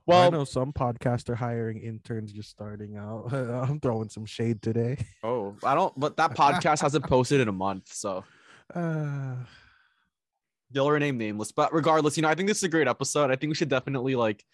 Well, 0.07 0.31
know 0.31 0.45
some 0.45 0.73
podcasts 0.75 1.29
are 1.31 1.35
hiring 1.37 1.81
interns 1.81 2.33
just 2.33 2.51
starting 2.51 2.97
out. 2.99 3.33
I'm 3.33 3.81
throwing 3.81 4.11
some 4.11 4.27
shade 4.27 4.61
today. 4.61 4.99
oh, 5.25 5.57
I 5.65 5.75
don't. 5.75 5.99
But 5.99 6.17
that 6.19 6.37
podcast 6.37 6.83
hasn't 6.83 7.07
posted 7.07 7.41
in 7.41 7.49
a 7.49 7.53
month, 7.53 7.93
so 7.93 8.25
Uh, 8.75 9.37
they'll 10.71 10.91
rename 10.91 11.19
nameless. 11.19 11.53
But 11.53 11.73
regardless, 11.75 12.17
you 12.17 12.23
know, 12.23 12.29
I 12.29 12.35
think 12.35 12.49
this 12.49 12.59
is 12.59 12.65
a 12.65 12.69
great 12.69 12.89
episode. 12.89 13.31
I 13.31 13.37
think 13.37 13.51
we 13.51 13.55
should 13.55 13.69
definitely 13.69 14.15
like 14.17 14.45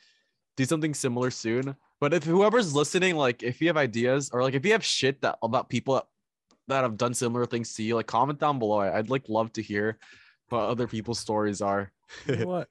do 0.57 0.65
something 0.65 0.95
similar 0.95 1.31
soon. 1.31 1.77
But 2.01 2.13
if 2.15 2.25
whoever's 2.25 2.75
listening, 2.75 3.17
like, 3.17 3.43
if 3.43 3.61
you 3.61 3.69
have 3.69 3.77
ideas 3.77 4.31
or 4.33 4.43
like 4.43 4.55
if 4.55 4.65
you 4.65 4.73
have 4.73 4.85
shit 4.85 5.21
that 5.23 5.39
about 5.43 5.69
people 5.69 5.95
that, 5.95 6.05
that 6.69 6.83
have 6.83 6.97
done 6.97 7.15
similar 7.15 7.47
things 7.47 7.75
to 7.75 7.83
you, 7.83 7.95
like, 7.95 8.07
comment 8.07 8.39
down 8.41 8.59
below. 8.59 8.79
I- 8.79 8.99
I'd 8.99 9.09
like 9.11 9.29
love 9.29 9.53
to 9.55 9.63
hear 9.63 9.99
what 10.49 10.61
other 10.65 10.87
people's 10.87 11.19
stories 11.19 11.61
are. 11.63 11.93
you 12.27 12.37
know 12.37 12.47
what? 12.55 12.69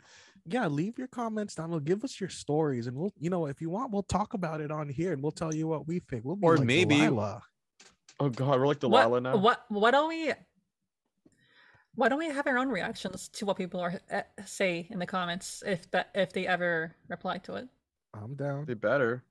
Yeah, 0.48 0.68
leave 0.68 1.00
your 1.00 1.08
comments 1.08 1.56
down. 1.56 1.70
below. 1.70 1.80
Give 1.80 2.04
us 2.04 2.20
your 2.20 2.30
stories, 2.30 2.86
and 2.88 2.96
we'll, 2.96 3.12
you 3.20 3.32
know, 3.32 3.48
if 3.48 3.62
you 3.62 3.70
want, 3.72 3.92
we'll 3.92 4.04
talk 4.04 4.36
about 4.36 4.62
it 4.62 4.70
on 4.70 4.90
here, 4.90 5.12
and 5.14 5.22
we'll 5.24 5.32
tell 5.32 5.56
you 5.56 5.68
what 5.68 5.88
we 5.88 6.00
think. 6.00 6.24
We'll 6.24 6.36
be 6.36 6.46
Or 6.46 6.58
like 6.58 6.66
maybe- 6.68 6.98
Delilah. 7.00 7.42
Oh 8.20 8.30
God, 8.30 8.60
we're 8.60 8.68
like 8.68 8.80
Delilah 8.80 9.10
what, 9.10 9.24
now. 9.24 9.38
what 9.38 9.66
why 9.70 9.92
don't 9.92 10.08
we 10.08 10.32
why 11.96 12.10
don't 12.10 12.20
we 12.20 12.28
have 12.30 12.48
our 12.48 12.58
own 12.58 12.70
reactions 12.70 13.28
to 13.30 13.46
what 13.46 13.58
people 13.58 13.80
are 13.80 14.00
uh, 14.12 14.22
say 14.46 14.88
in 14.90 15.00
the 15.00 15.06
comments 15.06 15.64
if 15.66 15.90
that 15.92 16.10
if 16.16 16.32
they 16.34 16.46
ever 16.48 16.96
reply 17.10 17.38
to 17.40 17.56
it 17.56 17.68
I'm 18.14 18.36
down. 18.36 18.66
They 18.66 18.76
better. 18.76 19.24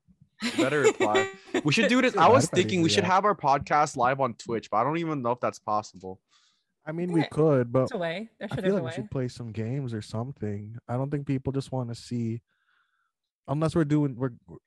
They 0.43 0.51
better 0.63 0.81
reply. 0.81 1.29
We 1.63 1.73
should 1.73 1.89
do 1.89 1.99
it. 2.03 2.15
I 2.17 2.29
was 2.29 2.47
thinking 2.47 2.83
we 2.83 2.89
should 2.89 3.03
have 3.03 3.25
our 3.25 3.33
podcast 3.35 3.97
live 3.97 4.19
on 4.21 4.35
Twitch, 4.35 4.69
but 4.69 4.77
I 4.77 4.83
don't 4.83 4.97
even 4.97 5.21
know 5.23 5.31
if 5.31 5.39
that's 5.39 5.57
possible. 5.59 6.19
I 6.85 6.91
mean, 6.91 7.11
we 7.11 7.23
could, 7.31 7.71
but 7.73 7.79
There's 7.89 7.93
a 7.93 7.97
way. 7.97 8.29
There 8.37 8.47
I 8.51 8.55
should 8.55 8.63
feel 8.63 8.63
be 8.63 8.69
a 8.69 8.73
like 8.75 8.83
we 8.83 8.87
way. 8.89 8.93
should 8.95 9.09
play 9.09 9.27
some 9.27 9.51
games 9.51 9.91
or 9.91 10.03
something. 10.03 10.77
I 10.87 10.97
don't 10.97 11.09
think 11.09 11.25
people 11.25 11.51
just 11.51 11.71
want 11.71 11.89
to 11.89 11.95
see, 11.95 12.41
unless 13.47 13.73
we're 13.75 13.85
doing. 13.85 14.15
We're, 14.15 14.33
we're- 14.47 14.59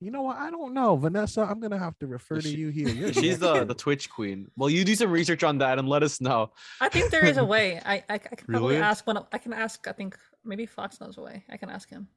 you 0.00 0.10
know 0.10 0.22
what? 0.22 0.36
I 0.36 0.50
don't 0.50 0.74
know, 0.74 0.96
Vanessa. 0.96 1.42
I'm 1.42 1.60
gonna 1.60 1.78
have 1.78 1.98
to 1.98 2.06
refer 2.06 2.40
to 2.40 2.48
you 2.48 2.68
here. 2.68 2.88
You're 2.88 3.12
She's 3.22 3.38
the 3.38 3.64
the 3.64 3.74
Twitch 3.74 4.10
queen. 4.10 4.50
Well, 4.56 4.68
you 4.68 4.84
do 4.84 4.94
some 4.94 5.10
research 5.10 5.42
on 5.42 5.58
that 5.58 5.78
and 5.78 5.88
let 5.88 6.02
us 6.02 6.20
know. 6.20 6.52
I 6.80 6.88
think 6.88 7.10
there 7.10 7.24
is 7.24 7.38
a 7.38 7.44
way. 7.54 7.80
I 7.84 7.96
I, 8.08 8.14
I 8.14 8.18
can 8.18 8.46
probably 8.46 8.74
Really? 8.74 8.82
ask 8.82 9.06
one. 9.06 9.16
Of, 9.16 9.26
I 9.32 9.38
can 9.38 9.52
ask. 9.52 9.86
I 9.88 9.92
think 9.92 10.18
maybe 10.44 10.66
Fox 10.66 11.00
knows 11.00 11.16
a 11.16 11.22
way. 11.22 11.44
I 11.50 11.56
can 11.56 11.70
ask 11.70 11.88
him. 11.88 12.08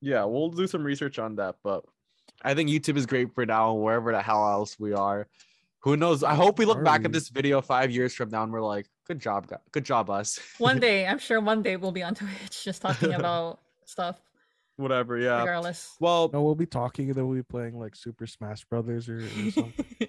Yeah, 0.00 0.24
we'll 0.24 0.50
do 0.50 0.66
some 0.66 0.84
research 0.84 1.18
on 1.18 1.36
that. 1.36 1.56
But 1.64 1.84
I 2.42 2.54
think 2.54 2.70
YouTube 2.70 2.96
is 2.96 3.06
great 3.06 3.34
for 3.34 3.44
now, 3.44 3.74
and 3.74 3.82
wherever 3.82 4.12
the 4.12 4.22
hell 4.22 4.48
else 4.48 4.78
we 4.78 4.92
are. 4.92 5.26
Who 5.80 5.98
knows? 5.98 6.22
I 6.22 6.34
hope 6.34 6.58
we 6.58 6.64
look 6.64 6.78
Are 6.78 6.82
back 6.82 7.04
at 7.04 7.12
this 7.12 7.28
video 7.28 7.60
five 7.60 7.90
years 7.90 8.14
from 8.14 8.30
now 8.30 8.42
and 8.42 8.50
we're 8.50 8.62
like, 8.62 8.86
good 9.06 9.18
job, 9.20 9.52
good 9.70 9.84
job, 9.84 10.08
us. 10.08 10.38
One 10.56 10.80
day, 10.88 11.06
I'm 11.06 11.18
sure 11.18 11.42
one 11.42 11.60
day 11.60 11.76
we'll 11.76 11.92
be 11.92 12.02
on 12.02 12.14
Twitch 12.14 12.64
just 12.64 12.80
talking 12.80 13.12
about 13.12 13.60
stuff. 13.84 14.18
Whatever, 14.76 15.16
yeah. 15.18 15.40
Regardless. 15.40 15.96
Well, 16.00 16.30
No, 16.32 16.42
we'll 16.42 16.54
be 16.54 16.66
talking 16.66 17.06
and 17.08 17.14
then 17.14 17.26
we'll 17.28 17.36
be 17.36 17.42
playing 17.42 17.78
like 17.78 17.94
Super 17.94 18.26
Smash 18.26 18.64
Brothers 18.64 19.08
or, 19.08 19.18
or 19.18 19.50
something. 19.50 19.84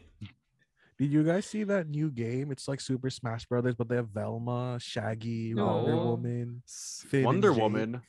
Did 0.98 1.12
you 1.12 1.24
guys 1.24 1.46
see 1.46 1.64
that 1.66 1.90
new 1.90 2.10
game? 2.10 2.52
It's 2.52 2.68
like 2.68 2.80
Super 2.80 3.10
Smash 3.10 3.46
Brothers, 3.46 3.76
but 3.76 3.90
they 3.90 3.98
have 3.98 4.08
Velma, 4.10 4.78
Shaggy, 4.80 5.54
Wonder 5.54 5.96
Woman. 5.98 6.64
Finn 6.68 7.24
Wonder 7.26 7.52
Jake, 7.52 7.62
Woman. 7.62 8.02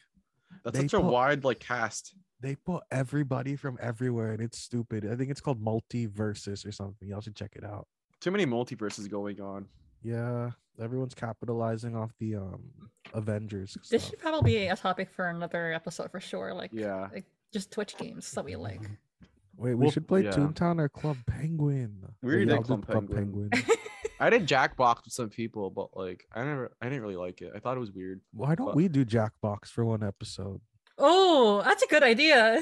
That's 0.64 0.78
they 0.78 0.84
such 0.84 0.94
a 0.94 1.02
put- 1.02 1.10
wide 1.12 1.44
like 1.44 1.58
cast. 1.60 2.14
They 2.40 2.54
put 2.54 2.84
everybody 2.90 3.56
from 3.56 3.78
everywhere 3.80 4.32
and 4.32 4.40
it's 4.42 4.58
stupid. 4.58 5.08
I 5.10 5.16
think 5.16 5.30
it's 5.30 5.40
called 5.40 5.62
MultiVersus 5.64 6.66
or 6.66 6.70
something. 6.72 7.08
Y'all 7.08 7.20
should 7.22 7.34
check 7.34 7.52
it 7.56 7.64
out. 7.64 7.86
Too 8.20 8.30
many 8.30 8.46
multiverses 8.46 9.10
going 9.10 9.40
on. 9.40 9.66
Yeah, 10.02 10.50
everyone's 10.80 11.14
capitalizing 11.14 11.96
off 11.96 12.12
the 12.18 12.36
um 12.36 12.70
Avengers. 13.14 13.76
This 13.90 14.02
stuff. 14.02 14.10
should 14.10 14.18
probably 14.20 14.52
be 14.52 14.66
a 14.66 14.76
topic 14.76 15.10
for 15.10 15.28
another 15.28 15.72
episode 15.72 16.10
for 16.10 16.20
sure. 16.20 16.52
Like, 16.54 16.70
Yeah. 16.72 17.08
like 17.12 17.24
just 17.52 17.70
Twitch 17.70 17.96
games 17.96 18.30
that 18.32 18.44
we 18.44 18.56
like. 18.56 18.80
Wait, 19.58 19.70
we 19.74 19.74
Well, 19.76 19.90
should 19.90 20.06
play 20.06 20.22
yeah. 20.24 20.32
Toontown 20.32 20.78
or 20.80 20.88
Club 20.88 21.16
Penguin. 21.26 22.04
We 22.22 22.30
already 22.30 22.46
did 22.46 22.54
y'all 22.68 22.78
Club 22.78 23.08
Penguin. 23.10 23.50
I 24.20 24.28
did 24.30 24.46
Jackbox 24.46 25.04
with 25.04 25.12
some 25.14 25.28
people, 25.30 25.70
but 25.70 25.96
like 25.96 26.26
I 26.34 26.42
never 26.44 26.72
I 26.82 26.86
didn't 26.88 27.02
really 27.02 27.16
like 27.16 27.40
it. 27.42 27.52
I 27.54 27.58
thought 27.60 27.76
it 27.76 27.80
was 27.80 27.92
weird. 27.92 28.20
Why 28.32 28.54
don't 28.54 28.66
But- 28.66 28.76
we 28.76 28.88
do 28.88 29.04
Jackbox 29.04 29.66
for 29.68 29.84
one 29.84 30.02
episode? 30.02 30.60
oh, 30.98 31.62
that's 31.64 31.82
a 31.82 31.86
good 31.88 32.02
idea. 32.02 32.60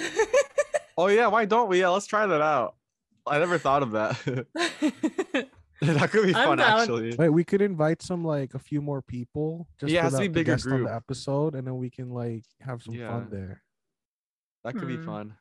Oh 0.97 1.07
yeah, 1.09 1.27
why 1.29 1.45
don't 1.45 1.69
we? 1.69 1.81
Yeah, 1.81 1.89
let's 1.89 2.07
try 2.07 2.27
that 2.27 2.41
out. 2.41 2.77
I 3.27 3.39
never 3.39 3.59
thought 3.59 3.83
of 3.83 3.93
that. 3.93 5.49
that 5.83 6.11
could 6.11 6.27
be 6.27 6.35
I'm 6.35 6.47
fun 6.49 6.59
down. 6.59 6.81
actually. 6.81 7.15
Wait, 7.17 7.29
we 7.31 7.45
could 7.45 7.61
invite 7.63 8.03
some 8.03 8.25
like 8.25 8.55
a 8.55 8.59
few 8.59 8.81
more 8.81 9.03
people 9.03 9.67
just 9.81 9.93
Yeah, 9.93 10.01
it 10.01 10.03
for 10.03 10.05
has 10.05 10.13
to 10.13 10.17
that, 10.19 10.23
be 10.23 10.29
bigger 10.29 10.53
guest 10.53 10.67
on 10.67 10.73
group. 10.73 10.89
the 10.89 10.95
episode, 10.95 11.55
and 11.55 11.67
then 11.67 11.77
we 11.77 11.91
can 11.91 12.11
like 12.11 12.45
have 12.61 12.83
some 12.83 12.95
Yeah. 12.95 13.09
fun 13.11 13.29
there. 13.31 13.63
That 14.65 14.75
could 14.77 14.89
be 14.89 14.97
Hmm. 14.97 15.05
fun. 15.07 15.35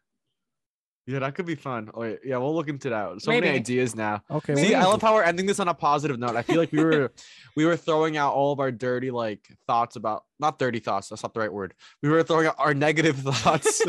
Yeah, 1.06 1.20
that 1.20 1.36
could 1.36 1.46
be 1.46 1.56
fun. 1.56 1.92
Oh 1.94 2.00
wait, 2.00 2.20
yeah, 2.24 2.38
we'll 2.38 2.56
look 2.56 2.70
into 2.70 2.90
that. 2.90 3.22
So 3.22 3.32
many 3.32 3.50
ideas 3.50 3.94
now. 3.94 4.24
Okay. 4.32 4.56
See, 4.56 4.72
well, 4.72 4.88
I 4.88 4.90
love 4.90 5.02
how 5.02 5.14
we're 5.16 5.24
ending 5.24 5.46
this 5.46 5.60
on 5.60 5.68
a 5.68 5.74
positive 5.74 6.18
note. 6.18 6.38
I 6.38 6.44
feel 6.44 6.56
like 6.56 6.72
we 6.72 6.82
were 6.82 7.12
we 7.58 7.66
were 7.66 7.76
throwing 7.76 8.16
out 8.16 8.34
all 8.34 8.54
of 8.54 8.62
our 8.62 8.72
dirty 8.72 9.12
like 9.12 9.46
thoughts 9.68 9.98
about 9.98 10.24
not 10.40 10.60
dirty 10.60 10.80
thoughts, 10.80 11.10
that's 11.10 11.22
not 11.22 11.34
the 11.34 11.42
right 11.42 11.52
word. 11.52 11.74
We 12.02 12.08
were 12.10 12.24
throwing 12.24 12.48
out 12.48 12.56
our 12.58 12.74
negative 12.74 13.18
thoughts 13.20 13.82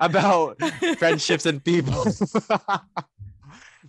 about 0.00 0.60
friendships 0.98 1.46
and 1.46 1.62
people. 1.62 2.04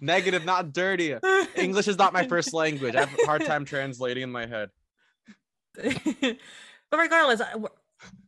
Negative, 0.01 0.45
not 0.45 0.73
dirty. 0.73 1.15
English 1.55 1.87
is 1.87 1.97
not 1.97 2.13
my 2.13 2.25
first 2.27 2.53
language. 2.53 2.95
I 2.95 3.01
have 3.05 3.19
a 3.19 3.25
hard 3.25 3.45
time 3.45 3.65
translating 3.65 4.23
in 4.23 4.31
my 4.31 4.45
head. 4.45 4.69
but 5.75 6.97
regardless, 6.97 7.41
I- 7.41 7.51
w- 7.53 7.69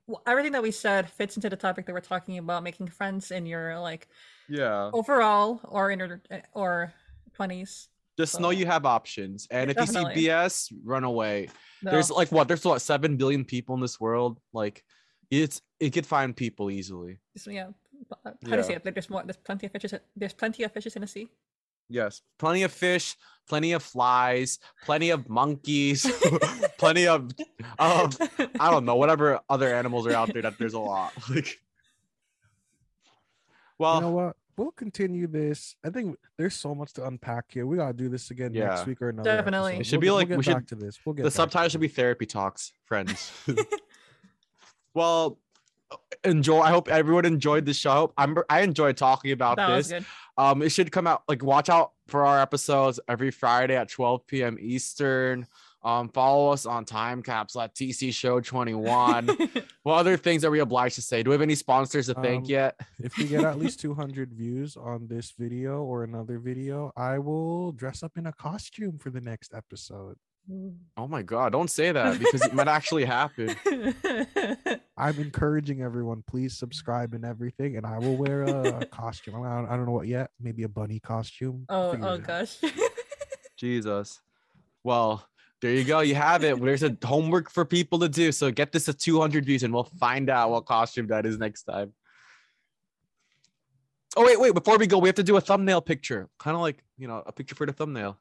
w- 0.07 0.23
everything 0.27 0.51
that 0.53 0.63
we 0.63 0.71
said 0.71 1.09
fits 1.09 1.35
into 1.35 1.49
the 1.49 1.55
topic 1.55 1.85
that 1.85 1.93
we're 1.93 1.99
talking 2.01 2.37
about 2.37 2.63
making 2.63 2.87
friends 2.87 3.31
in 3.31 3.45
your 3.45 3.79
like 3.79 4.07
Yeah. 4.49 4.89
overall 4.93 5.61
or 5.65 5.91
in 5.91 5.99
your 5.99 6.21
or 6.53 6.93
twenties. 7.33 7.87
Just 8.17 8.39
know 8.39 8.49
you 8.51 8.65
have 8.65 8.85
options. 8.85 9.47
And 9.49 9.71
if 9.71 9.77
you 9.77 9.85
see 9.87 10.03
BS, 10.27 10.71
run 10.83 11.03
away. 11.03 11.49
There's 11.81 12.11
like 12.11 12.31
what? 12.31 12.47
There's 12.47 12.63
what? 12.63 12.81
Seven 12.81 13.17
billion 13.17 13.45
people 13.45 13.73
in 13.75 13.81
this 13.81 13.99
world. 13.99 14.39
Like 14.53 14.83
it's 15.31 15.61
it 15.79 15.91
could 15.91 16.05
find 16.05 16.35
people 16.35 16.69
easily. 16.69 17.19
yeah. 17.47 17.69
uh, 18.25 18.31
How 18.43 18.51
do 18.51 18.57
you 18.57 18.63
say 18.63 18.75
it? 18.75 18.85
Like, 18.85 18.93
There's 18.93 19.09
more. 19.09 19.23
There's 19.23 19.37
plenty 19.37 19.65
of 19.65 19.71
fishes. 19.71 19.93
There's 20.15 20.33
plenty 20.33 20.63
of 20.63 20.71
fishes 20.71 20.95
in 20.95 21.01
the 21.01 21.07
sea. 21.07 21.29
Yes. 21.91 22.21
Plenty 22.39 22.63
of 22.63 22.71
fish, 22.71 23.15
plenty 23.47 23.73
of 23.73 23.83
flies, 23.83 24.59
plenty 24.85 25.09
of 25.11 25.27
monkeys, 25.29 26.05
plenty 26.77 27.07
of 27.07 27.31
um 27.79 28.09
I 28.59 28.71
don't 28.71 28.85
know, 28.85 28.95
whatever 28.95 29.39
other 29.49 29.73
animals 29.73 30.07
are 30.07 30.13
out 30.13 30.31
there 30.33 30.41
that 30.43 30.57
there's 30.57 30.73
a 30.73 30.79
lot. 30.79 31.13
Like 31.29 31.59
well, 33.77 33.95
you 33.95 34.01
know 34.01 34.11
what? 34.11 34.35
We'll 34.57 34.71
continue 34.71 35.25
this. 35.27 35.75
I 35.83 35.89
think 35.89 36.17
there's 36.37 36.53
so 36.55 36.75
much 36.75 36.93
to 36.93 37.07
unpack 37.07 37.45
here. 37.49 37.65
We 37.65 37.77
gotta 37.77 37.93
do 37.93 38.09
this 38.09 38.29
again 38.29 38.53
Yeah. 38.53 38.67
next 38.67 38.85
week 38.85 39.01
or 39.01 39.09
another. 39.09 39.37
Definitely. 39.37 39.71
episode. 39.75 39.81
It 39.81 39.85
should 39.85 39.93
We'll 39.93 40.01
be 40.01 40.05
get- 40.05 40.11
we'll 40.11 40.15
like- 40.17 40.27
get 40.27 40.37
we 40.37 40.43
should- 40.43 40.53
back 40.53 40.67
to 40.67 40.75
this. 40.75 40.99
We'll 41.05 41.13
get 41.13 41.23
the 41.23 41.29
back 41.29 41.33
to 41.33 41.35
subtitle 41.35 41.69
should 41.69 41.81
be 41.81 41.87
therapy 41.87 42.25
talks, 42.27 42.73
friends. 42.85 43.31
well, 44.93 45.39
enjoy. 46.23 46.59
I 46.61 46.69
hope 46.69 46.89
everyone 46.89 47.25
enjoyed 47.25 47.65
the 47.65 47.73
show. 47.73 48.13
I'm 48.17 48.37
I 48.49 48.61
enjoyed 48.61 48.97
talking 48.97 49.31
about 49.31 49.57
that 49.57 49.69
was 49.69 49.89
this. 49.89 50.03
Good. 50.37 50.43
Um, 50.43 50.61
it 50.61 50.69
should 50.69 50.91
come 50.91 51.07
out 51.07 51.23
like 51.27 51.43
watch 51.43 51.69
out 51.69 51.91
for 52.07 52.25
our 52.25 52.41
episodes 52.41 52.99
every 53.07 53.31
Friday 53.31 53.75
at 53.75 53.89
12 53.89 54.27
p.m. 54.27 54.57
Eastern. 54.59 55.47
Um, 55.83 56.09
follow 56.09 56.51
us 56.51 56.67
on 56.67 56.85
time 56.85 57.23
capsule 57.23 57.61
at 57.61 57.73
TC 57.73 58.13
Show 58.13 58.39
21. 58.39 59.29
what 59.83 59.95
other 59.95 60.15
things 60.15 60.45
are 60.45 60.51
we 60.51 60.59
obliged 60.59 60.95
to 60.95 61.01
say? 61.01 61.23
Do 61.23 61.31
we 61.31 61.33
have 61.33 61.41
any 61.41 61.55
sponsors 61.55 62.05
to 62.05 62.13
thank 62.13 62.45
Um, 62.45 62.49
yet? 62.51 62.79
If 62.99 63.17
we 63.17 63.25
get 63.25 63.43
at 63.43 63.57
least 63.57 63.79
200 63.81 64.31
views 64.31 64.77
on 64.77 65.07
this 65.07 65.31
video 65.31 65.81
or 65.81 66.03
another 66.03 66.37
video, 66.37 66.91
I 66.95 67.17
will 67.17 67.71
dress 67.71 68.03
up 68.03 68.15
in 68.15 68.27
a 68.27 68.33
costume 68.33 68.99
for 68.99 69.09
the 69.09 69.21
next 69.21 69.55
episode. 69.55 70.17
Mm. 70.49 70.75
Oh 70.97 71.07
my 71.07 71.21
god, 71.21 71.51
don't 71.51 71.69
say 71.69 71.91
that 71.91 72.19
because 72.19 72.41
it 72.43 72.53
might 72.53 72.67
actually 72.67 73.05
happen. 73.05 73.55
I'm 74.97 75.19
encouraging 75.19 75.81
everyone, 75.81 76.23
please 76.27 76.57
subscribe 76.57 77.13
and 77.13 77.25
everything, 77.25 77.77
and 77.77 77.85
I 77.85 77.99
will 77.99 78.17
wear 78.17 78.43
a, 78.43 78.79
a 78.81 78.85
costume. 78.91 79.35
I 79.43 79.55
don't, 79.55 79.67
I 79.67 79.75
don't 79.75 79.85
know 79.85 79.91
what 79.91 80.07
yet. 80.07 80.31
Maybe 80.39 80.63
a 80.63 80.69
bunny 80.69 80.99
costume. 80.99 81.65
oh, 81.69 81.91
Figure 81.91 82.07
oh 82.07 82.17
gosh. 82.17 82.57
Jesus. 83.57 84.19
Well, 84.83 85.25
there 85.61 85.73
you 85.73 85.83
go. 85.83 85.99
You 85.99 86.15
have 86.15 86.43
it. 86.43 86.59
There's 86.59 86.83
a 86.83 86.97
homework 87.03 87.51
for 87.51 87.63
people 87.63 87.99
to 87.99 88.09
do. 88.09 88.31
So 88.31 88.49
get 88.51 88.71
this 88.71 88.85
to 88.85 88.93
200 88.93 89.45
views 89.45 89.61
and 89.61 89.71
we'll 89.73 89.83
find 89.83 90.29
out 90.29 90.49
what 90.49 90.65
costume 90.65 91.07
that 91.07 91.25
is 91.27 91.37
next 91.37 91.63
time. 91.63 91.93
Oh 94.17 94.25
wait, 94.25 94.39
wait. 94.39 94.53
Before 94.53 94.77
we 94.77 94.87
go, 94.87 94.97
we 94.97 95.07
have 95.07 95.15
to 95.15 95.23
do 95.23 95.37
a 95.37 95.41
thumbnail 95.41 95.81
picture, 95.81 96.27
kind 96.37 96.55
of 96.55 96.61
like 96.61 96.83
you 96.97 97.07
know 97.07 97.23
a 97.25 97.31
picture 97.31 97.55
for 97.55 97.65
the 97.65 97.71
thumbnail. 97.71 98.19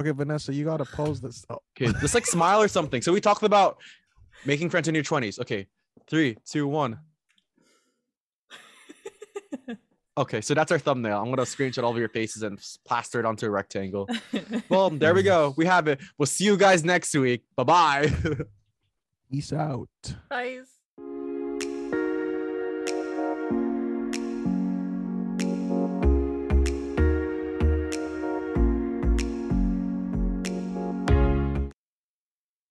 Okay, 0.00 0.10
Vanessa, 0.10 0.54
you 0.54 0.64
gotta 0.64 0.84
pose 0.84 1.20
this. 1.20 1.44
Oh, 1.50 1.58
Okay, 1.76 1.92
just 2.00 2.14
like 2.14 2.26
smile 2.26 2.62
or 2.62 2.68
something. 2.68 3.02
So 3.02 3.12
we 3.12 3.20
talked 3.20 3.42
about 3.42 3.78
making 4.44 4.70
friends 4.70 4.88
in 4.88 4.94
your 4.94 5.04
twenties. 5.04 5.38
Okay, 5.38 5.66
three, 6.08 6.36
two, 6.44 6.66
one. 6.66 6.98
Okay, 10.18 10.40
so 10.40 10.52
that's 10.52 10.72
our 10.72 10.80
thumbnail. 10.80 11.20
I'm 11.20 11.30
gonna 11.30 11.42
screenshot 11.42 11.84
all 11.84 11.92
of 11.92 11.96
your 11.96 12.08
faces 12.08 12.42
and 12.42 12.58
plaster 12.84 13.20
it 13.20 13.24
onto 13.24 13.46
a 13.46 13.50
rectangle. 13.50 14.08
Well, 14.68 14.90
there 14.90 15.14
we 15.14 15.22
go. 15.22 15.54
We 15.56 15.64
have 15.66 15.86
it. 15.86 16.00
We'll 16.18 16.26
see 16.26 16.44
you 16.44 16.56
guys 16.56 16.82
next 16.84 17.14
week. 17.14 17.44
Bye 17.54 17.62
bye. 17.62 18.12
peace 19.30 19.52
out. 19.52 19.88
Guys. 20.28 20.77